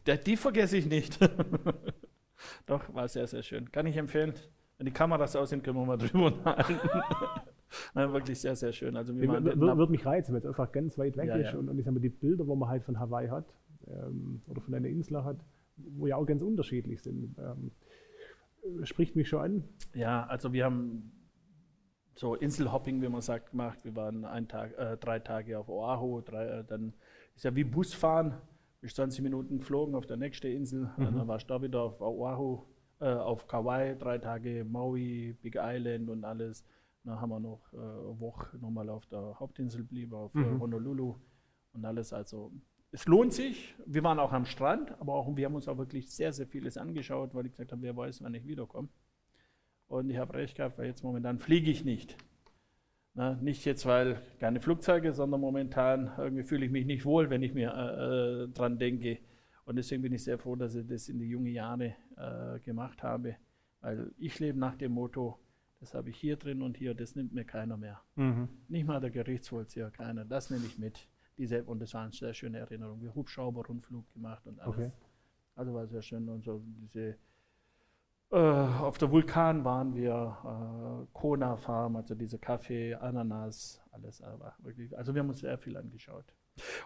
Der- 0.05 0.17
Die 0.17 0.35
vergesse 0.35 0.77
ich 0.77 0.87
nicht. 0.87 1.19
Doch, 2.65 2.93
war 2.93 3.07
sehr, 3.07 3.27
sehr 3.27 3.43
schön. 3.43 3.71
Kann 3.71 3.85
ich 3.85 3.95
empfehlen. 3.97 4.33
Wenn 4.77 4.85
die 4.85 4.91
Kameras 4.91 5.35
aus 5.35 5.49
sind, 5.51 5.63
können 5.63 5.77
wir 5.77 5.85
mal 5.85 5.97
drüber. 5.97 6.33
Nein, 7.93 8.11
wirklich 8.13 8.39
sehr, 8.39 8.55
sehr 8.55 8.73
schön. 8.73 8.95
Also 8.97 9.15
wir 9.15 9.29
wird 9.77 9.89
mich 9.89 10.05
reizen, 10.05 10.33
wenn 10.33 10.39
es 10.39 10.45
einfach 10.45 10.71
ganz 10.71 10.97
weit 10.97 11.15
weg 11.17 11.29
Ja, 11.29 11.35
ist 11.37 11.53
ja. 11.53 11.57
Und, 11.59 11.69
und 11.69 11.77
ich 11.79 11.85
sag 11.85 11.93
mal, 11.93 11.99
die 11.99 12.09
Bilder, 12.09 12.45
wo 12.47 12.55
man 12.55 12.69
halt 12.69 12.83
von 12.83 12.99
Hawaii 12.99 13.29
hat 13.29 13.45
ähm, 13.87 14.41
oder 14.47 14.61
von 14.61 14.73
einer 14.73 14.87
Insel 14.87 15.23
hat, 15.23 15.37
wo 15.77 16.07
ja 16.07 16.15
auch 16.15 16.25
ganz 16.25 16.41
unterschiedlich 16.41 17.01
sind, 17.01 17.35
ähm, 17.37 17.71
äh, 18.63 18.85
spricht 18.85 19.15
mich 19.15 19.29
schon 19.29 19.41
an. 19.41 19.63
Ja, 19.93 20.25
also 20.25 20.53
wir 20.53 20.65
haben 20.65 21.11
so 22.15 22.35
Inselhopping, 22.35 23.01
wie 23.01 23.09
man 23.09 23.21
sagt, 23.21 23.51
gemacht. 23.51 23.79
Wir 23.83 23.95
waren 23.95 24.25
ein 24.25 24.47
Tag, 24.47 24.77
äh, 24.77 24.97
drei 24.97 25.19
Tage 25.19 25.59
auf 25.59 25.67
Oahu. 25.69 26.21
Drei, 26.21 26.45
äh, 26.45 26.63
dann 26.63 26.93
ist 27.35 27.43
ja 27.43 27.55
wie 27.55 27.63
Busfahren. 27.63 28.35
Bist 28.81 28.95
20 28.97 29.21
Minuten 29.21 29.57
geflogen 29.59 29.95
auf 29.95 30.05
der 30.05 30.17
nächste 30.17 30.47
Insel. 30.47 30.91
Mhm. 30.97 31.03
Dann 31.03 31.27
warst 31.27 31.49
du 31.49 31.53
da 31.53 31.61
wieder 31.61 31.81
auf 31.81 32.01
Oahu, 32.01 32.63
äh, 32.99 33.07
auf 33.07 33.47
Kauai, 33.47 33.95
drei 33.95 34.17
Tage 34.19 34.63
Maui, 34.63 35.35
Big 35.41 35.57
Island 35.59 36.09
und 36.09 36.23
alles. 36.23 36.63
Dann 37.03 37.19
haben 37.19 37.29
wir 37.29 37.39
noch 37.39 37.61
äh, 37.73 37.77
eine 37.77 38.19
Woche 38.19 38.57
nochmal 38.57 38.89
auf 38.89 39.05
der 39.07 39.39
Hauptinsel 39.39 39.81
geblieben, 39.81 40.13
auf 40.13 40.33
äh, 40.35 40.39
Mhm. 40.39 40.61
Honolulu 40.61 41.15
und 41.73 41.83
alles. 41.85 42.13
Also 42.13 42.51
es 42.95 43.07
lohnt 43.07 43.33
sich. 43.33 43.75
Wir 43.85 44.03
waren 44.03 44.19
auch 44.19 44.31
am 44.31 44.45
Strand, 44.45 44.99
aber 45.01 45.15
auch 45.15 45.35
wir 45.35 45.45
haben 45.45 45.55
uns 45.55 45.67
auch 45.67 45.77
wirklich 45.77 46.09
sehr, 46.09 46.31
sehr 46.31 46.47
vieles 46.47 46.77
angeschaut, 46.77 47.35
weil 47.35 47.45
ich 47.45 47.51
gesagt 47.51 47.73
habe, 47.73 47.81
wer 47.81 47.95
weiß, 47.95 48.23
wann 48.23 48.33
ich 48.33 48.47
wiederkomme. 48.47 48.87
Und 49.87 50.09
ich 50.09 50.17
habe 50.17 50.33
recht 50.33 50.55
gehabt, 50.55 50.77
weil 50.77 50.87
jetzt 50.87 51.03
momentan 51.03 51.37
fliege 51.39 51.69
ich 51.69 51.83
nicht. 51.83 52.15
Na, 53.13 53.35
nicht 53.35 53.65
jetzt, 53.65 53.85
weil 53.85 54.21
keine 54.39 54.61
Flugzeuge, 54.61 55.13
sondern 55.13 55.41
momentan 55.41 56.09
irgendwie 56.17 56.43
fühle 56.43 56.65
ich 56.65 56.71
mich 56.71 56.85
nicht 56.85 57.03
wohl, 57.03 57.29
wenn 57.29 57.43
ich 57.43 57.53
mir 57.53 57.73
äh, 57.73 58.43
äh, 58.43 58.47
dran 58.47 58.79
denke. 58.79 59.19
Und 59.65 59.75
deswegen 59.75 60.01
bin 60.01 60.13
ich 60.13 60.23
sehr 60.23 60.37
froh, 60.37 60.55
dass 60.55 60.73
ich 60.75 60.87
das 60.87 61.09
in 61.09 61.19
die 61.19 61.27
jungen 61.27 61.51
Jahre 61.51 61.95
äh, 62.15 62.59
gemacht 62.61 63.03
habe. 63.03 63.35
Weil 63.81 64.11
ich 64.17 64.39
lebe 64.39 64.57
nach 64.57 64.75
dem 64.75 64.93
Motto, 64.93 65.37
das 65.81 65.93
habe 65.93 66.11
ich 66.11 66.17
hier 66.17 66.37
drin 66.37 66.61
und 66.61 66.77
hier, 66.77 66.93
das 66.93 67.15
nimmt 67.15 67.33
mir 67.33 67.43
keiner 67.43 67.75
mehr. 67.75 68.01
Nicht 68.69 68.87
mal 68.87 69.01
der 69.01 69.11
Gerichtsvollzieher, 69.11 69.91
keiner. 69.91 70.23
Das 70.23 70.49
nehme 70.49 70.65
ich 70.65 70.79
mit. 70.79 71.09
Diese, 71.37 71.63
und 71.63 71.79
das 71.79 71.93
war 71.93 72.03
eine 72.03 72.11
sehr 72.11 72.33
schöne 72.33 72.59
Erinnerung. 72.59 73.01
Wir 73.01 73.13
Hubschrauber-Rundflug 73.13 74.11
gemacht 74.13 74.45
und 74.47 74.59
alles. 74.59 74.75
Okay. 74.75 74.91
Also 75.55 75.73
war 75.73 75.87
sehr 75.87 76.01
schön. 76.01 76.27
Und 76.29 76.43
so 76.43 76.61
diese, 76.65 77.17
äh, 78.31 78.37
auf 78.37 78.97
der 78.97 79.11
Vulkan 79.11 79.63
waren 79.63 79.95
wir, 79.95 81.05
äh, 81.05 81.07
Kona 81.13 81.57
Farm, 81.57 81.95
also 81.95 82.15
diese 82.15 82.39
Kaffee, 82.39 82.95
Ananas, 82.95 83.81
alles. 83.91 84.21
Aber 84.21 84.55
wirklich, 84.59 84.97
also 84.97 85.13
wir 85.13 85.21
haben 85.21 85.29
uns 85.29 85.39
sehr 85.39 85.57
viel 85.57 85.77
angeschaut. 85.77 86.25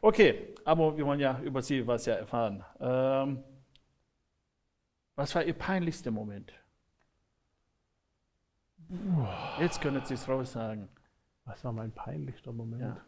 Okay, 0.02 0.56
aber 0.66 0.98
wir 0.98 1.06
wollen 1.06 1.20
ja 1.20 1.40
über 1.42 1.62
Sie 1.62 1.86
was 1.86 2.06
ja 2.06 2.16
erfahren. 2.16 2.64
Ähm, 2.80 3.44
was 5.16 5.36
war 5.36 5.44
Ihr 5.44 5.54
peinlichster 5.54 6.12
Moment? 6.12 6.54
Jetzt 9.60 9.82
können 9.82 10.04
Sie 10.06 10.16
es 10.16 10.28
raus 10.28 10.54
sagen. 10.54 10.90
Was 11.46 11.64
war 11.64 11.72
mein 11.72 11.92
peinlichster 11.92 12.52
Moment? 12.52 12.82
Ja. 12.82 13.06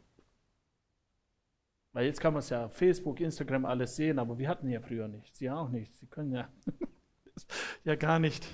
Weil 1.94 2.06
jetzt 2.06 2.22
kann 2.22 2.34
man 2.34 2.40
es 2.40 2.50
ja 2.50 2.66
auf 2.66 2.74
Facebook, 2.76 3.20
Instagram 3.20 3.66
alles 3.66 3.96
sehen, 3.96 4.18
aber 4.18 4.38
wir 4.38 4.48
hatten 4.48 4.70
ja 4.70 4.80
früher 4.80 5.08
nicht. 5.08 5.36
Sie 5.36 5.50
auch 5.50 5.70
nicht. 5.70 5.94
Sie 5.96 6.08
können 6.08 6.32
ja, 6.32 6.48
ja 7.84 7.96
gar 7.96 8.20
nicht. 8.20 8.48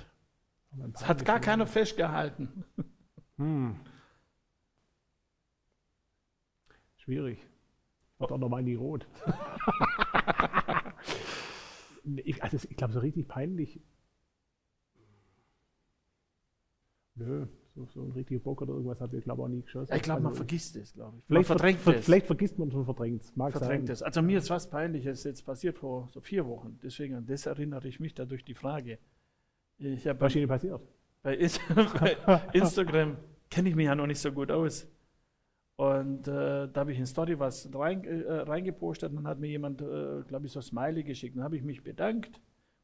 Es 0.94 1.06
hat 1.06 1.24
gar 1.24 1.40
keiner 1.40 1.66
festgehalten. 1.66 2.64
Hm. 3.36 3.80
Schwierig. 6.96 7.38
Wird 8.18 8.32
auch 8.32 8.38
nochmal 8.38 8.64
nie 8.64 8.74
rot. 8.74 9.06
Nee, 12.02 12.20
ich, 12.26 12.42
also 12.42 12.58
ich 12.68 12.76
glaube, 12.76 12.92
so 12.92 12.98
richtig 12.98 13.28
peinlich. 13.28 13.80
Nö, 17.14 17.46
so, 17.86 18.02
ein 18.02 18.12
richtiger 18.12 18.40
Bock 18.40 18.62
oder 18.62 18.72
irgendwas 18.72 19.00
habe 19.00 19.16
ich, 19.16 19.24
glaube 19.24 19.42
auch 19.42 19.48
nie 19.48 19.62
geschossen. 19.62 19.94
Ich 19.94 20.02
glaube, 20.02 20.22
man 20.22 20.30
Also, 20.32 20.38
vergisst 20.38 20.76
es, 20.76 20.92
glaube 20.94 21.16
ich. 21.18 21.22
Man 21.22 21.26
vielleicht, 21.28 21.46
verdrängt 21.46 21.80
ver, 21.80 21.96
es. 21.96 22.04
vielleicht 22.04 22.26
vergisst 22.26 22.58
man 22.58 22.70
und 22.70 22.84
verdrängt 22.84 23.22
es. 23.22 23.36
Mag 23.36 23.52
verdrängt 23.52 23.86
sein. 23.86 23.92
es. 23.94 24.02
Also 24.02 24.22
mir 24.22 24.38
ist 24.38 24.50
was 24.50 24.68
Peinliches 24.68 25.24
jetzt 25.24 25.42
passiert 25.44 25.78
vor 25.78 26.08
so 26.12 26.20
vier 26.20 26.46
Wochen. 26.46 26.78
Deswegen, 26.82 27.14
an 27.14 27.26
das 27.26 27.46
erinnere 27.46 27.86
ich 27.88 28.00
mich 28.00 28.14
dadurch 28.14 28.44
die 28.44 28.54
Frage. 28.54 28.98
Ich 29.78 30.06
habe 30.06 30.20
Was 30.20 30.32
ist 30.32 30.36
Ihnen 30.36 30.48
passiert? 30.48 30.80
bei, 31.22 31.34
Instagram 32.52 33.16
kenne 33.50 33.68
ich 33.68 33.74
mich 33.76 33.86
ja 33.86 33.94
noch 33.94 34.06
nicht 34.06 34.20
so 34.20 34.32
gut 34.32 34.50
aus. 34.50 34.86
Und 35.76 36.26
äh, 36.26 36.68
da 36.68 36.72
habe 36.80 36.92
ich 36.92 36.98
in 36.98 37.06
Story 37.06 37.38
was 37.38 37.68
rein, 37.72 38.02
äh, 38.04 38.32
reingepostet 38.32 39.10
und 39.10 39.16
dann 39.16 39.28
hat 39.28 39.38
mir 39.38 39.46
jemand, 39.48 39.80
äh, 39.80 40.22
glaube 40.26 40.46
ich, 40.46 40.52
so 40.52 40.58
ein 40.58 40.62
Smiley 40.62 41.04
geschickt. 41.04 41.36
Dann 41.36 41.44
habe 41.44 41.56
ich 41.56 41.62
mich 41.62 41.84
bedankt 41.84 42.40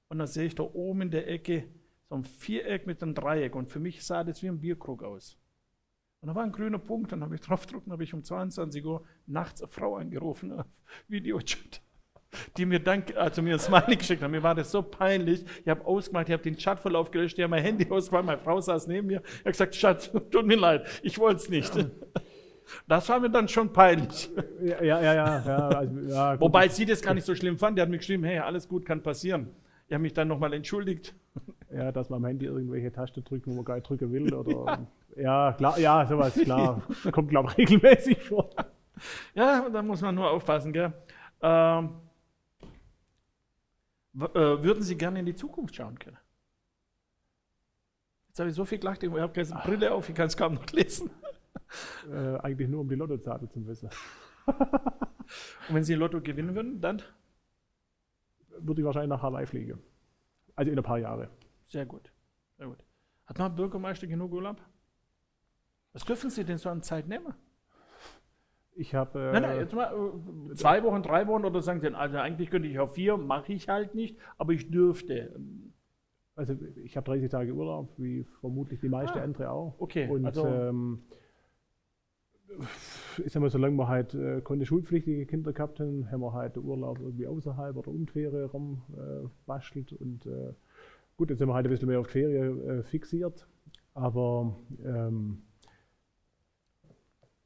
und 0.09 0.19
dann 0.19 0.29
sehe 0.29 0.45
ich 0.47 0.55
da 0.55 0.63
oben 0.63 1.03
in 1.03 1.11
der 1.11 1.29
Ecke 1.29 1.65
so 2.09 2.15
ein 2.17 2.25
Viereck 2.25 2.87
mit 2.87 3.03
einem 3.03 3.15
Dreieck 3.15 3.55
und 3.55 3.69
für 3.69 3.81
mich 3.81 4.05
sah 4.05 4.25
das 4.25 4.43
wie 4.43 4.49
ein 4.49 4.61
Bierkrug 4.61 5.03
aus. 5.03 5.39
Und 6.21 6.29
da 6.29 6.35
war 6.35 6.45
ein 6.45 6.53
grüner 6.53 6.79
Punkt, 6.79 7.13
dann 7.13 7.23
habe 7.23 7.35
ich 7.35 7.43
drauf 7.43 7.67
gedrückt 7.67 7.87
und 7.87 7.93
habe 7.93 8.05
ich 8.05 8.15
um 8.15 8.25
22 8.25 8.85
Uhr 8.85 9.05
nachts 9.27 9.63
eine 9.63 9.71
Frau 9.71 9.97
angerufen 9.97 10.53
auf 10.53 10.67
Videochat, 11.09 11.83
die 12.57 12.65
mir 12.65 12.79
dank, 12.79 13.15
also 13.17 13.43
mir 13.43 13.55
ein 13.55 13.59
Smiley 13.59 13.97
geschickt 13.97 14.23
hat. 14.23 14.31
Mir 14.31 14.43
war 14.43 14.55
das 14.55 14.71
so 14.71 14.83
peinlich. 14.83 15.45
Ich 15.63 15.69
habe 15.69 15.85
ausgemacht, 15.85 16.29
ich 16.29 16.33
habe 16.33 16.43
den 16.43 16.57
Chatverlauf 16.57 17.11
gelöscht, 17.11 17.37
ich 17.37 17.43
habe 17.43 17.51
mein 17.51 17.63
Handy 17.63 17.91
ausgemacht, 17.91 18.25
meine 18.25 18.39
Frau 18.39 18.59
saß 18.59 18.87
neben 18.87 19.09
mir. 19.09 19.23
Ich 19.23 19.41
habe 19.41 19.51
gesagt, 19.51 19.75
Schatz, 19.75 20.11
tut 20.31 20.47
mir 20.47 20.57
leid, 20.57 20.89
ich 21.03 21.19
wollte 21.19 21.41
es 21.43 21.49
nicht. 21.49 21.73
Das 22.89 23.07
war 23.11 23.21
mir 23.21 23.29
dann 23.29 23.47
schon 23.47 23.75
peinlich. 23.75 24.31
Ja, 24.63 24.83
ja, 24.83 25.03
ja. 25.03 25.15
ja, 25.15 25.43
ja, 25.47 25.69
also, 25.69 26.01
ja. 26.01 26.41
Wobei 26.41 26.69
sie 26.69 26.87
das 26.87 27.03
gar 27.03 27.13
nicht 27.13 27.27
so 27.27 27.35
schlimm 27.35 27.59
fand. 27.59 27.77
Die 27.77 27.83
hat 27.83 27.91
mir 27.91 27.99
geschrieben, 27.99 28.25
hey, 28.25 28.39
alles 28.39 28.67
gut, 28.67 28.87
kann 28.87 29.03
passieren. 29.03 29.51
Ich 29.87 29.93
habe 29.93 30.01
mich 30.01 30.15
dann 30.15 30.29
nochmal 30.29 30.55
entschuldigt. 30.55 31.15
Ja, 31.73 31.91
dass 31.93 32.09
man 32.11 32.19
am 32.19 32.27
Handy 32.27 32.47
irgendwelche 32.47 32.93
Tasten 32.93 33.25
drückt, 33.25 33.47
wo 33.47 33.55
man 33.55 33.65
gar 33.65 33.75
nicht 33.75 33.89
drücken 33.89 34.13
will. 34.13 34.33
Oder, 34.33 34.87
ja. 35.17 35.53
klar, 35.53 35.79
ja, 35.79 36.07
sowas, 36.07 36.35
klar. 36.35 36.83
Kommt, 37.11 37.31
glaube 37.31 37.51
ich, 37.51 37.59
regelmäßig 37.59 38.23
vor. 38.23 38.51
Ja, 39.35 39.69
da 39.69 39.83
muss 39.83 40.01
man 40.01 40.15
nur 40.15 40.31
aufpassen, 40.31 40.73
gell? 40.73 40.93
Ähm, 41.43 41.91
äh, 44.15 44.63
würden 44.63 44.83
Sie 44.83 44.97
gerne 44.97 45.21
in 45.21 45.27
die 45.27 45.35
Zukunft 45.35 45.75
schauen 45.75 45.99
können? 45.99 46.19
Jetzt 48.29 48.39
habe 48.39 48.51
ich 48.51 48.55
so 48.55 48.65
viel 48.65 48.79
gelacht, 48.79 49.03
ich 49.03 49.11
habe 49.11 49.33
keine 49.33 49.63
Brille 49.65 49.93
auf, 49.93 50.09
ich 50.09 50.15
kann 50.15 50.27
es 50.27 50.37
kaum 50.37 50.55
noch 50.55 50.67
lesen. 50.73 51.11
Äh, 52.11 52.37
eigentlich 52.39 52.69
nur 52.69 52.81
um 52.81 52.89
die 52.89 52.95
Lottozahlen 52.95 53.49
zu 53.51 53.67
wissen. 53.67 53.91
Und 54.47 55.75
wenn 55.75 55.85
Sie 55.85 55.95
Lotto 55.95 56.21
gewinnen 56.21 56.55
würden, 56.55 56.81
dann? 56.81 57.03
Würde 58.59 58.81
ich 58.81 58.85
wahrscheinlich 58.85 59.11
nach 59.11 59.23
Hawaii 59.23 59.47
fliegen. 59.47 59.81
Also 60.55 60.71
in 60.71 60.79
ein 60.79 60.85
paar 60.85 60.99
Jahre. 60.99 61.29
Sehr 61.67 61.87
gut. 61.87 62.13
Sehr 62.57 62.67
gut. 62.69 62.85
Hat 63.27 63.39
man 63.39 63.55
Bürgermeister 63.55 64.07
genug 64.07 64.33
Urlaub? 64.33 64.61
Was 65.93 66.05
dürfen 66.05 66.31
Sie 66.31 66.45
denn 66.45 66.59
so 66.59 66.69
an 66.69 66.83
Zeit 66.83 67.09
nehmen? 67.09 67.35
Ich 68.77 68.95
habe. 68.95 69.19
Äh, 69.19 69.33
Nein, 69.33 69.43
nein, 69.43 69.59
jetzt 69.61 69.73
mal 69.73 69.95
äh, 70.51 70.55
zwei 70.57 70.83
Wochen, 70.83 71.03
drei 71.03 71.27
Wochen 71.29 71.45
oder 71.45 71.63
sagen 71.63 71.81
Sie, 71.81 71.89
also 71.95 72.17
eigentlich 72.19 72.51
könnte 72.51 72.69
ich 72.69 72.79
auf 72.79 72.95
vier, 72.95 73.17
mache 73.17 73.53
ich 73.53 73.69
halt 73.69 73.95
nicht, 73.95 74.19
aber 74.37 74.53
ich 74.53 74.71
dürfte. 74.71 75.35
Also 76.35 76.55
ich 76.83 76.97
habe 76.97 77.07
30 77.07 77.31
Tage 77.31 77.53
Urlaub, 77.55 77.93
wie 77.99 78.25
vermutlich 78.41 78.81
die 78.81 78.89
meisten 78.89 79.19
Ah, 79.19 79.23
andere 79.23 79.51
auch. 79.51 79.75
okay, 79.79 80.09
Und 80.09 80.25
also- 80.27 80.45
ähm, 80.49 81.05
ich 83.25 83.33
sag 83.33 83.41
mal, 83.41 83.51
solange 83.51 83.77
wir 83.77 83.89
halt 83.89 84.15
äh, 84.15 84.41
keine 84.41 84.67
schulpflichtige 84.67 85.27
Kinder 85.27 85.53
gehabt 85.53 85.81
haben, 85.81 86.11
haben 86.11 86.21
wir 86.21 86.33
halt 86.33 86.57
Urlaub 86.59 86.99
irgendwie 87.01 87.27
außerhalb 87.27 87.77
oder 87.77 87.89
um 87.89 88.07
die 88.07 88.13
Ferien 88.13 88.45
rum 88.47 88.83
äh. 88.97 89.93
Und 89.95 90.27
äh, 90.27 90.53
gut, 91.17 91.31
jetzt 91.31 91.39
sind 91.39 91.49
wir 91.49 91.55
halt 91.55 91.67
ein 91.67 91.71
bisschen 91.71 91.89
mehr 91.89 92.01
auf 92.01 92.07
die 92.07 92.13
Ferien 92.13 92.69
äh, 92.69 92.83
fixiert. 92.85 93.47
Aber 93.95 94.57
ähm, 94.85 95.43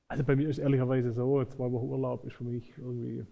also 0.08 0.24
bei 0.24 0.36
mir 0.36 0.48
ist 0.48 0.58
ehrlicherweise 0.58 1.12
so, 1.12 1.44
zwei 1.44 1.70
Wochen 1.70 1.86
Urlaub 1.86 2.24
ist 2.24 2.34
für 2.34 2.44
mich 2.44 2.76
irgendwie 2.78 3.18
das 3.18 3.28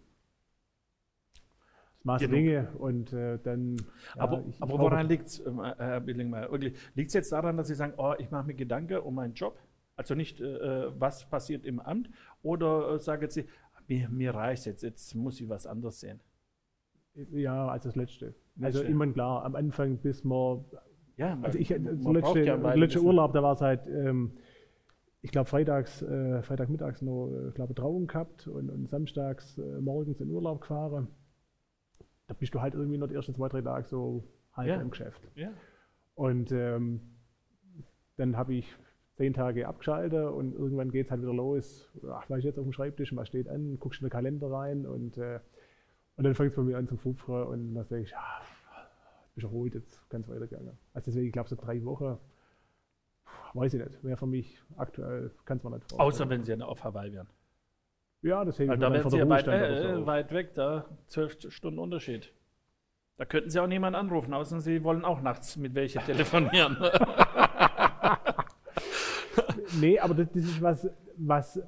Maß 2.05 2.21
der. 2.21 2.29
Dinge. 2.29 2.69
Und 2.79 3.13
äh, 3.13 3.39
dann. 3.43 3.77
ja, 4.15 4.23
aber 4.23 4.41
ich- 4.47 4.57
ich 4.57 4.63
aber 4.63 4.79
woran 4.79 5.09
liegt 5.09 5.27
es, 5.27 5.43
Herr 5.45 6.01
Billingmeier? 6.01 6.57
Liegt 6.59 7.09
es 7.09 7.15
jetzt 7.15 7.33
daran, 7.33 7.57
dass 7.57 7.69
Sie 7.69 7.75
sagen, 7.75 7.95
oh, 7.97 8.15
ich 8.19 8.31
mache 8.31 8.47
mir 8.47 8.55
Gedanken 8.55 8.99
um 8.99 9.15
meinen 9.15 9.35
Job? 9.35 9.59
Also 9.97 10.15
nicht, 10.15 10.41
äh, 10.41 11.01
was 11.01 11.29
passiert 11.29 11.65
im 11.65 11.81
Amt 11.81 12.11
oder 12.43 12.95
äh, 12.95 12.99
sagen 12.99 13.29
Sie, 13.31 13.47
mir, 13.89 14.09
mir 14.11 14.35
reicht 14.35 14.67
jetzt, 14.67 14.83
jetzt 14.83 15.15
muss 15.15 15.41
ich 15.41 15.49
was 15.49 15.67
anderes 15.67 16.01
sehen. 16.01 16.21
Ja, 17.33 17.69
als 17.69 17.85
das 17.85 17.97
letzte. 17.97 18.35
Also 18.61 18.79
Letzte. 18.79 18.93
immer 18.93 19.07
klar, 19.09 19.45
am 19.45 19.55
Anfang 19.55 19.99
bis 19.99 20.25
man, 20.25 20.65
Ja, 21.17 21.39
also 21.43 21.59
ich, 21.59 21.71
man 21.71 21.99
so 21.99 22.13
braucht 22.13 22.37
letzte, 22.37 22.41
ja 22.41 22.75
letzte 22.75 23.03
Urlaub, 23.03 23.33
da 23.33 23.43
war 23.43 23.53
es 23.53 23.61
halt, 23.61 23.87
ähm, 23.87 24.33
ich 25.23 25.31
glaube 25.31 25.49
freitags, 25.49 26.03
äh, 26.03 26.43
Freitagmittags 26.43 27.03
noch, 27.03 27.31
äh, 27.31 27.51
glaube 27.53 27.75
Trauung 27.75 28.07
gehabt 28.07 28.47
und, 28.49 28.71
und 28.71 28.89
samstags 28.89 29.59
äh, 29.59 29.81
morgens 29.81 30.21
in 30.21 30.31
Urlaub 30.31 30.61
gefahren. 30.63 31.09
Da 32.29 32.35
bist 32.35 32.55
du 32.55 32.61
halt 32.61 32.75
irgendwie 32.75 32.99
noch 32.99 33.09
die 33.09 33.15
ersten 33.15 33.35
zwei, 33.35 33.49
drei 33.49 33.61
Tage 33.63 33.87
so 33.87 34.25
halb 34.53 34.69
Ja. 34.69 34.81
im 34.81 34.91
Geschäft. 34.91 35.21
Ja. 35.35 35.51
Und 36.15 36.51
ähm, 36.53 37.01
dann 38.17 38.37
habe 38.37 38.55
ich 38.55 38.75
zehn 39.17 39.35
Tage 39.35 39.67
abgeschaltet 39.69 40.31
und 40.31 40.55
irgendwann 40.55 40.91
geht 40.91 41.07
es 41.07 41.11
halt 41.11 41.23
wieder 41.23 41.35
los. 41.35 41.91
Ach, 42.11 42.29
war 42.31 42.39
ich 42.39 42.45
jetzt 42.45 42.59
auf 42.59 42.65
dem 42.65 42.73
Schreibtisch 42.73 43.15
was 43.15 43.29
steht 43.29 43.49
an? 43.49 43.79
Guckst 43.79 44.01
in 44.01 44.07
den 44.07 44.11
Kalender 44.13 44.51
rein 44.51 44.87
und, 44.87 45.19
äh, 45.19 45.41
und 46.17 46.25
dann 46.25 46.35
fängt 46.35 46.51
es 46.51 46.57
bei 46.57 46.63
mir 46.63 46.79
an 46.79 46.87
zum 46.87 46.99
Fupfern 46.99 47.47
und 47.49 47.75
dann 47.75 47.85
sage 47.85 48.03
ich, 48.03 48.17
ah, 48.17 48.41
jetzt 49.25 49.35
bist 49.35 49.45
du 49.45 49.49
erholt, 49.49 49.75
jetzt 49.75 50.09
kann 50.11 50.23
es 50.23 50.29
weitergehen. 50.29 50.79
Also 50.95 51.11
deswegen, 51.11 51.27
ich 51.27 51.33
glaube, 51.33 51.49
so 51.49 51.57
drei 51.57 51.85
Wochen, 51.85 52.19
weiß 53.55 53.75
ich 53.75 53.85
nicht, 53.85 54.03
wäre 54.05 54.17
für 54.17 54.27
mich 54.27 54.59
aktuell, 54.77 55.31
kann 55.45 55.59
es 55.59 55.65
mir 55.65 55.71
nicht 55.71 55.83
vorstellen. 55.91 56.01
Außer 56.01 56.29
wenn 56.29 56.45
Sie 56.45 56.63
auf 56.63 56.85
Hawaii 56.85 57.13
wären. 57.13 57.29
Ja, 58.23 58.45
deswegen 58.45 58.71
Also 58.71 58.81
da 58.81 58.93
wären 58.93 59.03
von 59.03 59.11
Sie 59.11 59.19
der 59.19 59.27
ja 59.27 59.31
weit, 59.31 59.47
äh, 59.49 59.95
so. 59.95 60.07
weit 60.07 60.33
weg, 60.33 60.55
da 60.55 60.87
zwölf 61.07 61.37
Stunden 61.53 61.79
Unterschied. 61.79 62.33
Da 63.19 63.25
könnten 63.25 63.51
Sie 63.51 63.61
auch 63.61 63.67
niemanden 63.67 63.99
anrufen, 63.99 64.35
außer 64.35 64.61
Sie 64.61 64.83
wollen 64.85 65.05
auch 65.05 65.21
nachts 65.21 65.57
mit 65.57 65.75
welche 65.75 66.01
telefonieren. 66.01 66.77
Nee, 69.81 69.99
aber 69.99 70.15
das, 70.15 70.29
das 70.33 70.45
ist 70.45 70.63
was, 70.63 70.89
was, 71.17 71.61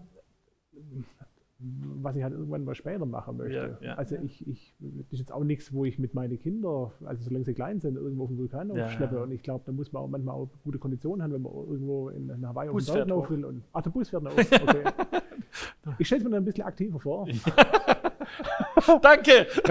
was 1.60 2.14
ich 2.14 2.22
halt 2.22 2.34
irgendwann 2.34 2.62
mal 2.64 2.74
später 2.76 3.04
machen 3.04 3.36
möchte. 3.36 3.78
Ja, 3.80 3.88
ja. 3.88 3.94
also 3.94 4.14
ich, 4.16 4.46
ich, 4.46 4.76
das 4.78 5.12
ist 5.12 5.18
jetzt 5.18 5.32
auch 5.32 5.42
nichts, 5.42 5.72
wo 5.72 5.84
ich 5.84 5.98
mit 5.98 6.14
meinen 6.14 6.38
Kindern, 6.38 6.92
also 7.04 7.22
solange 7.24 7.44
sie 7.44 7.54
klein 7.54 7.80
sind, 7.80 7.96
irgendwo 7.96 8.24
auf 8.24 8.28
den 8.30 8.38
Vulkan 8.38 8.72
Ja, 8.76 8.84
aufschleppe. 8.84 9.20
Und 9.20 9.32
ich 9.32 9.42
glaube, 9.42 9.64
da 9.66 9.72
muss 9.72 9.90
man 9.92 10.02
auch 10.04 10.08
manchmal 10.08 10.36
auch 10.36 10.48
gute 10.62 10.78
Konditionen 10.78 11.20
haben, 11.22 11.32
wenn 11.32 11.42
man 11.42 11.52
irgendwo 11.52 12.10
in, 12.10 12.28
in 12.28 12.46
Hawaii 12.46 12.70
Bus 12.70 12.88
auf 12.88 12.96
den 12.96 13.10
hoch. 13.10 13.22
rauf 13.22 13.30
will. 13.30 13.44
Und, 13.44 13.64
ach, 13.72 13.82
der 13.82 13.90
Bus 13.90 14.08
fährt 14.08 14.22
noch 14.22 14.30
auf, 14.32 14.38
okay. 14.38 14.84
ich 15.98 16.06
stelle 16.06 16.20
es 16.20 16.24
mir 16.24 16.30
dann 16.30 16.42
ein 16.42 16.44
bisschen 16.44 16.64
aktiver 16.64 17.00
vor. 17.00 17.26
Danke! 19.02 19.46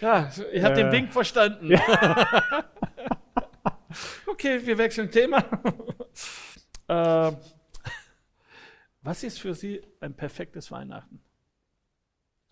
ja, 0.00 0.28
ich 0.52 0.62
habe 0.62 0.74
den 0.74 0.86
Äh, 0.88 0.92
Wink 0.92 1.12
verstanden. 1.12 1.72
okay, 4.26 4.60
wir 4.64 4.78
wechseln 4.78 5.10
Thema. 5.10 5.38
äh, 6.88 7.32
was 9.04 9.22
ist 9.22 9.38
für 9.38 9.54
Sie 9.54 9.80
ein 10.00 10.14
perfektes 10.14 10.72
Weihnachten? 10.72 11.20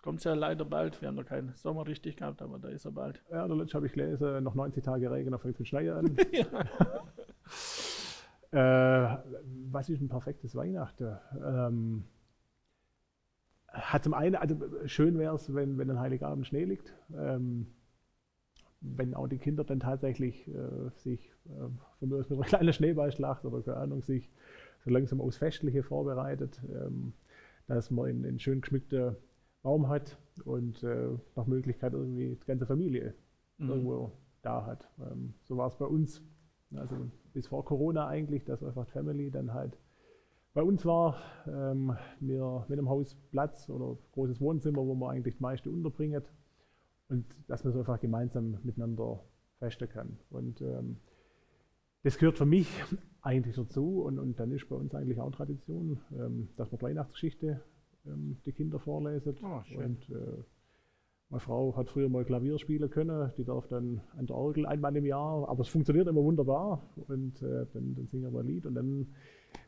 Kommt 0.03 0.23
ja 0.23 0.33
leider 0.33 0.65
bald. 0.65 1.01
Wir 1.01 1.07
haben 1.07 1.15
noch 1.15 1.25
keinen 1.25 1.53
Sommer 1.55 1.87
richtig 1.87 2.17
gehabt, 2.17 2.41
aber 2.41 2.59
da 2.59 2.67
ist 2.67 2.85
er 2.85 2.91
bald. 2.91 3.23
Ja, 3.31 3.47
der 3.47 3.55
letzte 3.55 3.75
habe 3.75 3.87
ich 3.87 3.93
gelesen, 3.93 4.43
noch 4.43 4.53
90 4.53 4.83
Tage 4.83 5.09
Regen, 5.09 5.31
dann 5.31 5.39
fängt 5.39 5.59
es 5.59 5.67
Schnee 5.67 5.89
an. 5.89 6.17
äh, 8.51 9.17
was 9.71 9.89
ist 9.89 10.01
ein 10.01 10.09
perfektes 10.09 10.55
Weihnachten? 10.55 11.17
Ähm, 11.43 12.03
hat 13.69 14.03
zum 14.03 14.13
einen, 14.13 14.35
also 14.35 14.57
schön 14.85 15.17
wäre 15.17 15.35
es, 15.35 15.55
wenn, 15.55 15.77
wenn 15.77 15.89
ein 15.89 15.99
Heiligabend 15.99 16.45
Schnee 16.45 16.65
liegt. 16.65 16.93
Ähm, 17.17 17.67
wenn 18.81 19.13
auch 19.13 19.27
die 19.27 19.37
Kinder 19.37 19.63
dann 19.63 19.79
tatsächlich 19.79 20.45
äh, 20.49 20.89
sich 20.97 21.31
äh, 21.45 21.69
von 21.99 22.09
mir 22.09 22.17
aus 22.17 22.29
mit 22.29 22.37
einer 22.37 22.47
kleinen 22.47 22.73
Schneeballschlacht 22.73 23.45
oder 23.45 23.61
keine 23.61 23.77
Ahnung, 23.77 24.01
sich 24.01 24.29
so 24.83 24.89
langsam 24.89 25.21
aufs 25.21 25.37
Festliche 25.37 25.83
vorbereitet, 25.83 26.61
ähm, 26.69 27.13
dass 27.67 27.91
man 27.91 28.07
einen, 28.07 28.25
einen 28.25 28.39
schön 28.39 28.61
geschmückten 28.61 29.15
Baum 29.61 29.87
hat 29.87 30.17
und 30.43 30.83
äh, 30.83 31.09
nach 31.35 31.47
Möglichkeit 31.47 31.93
irgendwie 31.93 32.35
die 32.35 32.45
ganze 32.45 32.65
Familie 32.65 33.13
Mhm. 33.57 33.69
irgendwo 33.69 34.11
da 34.41 34.65
hat. 34.65 34.89
Ähm, 34.99 35.33
so 35.43 35.57
war 35.57 35.67
es 35.67 35.75
bei 35.75 35.85
uns, 35.85 36.21
also 36.75 36.95
bis 37.33 37.47
vor 37.47 37.63
Corona 37.65 38.07
eigentlich, 38.07 38.43
dass 38.43 38.63
einfach 38.63 38.85
die 38.85 38.91
Family 38.91 39.31
dann 39.31 39.53
halt 39.53 39.77
bei 40.53 40.61
uns 40.61 40.85
war. 40.85 41.17
Ähm, 41.47 41.95
wir 42.19 42.65
mit 42.67 42.77
einem 42.77 42.89
Haus 42.89 43.15
Platz 43.31 43.69
oder 43.69 43.97
großes 44.13 44.41
Wohnzimmer, 44.41 44.85
wo 44.85 44.95
man 44.95 45.15
eigentlich 45.15 45.37
die 45.37 45.43
meiste 45.43 45.69
unterbringt 45.69 46.31
und 47.09 47.25
dass 47.47 47.63
man 47.63 47.73
so 47.73 47.79
einfach 47.79 47.99
gemeinsam 47.99 48.57
miteinander 48.63 49.23
festen 49.59 49.89
kann. 49.89 50.17
Und 50.29 50.61
ähm, 50.61 50.97
das 52.03 52.17
gehört 52.17 52.37
für 52.37 52.45
mich 52.45 52.67
eigentlich 53.21 53.55
dazu 53.55 54.03
und, 54.03 54.19
und 54.19 54.39
dann 54.39 54.51
ist 54.51 54.67
bei 54.67 54.75
uns 54.75 54.93
eigentlich 54.93 55.19
auch 55.19 55.31
Tradition, 55.31 55.99
ähm, 56.11 56.49
dass 56.57 56.71
man 56.71 56.79
die 56.79 56.83
Weihnachtsgeschichte 56.83 57.61
ähm, 58.05 58.37
die 58.45 58.51
Kinder 58.51 58.79
vorlesen. 58.79 59.35
Oh, 59.43 59.61
schön. 59.63 59.83
und 59.83 60.09
äh, 60.09 60.43
meine 61.29 61.39
Frau 61.39 61.75
hat 61.75 61.89
früher 61.89 62.09
mal 62.09 62.25
Klavier 62.25 62.59
spielen 62.59 62.89
können, 62.89 63.31
die 63.37 63.45
darf 63.45 63.67
dann 63.67 64.01
an 64.17 64.27
der 64.27 64.35
Orgel 64.35 64.65
einmal 64.65 64.95
im 64.95 65.05
Jahr, 65.05 65.47
aber 65.49 65.61
es 65.61 65.69
funktioniert 65.69 66.07
immer 66.07 66.21
wunderbar 66.21 66.83
und 67.07 67.41
äh, 67.41 67.65
dann, 67.73 67.95
dann 67.95 68.07
singen 68.11 68.31
wir 68.31 68.41
ein 68.41 68.45
Lied 68.45 68.65
und 68.65 68.75
dann, 68.75 69.07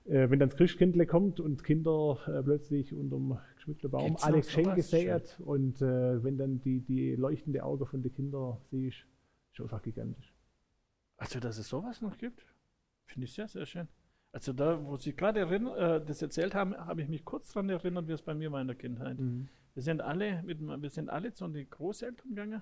äh, 0.03 0.29
wenn 0.29 0.37
dann 0.37 0.49
das 0.49 0.57
Christkindle 0.57 1.07
kommt 1.07 1.39
und 1.39 1.63
Kinder 1.63 2.19
äh, 2.27 2.43
plötzlich 2.43 2.93
unterm 2.93 3.39
geschmückten 3.55 3.89
Baum 3.89 4.07
Gibt's 4.07 4.23
alle 4.23 4.37
Geschenke 4.41 4.83
sät 4.83 5.39
und 5.43 5.81
äh, 5.81 6.23
wenn 6.23 6.37
dann 6.37 6.59
die, 6.59 6.81
die 6.81 7.15
leuchtende 7.15 7.63
Augen 7.63 7.85
von 7.85 8.03
den 8.03 8.13
Kindern 8.13 8.57
siehst, 8.69 9.07
ist 9.53 9.61
einfach 9.61 9.81
gigantisch. 9.81 10.34
Also, 11.17 11.39
dass 11.39 11.57
es 11.57 11.69
sowas 11.69 12.01
noch 12.01 12.17
gibt, 12.17 12.45
finde 13.05 13.25
ich 13.25 13.33
sehr, 13.33 13.47
sehr 13.47 13.65
schön. 13.65 13.87
Also, 14.31 14.51
da, 14.53 14.83
wo 14.83 14.97
Sie 14.97 15.15
gerade 15.15 15.41
äh, 15.41 16.05
das 16.05 16.21
erzählt 16.21 16.55
haben, 16.55 16.75
habe 16.75 17.01
ich 17.01 17.07
mich 17.07 17.23
kurz 17.23 17.49
daran 17.49 17.69
erinnert, 17.69 18.07
wie 18.07 18.13
es 18.13 18.21
bei 18.21 18.33
mir 18.33 18.51
war 18.51 18.61
in 18.61 18.67
der 18.67 18.75
Kindheit. 18.75 19.17
Wir 19.73 19.83
sind 19.83 20.01
alle, 20.01 20.41
mit, 20.43 20.59
wir 20.61 20.89
sind 20.89 21.09
alle 21.09 21.33
zu 21.33 21.47
den 21.47 21.69
Großeltern 21.69 22.29
gegangen. 22.29 22.61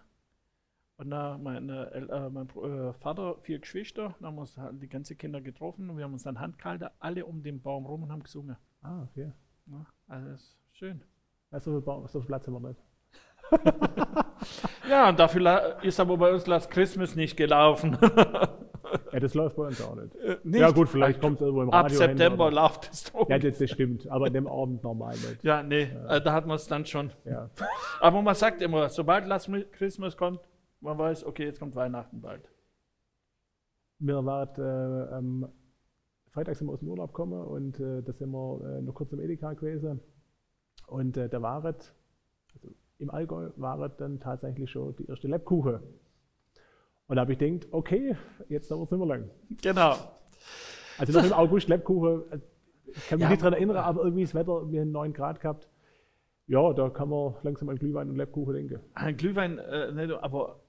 Und 0.97 1.09
da 1.09 1.37
mein, 1.37 1.69
äh, 1.69 2.29
mein 2.29 2.49
äh, 2.49 2.93
Vater, 2.93 3.37
vier 3.41 3.59
Geschwister, 3.59 4.15
da 4.19 4.27
haben 4.27 4.35
wir 4.35 4.41
uns 4.41 4.57
halt 4.57 4.81
die 4.81 4.87
ganzen 4.87 5.17
Kinder 5.17 5.41
getroffen 5.41 5.89
und 5.89 5.97
wir 5.97 6.03
haben 6.03 6.13
uns 6.13 6.23
dann 6.23 6.39
Hand 6.39 6.59
gehalten, 6.59 6.89
alle 6.99 7.25
um 7.25 7.41
den 7.41 7.61
Baum 7.61 7.85
rum 7.85 8.03
und 8.03 8.11
haben 8.11 8.23
gesungen. 8.23 8.55
Ah, 8.81 9.03
okay. 9.03 9.31
Ja, 9.65 9.85
also 10.07 10.29
das 10.29 10.41
ist 10.41 10.57
schön. 10.73 11.03
Ja, 11.51 11.59
so, 11.59 11.71
viel 11.71 11.81
Baum, 11.81 12.07
so 12.07 12.19
viel 12.19 12.27
Platz 12.27 12.47
haben 12.47 12.61
wir 12.61 12.69
nicht. 12.69 12.83
Ja, 14.89 15.09
und 15.09 15.19
dafür 15.19 15.77
ist 15.81 15.99
aber 15.99 16.17
bei 16.17 16.33
uns 16.33 16.45
Last 16.47 16.69
Christmas 16.69 17.15
nicht 17.15 17.37
gelaufen. 17.37 17.97
Ja, 19.11 19.19
das 19.19 19.33
läuft 19.33 19.55
bei 19.55 19.67
uns 19.67 19.81
auch 19.81 19.95
nicht. 19.95 20.13
Nicht? 20.43 20.59
Ja 20.59 20.69
gut, 20.71 20.89
vielleicht 20.89 21.19
kommt 21.19 21.35
es 21.35 21.41
irgendwo 21.41 21.63
im 21.63 21.69
Ab 21.69 21.85
Radio 21.85 21.99
hin, 21.99 22.09
September 22.09 22.45
aber- 22.47 22.55
läuft 22.55 22.91
es 22.91 23.11
doch. 23.11 23.27
Ja, 23.29 23.39
das, 23.39 23.57
das 23.57 23.69
stimmt, 23.71 24.07
aber 24.07 24.27
an 24.27 24.33
dem 24.33 24.47
Abend 24.47 24.83
normal 24.83 25.13
nicht. 25.13 25.43
Ja, 25.43 25.63
nee, 25.63 25.83
äh, 26.07 26.21
da 26.21 26.33
hat 26.33 26.45
man 26.45 26.57
es 26.57 26.67
dann 26.67 26.85
schon. 26.85 27.11
Ja. 27.25 27.49
Aber 28.01 28.21
man 28.21 28.35
sagt 28.35 28.61
immer, 28.61 28.89
sobald 28.89 29.25
Last 29.25 29.49
Christmas 29.71 30.17
kommt, 30.17 30.41
man 30.81 30.97
weiß, 30.97 31.25
okay, 31.25 31.45
jetzt 31.45 31.59
kommt 31.59 31.75
Weihnachten 31.75 32.21
bald. 32.21 32.51
Wir 33.99 34.23
waren 34.25 34.49
äh, 34.57 35.13
am 35.13 35.49
Freitag 36.31 36.55
sind 36.55 36.67
wir 36.67 36.73
aus 36.73 36.79
dem 36.79 36.89
Urlaub 36.89 37.13
gekommen 37.13 37.41
und 37.45 37.79
äh, 37.79 38.01
da 38.01 38.11
sind 38.11 38.31
wir 38.31 38.61
äh, 38.77 38.81
noch 38.81 38.93
kurz 38.93 39.11
im 39.13 39.19
Edeka 39.21 39.53
gewesen. 39.53 40.01
Und 40.87 41.15
äh, 41.15 41.29
da 41.29 41.41
war 41.41 41.63
es, 41.65 41.93
also 42.55 42.69
im 42.99 43.09
Allgäu 43.09 43.49
war 43.55 43.79
es 43.81 43.95
dann 43.97 44.19
tatsächlich 44.19 44.69
schon 44.69 44.95
die 44.95 45.05
erste 45.07 45.27
Lebkuchen. 45.27 45.79
Und 47.07 47.15
da 47.15 47.21
habe 47.21 47.33
ich 47.33 47.39
gedacht, 47.39 47.67
okay, 47.71 48.15
jetzt 48.49 48.71
dauert 48.71 48.85
es 48.85 48.91
nicht 48.91 48.99
mehr 48.99 49.07
lang. 49.07 49.29
Genau. 49.61 49.95
Also 50.97 51.13
noch 51.13 51.25
im 51.25 51.33
August 51.33 51.67
Lebkuchen, 51.67 52.23
äh, 52.31 52.39
ich 52.85 53.07
kann 53.07 53.17
mich 53.19 53.23
Ja, 53.23 53.29
nicht 53.29 53.41
daran 53.41 53.53
erinnern, 53.53 53.77
aber 53.77 54.03
irgendwie 54.03 54.23
das 54.23 54.33
Wetter, 54.35 54.71
wir 54.71 54.81
haben 54.81 54.91
9 54.91 55.13
Grad 55.13 55.39
gehabt. 55.39 55.67
Ja, 56.47 56.73
da 56.73 56.89
kann 56.89 57.09
man 57.09 57.35
langsam 57.43 57.69
an 57.69 57.77
Glühwein 57.77 58.09
und 58.09 58.17
Lebkuchen 58.17 58.53
denken. 58.53 58.79
Ein 58.93 59.17
Glühwein, 59.17 59.57
äh, 59.57 59.91
nicht, 59.91 60.11
aber 60.11 60.59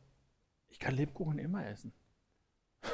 ich 0.69 0.79
kann 0.79 0.95
Lebkuchen 0.97 1.39
immer 1.39 1.67
essen. 1.67 1.93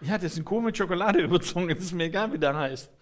Ja, 0.00 0.16
das 0.18 0.32
ist 0.32 0.38
ein 0.38 0.44
Kuchen 0.44 0.64
mit 0.66 0.76
Schokolade 0.76 1.20
überzogen, 1.22 1.68
das 1.68 1.78
ist 1.78 1.92
mir 1.92 2.04
egal, 2.04 2.30
wie 2.32 2.38
der 2.38 2.54
heißt. 2.54 2.92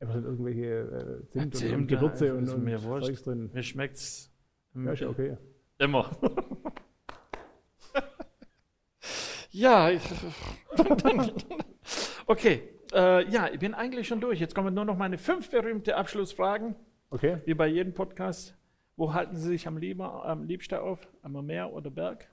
Einfach 0.00 0.14
sind 0.14 0.24
irgendwelche 0.24 0.64
äh, 0.64 1.28
Zimt, 1.28 1.34
Ja, 1.34 1.42
und, 1.42 1.54
Zimt, 1.54 1.74
und 1.74 1.86
Gewürze 1.86 2.34
und, 2.34 2.48
und 2.48 2.82
wurscht. 2.84 3.06
Zeugs 3.06 3.22
drin. 3.22 3.50
Mir 3.52 3.62
schmeckt's 3.62 4.29
Ja, 4.74 4.92
ist 4.92 5.00
ja 5.00 5.08
okay. 5.08 5.36
immer. 5.78 6.10
ja, 9.50 9.90
ich, 9.90 10.02
okay. 12.26 12.62
Äh, 12.92 13.28
ja, 13.30 13.48
ich 13.48 13.58
bin 13.58 13.74
eigentlich 13.74 14.08
schon 14.08 14.20
durch. 14.20 14.40
Jetzt 14.40 14.54
kommen 14.54 14.74
nur 14.74 14.84
noch 14.84 14.96
meine 14.96 15.18
fünf 15.18 15.50
berühmte 15.50 15.96
Abschlussfragen, 15.96 16.74
Okay. 17.10 17.38
wie 17.44 17.54
bei 17.54 17.66
jedem 17.66 17.94
Podcast. 17.94 18.56
Wo 18.96 19.14
halten 19.14 19.36
Sie 19.36 19.48
sich 19.48 19.66
am, 19.66 19.78
lieber, 19.78 20.24
am 20.24 20.44
liebsten 20.44 20.76
auf? 20.76 21.08
Am 21.22 21.32
Meer 21.46 21.72
oder 21.72 21.90
Berg? 21.90 22.28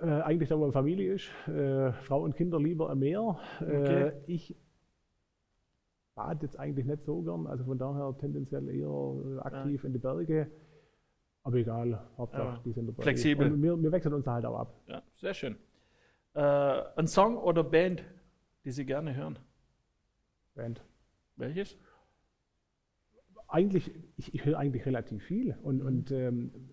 Äh, 0.00 0.06
eigentlich 0.22 0.48
da, 0.48 0.58
wo 0.58 0.70
Familie 0.70 1.14
ist. 1.14 1.28
Äh, 1.48 1.92
Frau 2.04 2.22
und 2.22 2.36
Kinder 2.36 2.58
lieber 2.58 2.90
am 2.90 3.00
Meer. 3.00 3.38
Äh, 3.60 3.64
Okay. 3.64 4.12
ich 4.26 4.56
bade 6.14 6.44
jetzt 6.46 6.58
eigentlich 6.58 6.86
nicht 6.86 7.02
so 7.04 7.22
gern, 7.22 7.46
also 7.46 7.64
von 7.64 7.78
daher 7.78 8.16
tendenziell 8.18 8.68
eher 8.68 8.88
äh, 8.88 9.38
aktiv 9.40 9.84
in 9.84 9.92
die 9.92 9.98
Berge. 9.98 10.50
Aber 11.42 11.56
egal, 11.56 12.06
Hauptsache 12.18 12.42
Ja, 12.56 12.60
die 12.64 12.72
sind 12.72 12.86
dabei. 12.88 13.02
flexibel. 13.02 13.50
Und 13.52 13.62
wir, 13.62 13.82
wir 13.82 13.92
wechseln 13.92 14.12
uns 14.14 14.24
da 14.24 14.34
halt 14.34 14.44
auch 14.44 14.58
ab. 14.58 14.74
Ja, 14.86 15.02
sehr 15.16 15.32
schön. 15.34 15.56
Äh, 16.34 16.40
ein 16.96 17.06
Song 17.06 17.38
oder 17.38 17.64
Band, 17.64 18.04
die 18.64 18.70
Sie 18.72 18.84
gerne 18.84 19.14
hören? 19.16 19.38
Band. 20.54 20.84
Welches? 21.36 21.78
Eigentlich, 23.48 23.92
ich, 24.16 24.34
ich 24.34 24.44
höre 24.44 24.58
eigentlich 24.58 24.84
relativ 24.86 25.24
viel 25.24 25.56
und, 25.62 25.78
Mhm. 25.80 25.86
und 25.86 26.10
ähm, 26.12 26.70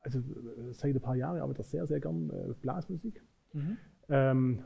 also 0.00 0.18
äh, 0.20 0.72
seit 0.72 0.94
ein 0.94 1.00
paar 1.00 1.16
Jahren 1.16 1.40
arbeite 1.40 1.62
ich 1.62 1.68
sehr, 1.68 1.86
sehr 1.86 1.98
gern 2.00 2.30
äh, 2.30 2.52
Blasmusik. 2.60 3.24
Mhm. 3.52 3.78
Ähm, 4.08 4.64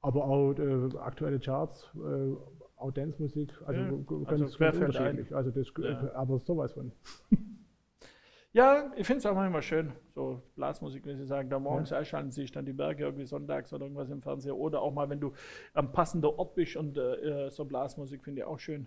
aber 0.00 0.24
auch 0.24 0.52
äh, 0.54 0.96
aktuelle 0.98 1.38
Charts, 1.38 1.84
äh, 1.94 2.34
auch 2.78 2.92
Dance-Musik, 2.92 3.52
also 3.66 3.80
Ja, 3.80 3.86
also 3.86 4.24
ganz, 4.24 4.60
ein. 4.60 4.82
unterschiedlich. 4.84 5.34
Also 5.34 5.50
das, 5.50 5.72
Ja. 5.78 6.14
aber 6.14 6.38
sowas 6.38 6.72
von. 6.72 6.92
Ja, 8.52 8.90
ich 8.96 9.06
finde 9.06 9.18
es 9.18 9.26
auch 9.26 9.34
manchmal 9.34 9.60
schön, 9.62 9.92
so 10.14 10.40
Blasmusik, 10.56 11.04
wenn 11.06 11.18
Sie 11.18 11.26
sagen, 11.26 11.50
da 11.50 11.58
morgens 11.58 11.92
einschalten 11.92 12.30
sich 12.30 12.50
dann 12.50 12.64
die 12.64 12.72
Berge 12.72 13.04
irgendwie 13.04 13.26
sonntags 13.26 13.72
oder 13.74 13.84
irgendwas 13.84 14.08
im 14.10 14.22
Fernseher 14.22 14.56
oder 14.56 14.80
auch 14.80 14.92
mal, 14.92 15.08
wenn 15.10 15.20
du 15.20 15.32
am 15.74 15.92
passenden 15.92 16.30
Ort 16.30 16.54
bist 16.54 16.74
und 16.76 16.96
äh, 16.96 17.50
so 17.50 17.66
Blasmusik 17.66 18.24
finde 18.24 18.40
ich 18.40 18.46
auch 18.46 18.58
schön. 18.58 18.86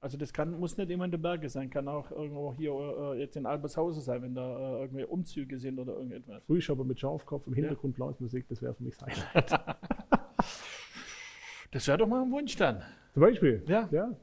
Also 0.00 0.18
das 0.18 0.32
kann, 0.32 0.58
muss 0.58 0.76
nicht 0.76 0.90
immer 0.90 1.04
in 1.06 1.10
den 1.10 1.22
Bergen 1.22 1.48
sein, 1.48 1.70
kann 1.70 1.88
auch 1.88 2.10
irgendwo 2.10 2.52
hier 2.54 2.72
äh, 2.72 3.18
jetzt 3.20 3.36
in 3.36 3.46
Albershausen 3.46 4.02
sein, 4.02 4.20
wenn 4.22 4.34
da 4.34 4.58
äh, 4.58 4.80
irgendwie 4.82 5.04
Umzüge 5.04 5.58
sind 5.58 5.78
oder 5.78 5.94
irgendetwas. 5.94 6.44
Frühschopper 6.44 6.84
mit 6.84 7.00
Schafkopf 7.00 7.46
im 7.46 7.54
Hintergrund 7.54 7.94
Blasmusik, 7.94 8.46
das 8.48 8.60
wäre 8.60 8.74
für 8.74 8.82
mich 8.82 8.96
sein. 8.96 9.12
Das 11.70 11.86
wäre 11.88 11.98
doch 11.98 12.08
mal 12.08 12.22
ein 12.22 12.30
Wunsch 12.30 12.56
dann. 12.56 12.82
Zum 13.12 13.20
Beispiel. 13.20 13.62
Ja. 13.66 13.88
ja. 13.92 14.16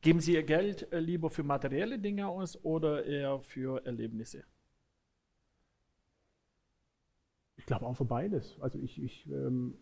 Geben 0.00 0.20
Sie 0.20 0.34
Ihr 0.34 0.42
Geld 0.42 0.90
äh, 0.92 0.98
lieber 0.98 1.30
für 1.30 1.42
materielle 1.42 1.98
Dinge 1.98 2.28
aus 2.28 2.62
oder 2.64 3.04
eher 3.04 3.40
für 3.40 3.84
Erlebnisse? 3.84 4.44
Ich 7.56 7.66
glaube 7.66 7.86
auch 7.86 7.96
für 7.96 8.04
beides. 8.04 8.56
Also 8.60 8.78
ich, 8.78 9.02
ich 9.02 9.26
ähm, 9.30 9.78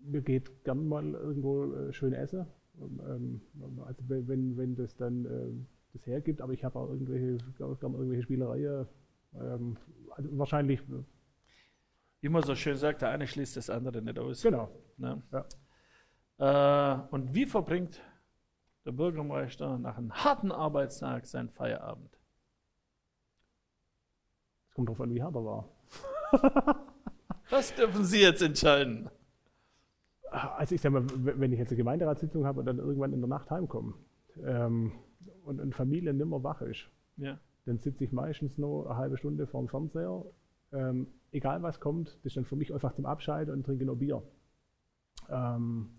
mir 0.00 0.22
geht 0.22 0.64
gern 0.64 0.88
mal 0.88 1.14
irgendwo 1.14 1.72
äh, 1.72 1.92
schön 1.92 2.12
essen. 2.12 2.46
Ähm, 2.80 3.40
also 3.84 4.02
wenn, 4.08 4.56
wenn, 4.56 4.74
das 4.74 4.96
dann 4.96 5.24
ähm, 5.26 5.66
das 5.92 6.06
hergibt, 6.06 6.40
aber 6.40 6.52
ich 6.52 6.64
habe 6.64 6.78
auch 6.78 6.88
irgendwelche, 6.88 7.38
gern 7.56 7.94
irgendwelche 7.94 8.22
Spielereien. 8.22 8.86
Ähm, 9.34 9.76
also 10.10 10.38
wahrscheinlich, 10.38 10.80
äh, 10.80 11.04
Wie 12.20 12.28
man 12.28 12.42
so 12.42 12.54
schön 12.54 12.76
sagt, 12.76 13.02
der 13.02 13.10
eine 13.10 13.26
schließt 13.26 13.56
das 13.56 13.70
andere 13.70 14.02
nicht 14.02 14.18
aus. 14.18 14.42
genau. 14.42 14.70
Ne? 14.96 15.22
Ja. 15.32 15.46
Äh, 16.38 16.96
und 17.10 17.34
wie 17.34 17.46
verbringt 17.46 18.00
der 18.84 18.92
Bürgermeister 18.92 19.78
nach 19.78 19.96
einem 19.96 20.12
harten 20.12 20.52
Arbeitstag 20.52 21.26
seinen 21.26 21.48
Feierabend? 21.50 22.18
Es 24.68 24.74
kommt 24.74 24.88
darauf 24.88 25.00
an, 25.00 25.14
wie 25.14 25.22
hart 25.22 25.34
er 25.34 25.44
war. 25.44 25.68
Das 27.50 27.74
dürfen 27.74 28.04
Sie 28.04 28.20
jetzt 28.22 28.40
entscheiden. 28.40 29.10
Also 30.30 30.74
ich 30.74 30.80
sag 30.80 30.90
mal, 30.92 31.04
wenn 31.14 31.52
ich 31.52 31.58
jetzt 31.58 31.68
eine 31.68 31.76
Gemeinderatssitzung 31.76 32.46
habe 32.46 32.60
und 32.60 32.66
dann 32.66 32.78
irgendwann 32.78 33.12
in 33.12 33.20
der 33.20 33.28
Nacht 33.28 33.50
heimkomme 33.50 33.94
ähm, 34.42 34.92
und 35.44 35.60
eine 35.60 35.70
Familie 35.72 36.14
nimmer 36.14 36.42
wach 36.42 36.62
ist, 36.62 36.88
Ja. 37.18 37.38
dann 37.66 37.78
sitze 37.78 38.02
ich 38.02 38.12
meistens 38.12 38.56
noch 38.56 38.86
eine 38.86 38.96
halbe 38.96 39.18
Stunde 39.18 39.46
vor 39.46 39.60
dem 39.62 39.68
Fernseher. 39.68 40.24
Ähm, 40.72 41.06
egal 41.32 41.62
was 41.62 41.78
kommt, 41.80 42.08
das 42.16 42.24
ist 42.24 42.36
dann 42.38 42.46
für 42.46 42.56
mich 42.56 42.72
einfach 42.72 42.94
zum 42.94 43.04
Abschalten 43.04 43.52
und 43.52 43.64
trinke 43.64 43.84
noch 43.84 43.96
Bier. 43.96 44.22
Ähm, 45.28 45.90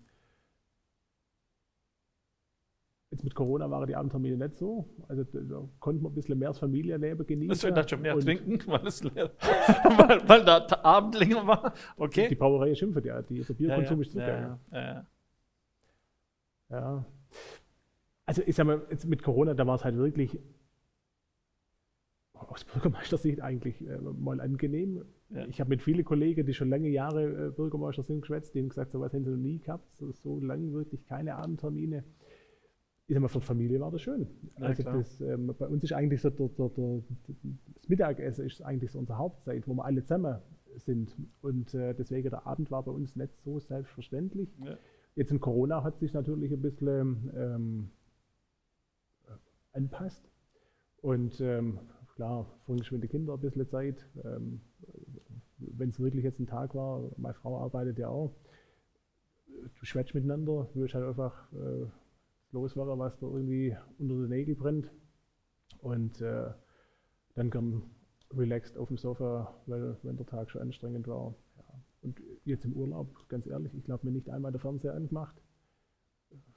jetzt 3.10 3.24
mit 3.24 3.34
Corona 3.34 3.70
waren 3.70 3.86
die 3.86 3.96
Abendtermine 3.96 4.36
nicht 4.36 4.56
so. 4.56 4.88
Also 5.08 5.24
da, 5.24 5.40
da 5.40 5.68
konnte 5.80 6.02
man 6.02 6.12
ein 6.12 6.14
bisschen 6.14 6.38
mehr 6.38 6.48
das 6.48 6.58
Familienleben 6.58 7.26
genießen. 7.26 7.48
Das 7.48 7.62
wird 7.62 7.76
dann 7.76 7.88
schon 7.88 8.02
mehr 8.02 8.18
trinken, 8.18 8.60
weil, 8.66 8.86
es 8.86 9.02
leer, 9.02 9.30
weil, 9.96 10.28
weil 10.28 10.44
der 10.44 10.66
Ta- 10.66 10.80
Abend 10.82 11.14
länger 11.18 11.46
war. 11.46 11.72
Okay. 11.96 12.28
Die 12.28 12.34
Brauerei 12.34 12.74
schimpft 12.74 13.04
ja, 13.04 13.22
die, 13.22 13.42
der 13.42 13.54
Bierkonsum 13.54 14.02
ist 14.02 14.12
zugegangen. 14.12 14.58
ja, 14.72 14.78
ja, 14.80 14.86
ja. 14.94 15.06
Ja. 16.68 17.06
Also 18.24 18.42
ich 18.44 18.56
sag 18.56 18.66
mal, 18.66 18.82
jetzt 18.90 19.06
mit 19.06 19.22
Corona, 19.22 19.54
da 19.54 19.64
war 19.66 19.76
es 19.76 19.84
halt 19.84 19.96
wirklich 19.96 20.40
aus 22.32 22.64
Bürgermeistersicht 22.64 23.40
eigentlich 23.40 23.80
äh, 23.86 23.98
mal 23.98 24.40
angenehm. 24.40 25.04
Ja. 25.30 25.46
Ich 25.46 25.60
habe 25.60 25.70
mit 25.70 25.82
vielen 25.82 26.04
Kollegen, 26.04 26.44
die 26.44 26.54
schon 26.54 26.68
lange 26.68 26.88
Jahre 26.88 27.46
äh, 27.46 27.50
Bürgermeister 27.50 28.02
sind, 28.02 28.20
geschwätzt, 28.22 28.54
denen 28.54 28.68
gesagt, 28.68 28.90
so 28.92 29.00
was 29.00 29.12
haben 29.14 29.24
sie 29.24 29.30
noch 29.30 29.36
nie 29.36 29.58
gehabt, 29.58 29.92
so, 29.92 30.10
so 30.12 30.40
lange 30.40 30.72
wirklich 30.72 31.04
keine 31.06 31.36
Abendtermine. 31.36 32.04
Ich 33.08 33.14
sag 33.14 33.22
mal, 33.22 33.28
für 33.28 33.38
die 33.38 33.46
Familie 33.46 33.80
war 33.80 33.92
das 33.92 34.02
schön. 34.02 34.26
Ja, 34.58 34.66
also 34.66 34.82
das, 34.82 35.20
ähm, 35.20 35.54
bei 35.56 35.68
uns 35.68 35.84
ist 35.84 35.92
eigentlich 35.92 36.20
so, 36.20 36.30
der, 36.30 36.48
der, 36.48 36.68
der, 36.68 37.02
das 37.74 37.88
Mittagessen 37.88 38.46
ist 38.46 38.62
eigentlich 38.62 38.90
so 38.90 38.98
unsere 38.98 39.18
Hauptzeit, 39.18 39.68
wo 39.68 39.74
wir 39.74 39.84
alle 39.84 40.02
zusammen 40.02 40.38
sind. 40.76 41.16
Und 41.40 41.72
äh, 41.74 41.94
deswegen 41.94 42.30
der 42.30 42.46
Abend 42.46 42.70
war 42.70 42.82
bei 42.82 42.90
uns 42.90 43.14
nicht 43.14 43.36
so 43.38 43.60
selbstverständlich. 43.60 44.48
Ja. 44.64 44.76
Jetzt 45.14 45.30
in 45.30 45.40
Corona 45.40 45.84
hat 45.84 45.98
sich 46.00 46.12
natürlich 46.12 46.52
ein 46.52 46.60
bisschen 46.60 47.30
ähm, 47.36 47.90
äh, 49.28 49.76
anpasst. 49.76 50.28
Und 51.00 51.40
ähm, 51.40 51.78
klar, 52.16 52.46
vorhin 52.64 52.84
schon 52.84 52.96
mit 52.98 53.04
den 53.04 53.10
Kindern 53.10 53.36
ein 53.36 53.40
bisschen 53.40 53.68
Zeit. 53.68 54.04
Ähm, 54.24 54.60
Wenn 55.58 55.90
es 55.90 56.00
wirklich 56.00 56.24
jetzt 56.24 56.40
ein 56.40 56.46
Tag 56.46 56.74
war, 56.74 57.08
meine 57.16 57.34
Frau 57.34 57.58
arbeitet 57.60 57.98
ja 57.98 58.08
auch, 58.08 58.34
du 59.46 59.84
schwätzt 59.86 60.14
miteinander, 60.14 60.68
du 60.74 60.80
willst 60.80 60.94
halt 60.94 61.06
einfach 61.06 61.52
äh, 61.52 61.86
loswerden, 62.52 62.98
was 62.98 63.18
da 63.18 63.26
irgendwie 63.26 63.76
unter 63.98 64.14
den 64.14 64.28
Nägeln 64.28 64.56
brennt. 64.58 64.90
Und 65.78 66.20
äh, 66.20 66.50
dann 67.34 67.50
gern 67.50 67.82
relaxed 68.34 68.76
auf 68.76 68.88
dem 68.88 68.96
Sofa, 68.96 69.54
weil, 69.66 69.96
wenn 70.02 70.16
der 70.16 70.26
Tag 70.26 70.50
schon 70.50 70.62
anstrengend 70.62 71.06
war. 71.06 71.34
Ja. 71.56 71.64
Und 72.02 72.20
jetzt 72.44 72.64
im 72.64 72.72
Urlaub, 72.72 73.28
ganz 73.28 73.46
ehrlich, 73.46 73.74
ich 73.74 73.84
glaube 73.84 74.06
mir 74.06 74.12
nicht 74.12 74.30
einmal 74.30 74.52
der 74.52 74.60
Fernseher 74.60 74.94
angemacht. 74.94 75.36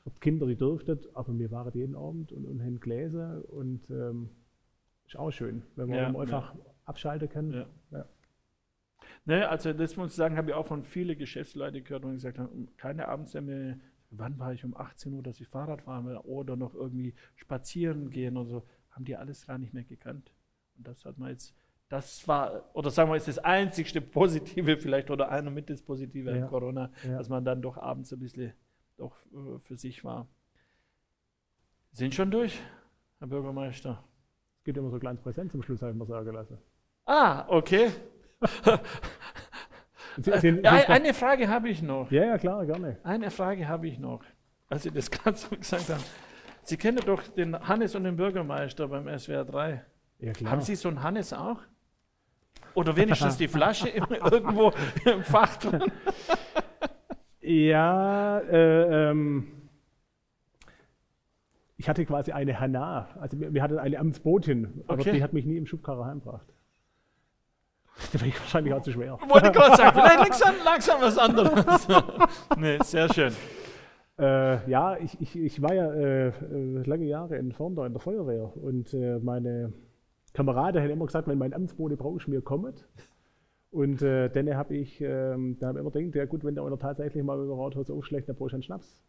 Für 0.03 0.09
die 0.09 0.19
Kinder, 0.19 0.47
die 0.47 0.55
dürften, 0.55 0.99
aber 1.13 1.37
wir 1.37 1.51
waren 1.51 1.71
jeden 1.73 1.95
Abend 1.95 2.31
und, 2.31 2.45
und 2.45 2.61
haben 2.61 2.79
Gläser 2.79 3.43
und 3.49 3.89
ähm, 3.89 4.29
ist 5.05 5.17
auch 5.17 5.31
schön, 5.31 5.63
wenn 5.75 5.89
man, 5.89 5.97
Ja, 5.97 6.19
einfach 6.19 6.55
abschalten 6.85 7.29
kann. 7.29 7.51
Ja. 7.51 7.65
Ja. 7.91 8.05
Ne, 9.25 9.47
also 9.47 9.73
das 9.73 9.97
muss 9.97 10.11
ich 10.11 10.15
sagen, 10.15 10.37
habe 10.37 10.49
ich 10.49 10.55
auch 10.55 10.65
von 10.65 10.83
vielen 10.83 11.17
Geschäftsleuten 11.17 11.83
gehört 11.83 12.05
und 12.05 12.13
gesagt 12.13 12.39
haben, 12.39 12.69
keine 12.77 13.07
Abendtermine. 13.07 13.79
Wann 14.11 14.39
war 14.39 14.53
ich 14.53 14.63
um 14.65 14.75
18 14.75 15.13
Uhr, 15.13 15.21
dass 15.23 15.39
ich 15.39 15.47
Fahrrad 15.47 15.83
fahren 15.83 16.05
will 16.07 16.17
oder 16.17 16.55
noch 16.55 16.73
irgendwie 16.73 17.13
spazieren 17.35 18.09
gehen 18.09 18.37
oder 18.37 18.49
so, 18.49 18.63
haben 18.91 19.05
die 19.05 19.15
alles 19.15 19.45
gar 19.45 19.57
nicht 19.57 19.73
mehr 19.73 19.83
gekannt. 19.83 20.31
Und 20.77 20.87
das 20.87 21.05
hat 21.05 21.17
man 21.19 21.29
jetzt, 21.29 21.53
das 21.89 22.27
war, 22.27 22.69
oder 22.75 22.89
sagen 22.89 23.09
wir, 23.11 23.17
ist 23.17 23.27
das 23.27 23.37
einzigste 23.39 24.01
Positive 24.01 24.77
vielleicht 24.81 25.11
oder 25.11 25.29
einer 25.29 25.51
mit 25.51 25.69
das 25.69 25.81
Positive 25.83 26.35
Ja. 26.35 26.43
an 26.43 26.49
Corona, 26.49 26.91
Ja. 27.03 27.17
dass 27.17 27.29
man 27.29 27.45
dann 27.45 27.61
doch 27.61 27.77
abends 27.77 28.11
ein 28.11 28.19
bisschen 28.19 28.53
doch 28.97 29.15
äh, 29.31 29.59
für 29.59 29.77
sich 29.77 30.03
war. 30.03 30.27
Sind 31.91 32.13
schon 32.15 32.31
durch, 32.31 32.59
Herr 33.19 33.27
Bürgermeister? 33.27 34.03
Es 34.57 34.63
gibt 34.63 34.77
immer 34.77 34.89
so 34.89 34.97
ein 34.97 34.99
kleines 35.01 35.21
Präsent 35.21 35.51
zum 35.51 35.61
Schluss, 35.63 35.81
habe 35.81 35.91
ich 35.91 35.97
mir 35.97 36.05
sagen 36.05 36.33
lassen. 36.33 36.57
Ah, 37.05 37.45
okay. 37.47 37.91
Sie- 40.17 40.31
Sie- 40.39 40.61
Ja, 40.63 40.71
eine 40.87 41.13
Frage 41.13 41.47
habe 41.47 41.69
ich 41.69 41.81
noch. 41.81 42.11
ja, 42.11 42.25
ja, 42.25 42.37
klar, 42.37 42.65
gerne. 42.65 42.97
Eine 43.03 43.31
Frage 43.31 43.67
habe 43.67 43.87
ich 43.87 43.99
noch. 43.99 44.23
Als 44.69 44.83
Sie 44.83 44.91
das 44.91 45.09
gerade 45.11 45.37
so 45.37 45.55
gesagt 45.55 45.89
haben. 45.89 46.03
Sie 46.63 46.77
kennen 46.77 46.99
doch 47.05 47.23
den 47.23 47.57
Hannes 47.67 47.95
und 47.95 48.03
den 48.03 48.15
Bürgermeister 48.15 48.87
beim 48.87 49.07
SWR 49.17 49.45
3. 49.45 49.83
Ja, 50.19 50.33
klar. 50.33 50.51
Haben 50.51 50.61
Sie 50.61 50.75
so 50.75 50.89
einen 50.89 51.01
Hannes 51.01 51.33
auch? 51.33 51.61
Oder 52.75 52.95
wenigstens 52.95 53.37
die 53.37 53.47
Flasche 53.47 53.89
irgendwo 54.31 54.71
im 55.05 55.23
Fach 55.23 55.57
drin? 55.57 55.83
Ja, 57.41 58.39
äh, 58.39 59.09
ähm, 59.09 59.51
ich 61.77 61.87
hatte 61.89 62.05
quasi 62.05 62.31
eine 62.33 62.59
Hanna, 62.59 63.07
also 63.19 63.39
wir, 63.39 63.63
hatten 63.63 63.79
eine 63.79 63.97
Amtsbotin, 63.97 64.83
aber 64.87 64.99
Okay. 65.01 65.13
die 65.13 65.23
hat 65.23 65.33
mich 65.33 65.45
nie 65.45 65.57
im 65.57 65.65
Schubkarre 65.65 66.05
heimgebracht. 66.05 66.45
Da 68.13 68.21
war 68.21 68.27
ich 68.27 68.39
wahrscheinlich 68.39 68.73
auch 68.73 68.81
zu 68.81 68.91
schwer. 68.91 69.17
Wollte 69.27 69.47
ich 69.47 69.53
gerade 69.53 69.75
sagen, 69.75 69.99
vielleicht 69.99 70.19
langsam, 70.19 70.55
langsam 70.63 71.01
was 71.01 71.17
anderes. 71.17 71.87
nee, 72.57 72.77
sehr 72.83 73.13
schön. 73.13 73.33
Äh, 74.17 74.69
ja, 74.69 74.97
ich, 74.97 75.19
ich, 75.21 75.35
ich 75.37 75.61
war 75.61 75.73
ja 75.73 75.91
äh, 75.93 76.27
äh, 76.27 76.83
lange 76.85 77.05
Jahre 77.05 77.37
in 77.37 77.51
Forndau 77.53 77.85
in 77.85 77.93
der 77.93 78.01
Feuerwehr 78.01 78.51
und 78.57 78.93
äh, 78.93 79.19
meine 79.19 79.71
Kameraden 80.33 80.81
haben 80.81 80.89
immer 80.89 81.05
gesagt, 81.05 81.27
wenn 81.27 81.37
mein 81.37 81.53
Amtsbote 81.53 81.97
brauchst, 81.97 82.27
mir 82.27 82.41
kommt. 82.41 82.85
Und 83.71 84.01
äh, 84.01 84.29
dann 84.29 84.55
habe 84.55 84.75
ich, 84.75 84.99
ähm, 84.99 85.57
da 85.59 85.67
habe 85.67 85.79
ich 85.79 85.81
immer 85.81 85.91
gedacht, 85.91 86.15
ja 86.15 86.25
gut, 86.25 86.43
wenn 86.43 86.55
der 86.55 86.63
einer 86.63 86.79
tatsächlich 86.79 87.23
mal 87.23 87.39
über 87.41 87.57
Rathaus 87.57 87.89
aufschlägt, 87.89 88.27
dann 88.27 88.35
brauchst 88.35 88.53
du 88.53 88.55
einen 88.55 88.63
Schnaps. 88.63 89.01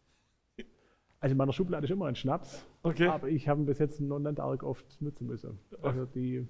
Also 1.19 1.33
in 1.33 1.37
meiner 1.37 1.53
Schublade 1.53 1.85
ist 1.85 1.91
immer 1.91 2.05
ein 2.05 2.15
Schnaps, 2.15 2.65
Okay. 2.83 3.07
aber 3.07 3.27
ich 3.27 3.47
habe 3.47 3.61
ihn 3.61 3.65
bis 3.65 3.79
jetzt 3.79 3.99
noch 3.99 4.19
nicht 4.19 4.39
arg 4.39 4.63
oft 4.63 5.01
nutzen 5.01 5.27
müssen. 5.27 5.59
Also 5.81 6.05
die 6.05 6.47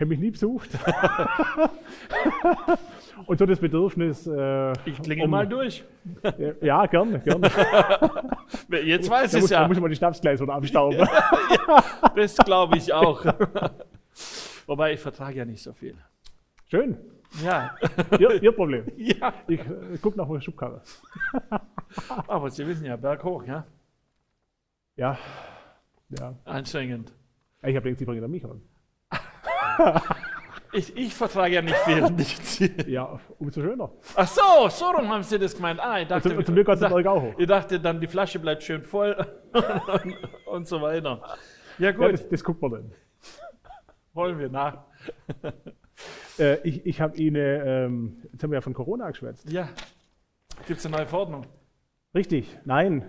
haben 0.00 0.08
mich 0.08 0.18
nie 0.18 0.30
besucht. 0.30 0.70
Und 3.26 3.38
so 3.38 3.46
das 3.46 3.58
Bedürfnis. 3.58 4.26
Äh, 4.26 4.72
Ich 4.84 5.00
klingel 5.02 5.24
um- 5.24 5.30
mal 5.30 5.46
durch. 5.48 5.84
Ja, 6.22 6.52
Ja, 6.60 6.86
gerne, 6.86 7.18
gerne. 7.20 7.50
Jetzt 8.84 9.08
weiß 9.08 9.34
ich 9.34 9.44
es 9.44 9.50
ja. 9.50 9.60
da 9.62 9.68
muss 9.68 9.76
ich 9.76 9.82
mal 9.82 9.88
die 9.88 9.96
Schnapsgläser 9.96 10.48
abstauben. 10.48 11.06
Das 12.14 12.36
glaube 12.36 12.76
ich 12.78 12.92
auch. 12.92 13.24
Wobei 14.66 14.92
ich 14.94 15.00
vertrage 15.00 15.38
ja 15.38 15.44
nicht 15.44 15.62
so 15.62 15.72
viel. 15.74 15.94
Schön. 16.70 16.96
Ja. 17.44 17.74
Ihr, 18.18 18.42
ihr 18.42 18.52
Problem. 18.52 18.84
ja. 18.96 19.34
Ich 19.46 19.60
äh, 19.60 19.98
gucke 20.00 20.16
nach 20.16 20.28
der 20.28 20.40
Schubkarre. 20.40 20.80
Aber 22.26 22.50
Sie 22.50 22.66
wissen 22.66 22.86
ja, 22.86 22.96
berghoch, 22.96 23.44
ja. 23.44 23.66
Ja. 24.96 25.18
Ja. 26.18 26.34
Anstrengend. 26.44 27.12
Ich 27.62 27.76
habe 27.76 27.82
gedacht, 27.82 27.98
Sie 27.98 28.04
bringen 28.06 28.30
mich 28.30 28.44
an. 28.44 28.62
Ich, 30.72 30.94
ich 30.96 31.14
vertrage 31.14 31.54
ja 31.54 31.62
nicht 31.62 31.76
viel. 31.78 32.02
Nicht. 32.10 32.86
Ja, 32.86 33.18
umso 33.38 33.62
schöner. 33.62 33.90
Ach 34.14 34.26
so, 34.28 34.68
so 34.68 34.84
rum 34.90 35.08
haben 35.08 35.22
Sie 35.22 35.38
das 35.38 35.54
gemeint. 35.54 35.80
Ah, 35.80 36.00
ich 36.00 36.08
dachte, 36.08 36.28
Zum, 36.28 36.44
zum 36.44 36.54
Glück 36.54 36.68
hat 36.68 36.80
Berg 36.80 37.06
auch 37.06 37.22
hoch. 37.22 37.34
ich 37.38 37.46
dachte 37.46 37.80
dann, 37.80 38.00
die 38.00 38.06
Flasche 38.06 38.38
bleibt 38.38 38.62
schön 38.62 38.82
voll 38.82 39.16
und, 39.54 40.16
und 40.46 40.66
so 40.68 40.82
weiter. 40.82 41.22
Ja 41.78 41.86
Ja, 41.86 41.92
gut, 41.92 42.12
das, 42.12 42.28
das 42.28 42.44
guckt 42.44 42.60
man 42.60 42.70
dann. 42.72 42.92
holen 44.14 44.38
wir 44.38 44.48
nach. 44.48 44.78
Äh, 46.38 46.58
ich 46.68 46.84
ich 46.84 47.00
habe 47.00 47.16
Ihnen, 47.16 47.36
ähm, 47.64 48.16
jetzt 48.30 48.42
haben 48.42 48.50
wir 48.50 48.56
ja 48.58 48.60
von 48.60 48.74
Corona 48.74 49.08
geschwätzt. 49.08 49.50
Ja. 49.50 49.70
Gibt 50.66 50.78
es 50.80 50.84
eine 50.84 50.96
neue 50.98 51.06
Verordnung? 51.06 51.46
Richtig, 52.14 52.58
nein. 52.66 53.04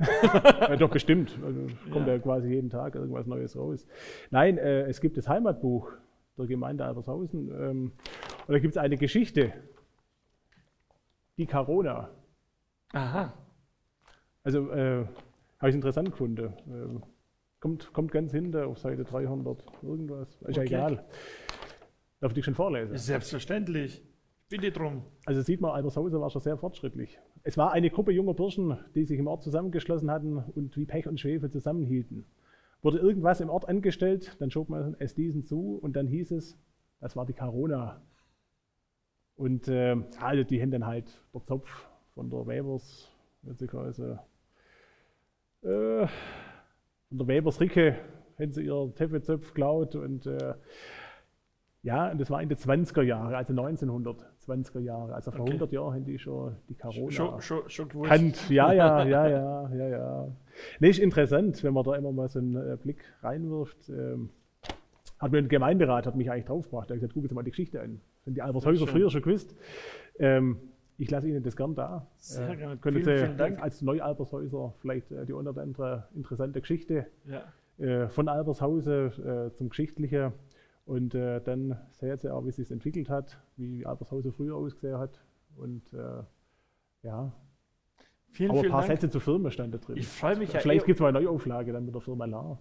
ja, 0.62 0.78
doch, 0.78 0.90
bestimmt. 0.90 1.38
Also, 1.46 1.68
kommt 1.92 2.08
Ja. 2.08 2.14
ja. 2.14 2.20
quasi 2.20 2.48
jeden 2.48 2.70
Tag 2.70 2.96
irgendwas 2.96 3.26
Neues 3.28 3.58
raus. 3.58 3.86
Nein, 4.30 4.58
äh, 4.58 4.84
es 4.84 5.02
gibt 5.02 5.18
das 5.18 5.28
Heimatbuch 5.28 5.92
der 6.38 6.48
Gemeinde 6.48 6.86
Albershausen. 6.86 7.50
Ähm, 7.52 7.92
und 8.48 8.54
da 8.54 8.60
gibt 8.60 8.74
es 8.74 8.78
eine 8.78 8.98
Geschichte. 8.98 9.54
Die 11.38 11.46
Corona. 11.46 12.10
Aha. 12.94 13.34
Also, 14.44 14.72
äh, 14.72 15.06
habe 15.60 15.70
ich 15.70 15.76
interessant 15.76 16.12
gefunden. 16.12 16.54
Ähm, 16.68 17.04
kommt, 17.60 17.92
kommt 17.94 18.12
ganz 18.12 18.32
hinten 18.32 18.64
auf 18.64 18.80
Seite 18.80 19.04
300 19.04 19.64
irgendwas. 19.84 20.30
Ist 20.42 20.56
ja 20.58 20.64
Okay. 20.64 20.66
egal. 20.66 21.06
Darf 22.20 22.36
ich 22.36 22.46
schon 22.46 22.56
vorlesen? 22.56 22.98
Selbstverständlich. 22.98 24.04
Bitte 24.50 24.72
drum. 24.72 25.04
Also 25.26 25.42
sieht 25.42 25.60
man, 25.60 25.72
Albershausen 25.72 26.22
war 26.22 26.30
schon 26.30 26.42
sehr 26.42 26.58
fortschrittlich. 26.58 27.20
Es 27.44 27.58
war 27.58 27.74
eine 27.74 27.90
Gruppe 27.90 28.12
junger 28.14 28.34
Burschen, 28.34 28.78
die 28.96 29.04
sich 29.04 29.20
im 29.20 29.28
Ort 29.28 29.44
zusammengeschlossen 29.44 30.10
hatten 30.10 30.38
und 30.38 30.76
wie 30.78 30.86
Pech 30.86 31.08
und 31.08 31.20
Schwefel 31.20 31.52
zusammenhielten. 31.52 32.26
Wurde 32.82 33.00
irgendwas 33.00 33.42
im 33.42 33.50
Ort 33.50 33.68
angestellt, 33.68 34.36
dann 34.40 34.52
schob 34.52 34.70
man 34.70 34.96
es 35.00 35.16
diesen 35.16 35.44
zu 35.44 35.78
und 35.82 35.96
dann 35.96 36.08
hieß 36.08 36.32
es, 36.32 36.58
das 37.00 37.16
war 37.16 37.26
die 37.26 37.34
Corona. 37.34 38.02
Und 39.36 39.68
äh, 39.68 39.96
also 40.20 40.44
die 40.44 40.62
haben 40.62 40.72
dann 40.72 40.86
halt 40.86 41.24
der 41.34 41.44
Zopf 41.44 41.88
von 42.14 42.30
der 42.30 42.46
Webers, 42.48 43.12
beziehungsweise 43.42 44.20
äh, 45.62 46.08
von 47.10 47.18
der 47.18 47.28
Webers 47.28 47.60
Ricke, 47.60 47.98
haben 48.40 48.52
sie 48.52 48.64
ihr 48.64 48.94
Teffezopf 48.96 49.48
geklaut 49.48 49.96
und 49.96 50.26
äh, 50.28 50.54
ja, 51.84 52.12
und 52.12 52.20
das 52.20 52.30
war 52.30 52.42
in 52.42 52.50
den 52.50 52.58
20er 52.58 53.04
Jahren, 53.04 53.34
also 53.34 53.54
1920er 54.48 54.80
Jahre. 54.80 55.14
Also 55.16 55.32
vor 55.32 55.42
Okay. 55.42 55.52
100 55.52 55.72
Jahren 55.72 55.94
haben 55.96 56.06
die 56.06 56.18
schon 56.20 56.56
die 56.70 56.76
Corona 56.76 57.12
Schon, 57.12 57.42
schon, 57.42 57.70
schon 57.70 57.90
gewusst. 57.90 58.10
kannt. 58.10 58.50
Ja, 58.50 58.72
ja, 58.74 59.04
ja, 59.06 59.28
ja, 59.28 59.70
ja, 59.74 59.88
ja. 59.88 60.28
Nee, 60.80 60.90
ist 60.90 61.00
interessant, 61.00 61.64
wenn 61.64 61.74
man 61.74 61.84
da 61.84 61.96
immer 61.96 62.12
mal 62.12 62.28
so 62.28 62.40
einen 62.40 62.56
äh, 62.56 62.78
Blick 62.82 63.04
reinwirft. 63.22 63.90
Ähm, 63.90 64.30
hat 65.20 65.32
mir 65.32 65.40
ein 65.40 65.48
Gemeinderat 65.50 66.06
hat 66.06 66.16
mich 66.16 66.30
eigentlich 66.30 66.46
draufgebracht. 66.46 66.90
Er 66.90 66.94
hat 66.96 67.00
gesagt, 67.00 67.14
gucken 67.14 67.30
Sie 67.30 67.36
mal 67.36 67.44
die 67.44 67.52
Geschichte 67.52 67.82
an. 67.82 68.00
Sind 68.24 68.36
die 68.36 68.42
Albershäuser 68.42 68.86
früher 68.88 69.10
schon 69.10 69.22
gewusst? 69.24 69.56
Ähm, 70.20 70.58
ich 71.00 71.10
lasse 71.12 71.28
Ihnen 71.28 71.44
das 71.44 71.56
gern 71.56 71.76
da. 71.76 72.08
Sehr 72.18 72.50
Äh, 72.50 72.56
gerne. 72.56 72.78
Können 72.78 73.04
Vielen, 73.04 73.18
Sie 73.18 73.24
vielen 73.26 73.38
Dank. 73.38 73.62
als 73.62 73.82
Neu-Albershäuser 73.82 74.74
vielleicht 74.80 75.12
äh, 75.12 75.26
die 75.26 75.34
eine 75.34 75.50
oder 75.50 75.62
andere 75.62 76.08
interessante 76.16 76.60
Geschichte 76.62 77.08
Ja. 77.26 77.44
äh, 77.84 78.10
von 78.10 78.28
Albershausen 78.28 79.12
äh, 79.26 79.54
zum 79.54 79.70
Geschichtlichen. 79.70 80.34
Und 80.88 81.14
äh, 81.16 81.42
dann 81.42 81.78
sehen 81.92 82.18
Sie 82.18 82.34
auch, 82.34 82.46
wie 82.46 82.50
es 82.50 82.56
sich 82.56 82.72
entwickelt 82.72 83.10
hat, 83.10 83.38
wie 83.58 83.86
Albershausen 83.86 84.32
früher 84.32 84.56
ausgesehen 84.56 84.98
hat. 84.98 85.22
Und 85.58 85.92
äh, 85.94 86.24
ja, 87.04 87.34
Vielen, 88.32 88.52
aber 88.52 88.60
ein 88.60 88.62
vielen 88.64 88.72
paar 88.72 88.82
Dank. 88.88 88.94
Sätze 88.94 89.10
zur 89.10 89.20
Firma 89.22 89.52
stand 89.52 89.74
da 89.74 89.80
drin. 89.80 89.98
Ich 89.98 90.08
freue 90.08 90.38
mich 90.38 90.54
ja 90.54 90.62
Vielleicht 90.62 90.84
eh- 90.84 90.86
gibt 90.86 90.98
es 91.00 91.02
mal 91.02 91.10
eine 91.10 91.20
Neuauflage 91.22 91.74
dann 91.74 91.84
mit 91.86 91.94
der 91.94 92.02
Firma 92.02 92.24
La. 92.24 92.58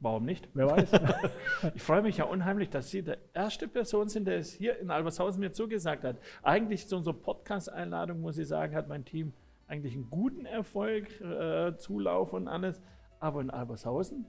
Warum 0.00 0.26
nicht? 0.26 0.50
Wer 0.52 0.66
weiß. 0.70 0.90
Ich 1.74 1.82
freue 1.82 2.02
mich 2.02 2.18
ja 2.18 2.24
unheimlich, 2.24 2.68
dass 2.68 2.90
Sie 2.90 3.02
der 3.02 3.16
erste 3.32 3.66
Person 3.66 4.08
sind, 4.10 4.26
der 4.26 4.36
es 4.36 4.52
hier 4.52 4.78
in 4.78 4.90
Albershausen 4.90 5.40
mir 5.40 5.52
zugesagt 5.52 6.04
hat. 6.04 6.18
Eigentlich 6.42 6.86
zu 6.86 6.96
unserer 6.98 7.14
Podcast-Einladung, 7.14 8.20
muss 8.20 8.36
ich 8.36 8.46
sagen, 8.46 8.74
hat 8.74 8.88
mein 8.88 9.06
Team 9.06 9.32
eigentlich 9.68 9.94
einen 9.94 10.10
guten 10.10 10.44
Erfolg, 10.44 11.18
äh, 11.22 11.74
Zulauf 11.78 12.34
und 12.34 12.46
alles. 12.46 12.82
Aber 13.20 13.40
in 13.40 13.48
Albershausen? 13.48 14.26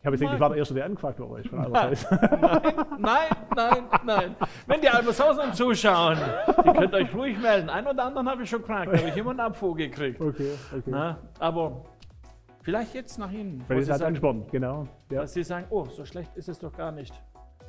Ich 0.00 0.06
habe 0.06 0.14
jetzt 0.14 0.20
gedacht, 0.20 0.34
ich 0.34 0.40
war 0.40 0.48
der 0.50 0.58
Erste, 0.58 0.74
der 0.74 0.84
angefragt 0.84 1.18
wurde. 1.18 1.42
Ich 1.42 1.50
von 1.50 1.58
Albershausen. 1.58 2.18
Nein, 2.98 3.28
nein, 3.56 3.84
nein. 4.04 4.36
Wenn 4.66 4.80
die 4.80 4.88
Albershausen 4.88 5.52
zuschauen, 5.52 6.16
ihr 6.64 6.72
könnt 6.74 6.94
euch 6.94 7.12
ruhig 7.14 7.38
melden. 7.40 7.68
Ein 7.68 7.86
oder 7.86 8.04
anderen 8.04 8.28
habe 8.28 8.42
ich 8.44 8.50
schon 8.50 8.60
gefragt, 8.60 8.86
habe 8.86 9.08
ich 9.08 9.16
immer 9.16 9.30
einen 9.30 9.40
Abfuhr 9.40 9.74
gekriegt. 9.74 10.20
Okay, 10.20 10.52
okay. 10.70 10.82
Na, 10.86 11.18
aber 11.40 11.82
vielleicht 12.62 12.94
jetzt 12.94 13.18
nach 13.18 13.32
Ihnen. 13.32 13.64
wo 13.66 13.74
Weil 13.74 13.80
das 13.80 13.90
hat 13.90 13.98
sagen, 13.98 14.14
ansporn, 14.14 14.46
genau. 14.52 14.86
Ja. 15.10 15.22
dass 15.22 15.32
Sie 15.32 15.42
sagen, 15.42 15.66
oh, 15.70 15.86
so 15.86 16.04
schlecht 16.04 16.36
ist 16.36 16.48
es 16.48 16.60
doch 16.60 16.72
gar 16.72 16.92
nicht, 16.92 17.12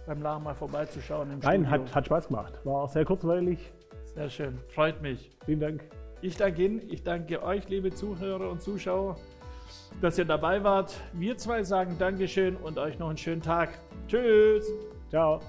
beim 0.05 0.21
La 0.21 0.37
mal 0.37 0.53
vorbeizuschauen 0.53 1.31
im 1.31 1.39
Nein, 1.39 1.65
Studio. 1.65 1.71
hat, 1.85 1.95
hat 1.95 2.05
Spaß 2.05 2.27
gemacht. 2.27 2.53
War 2.65 2.87
sehr 2.87 3.03
kurzweilig. 3.05 3.73
Sehr 4.13 4.29
schön, 4.29 4.59
freut 4.69 5.01
mich. 5.01 5.31
Vielen 5.45 5.59
Dank. 5.59 5.83
Ich 6.21 6.37
danke 6.37 6.63
Ihnen, 6.65 6.81
ich 6.87 7.03
danke 7.03 7.41
euch, 7.41 7.67
liebe 7.69 7.91
Zuhörer 7.91 8.49
und 8.49 8.61
Zuschauer, 8.61 9.17
dass 10.01 10.17
ihr 10.17 10.25
dabei 10.25 10.63
wart. 10.63 10.95
Wir 11.13 11.37
zwei 11.37 11.63
sagen 11.63 11.97
Dankeschön 11.97 12.55
und 12.55 12.77
euch 12.77 12.99
noch 12.99 13.09
einen 13.09 13.17
schönen 13.17 13.41
Tag. 13.41 13.79
Tschüss. 14.07 14.65
Ciao. 15.09 15.41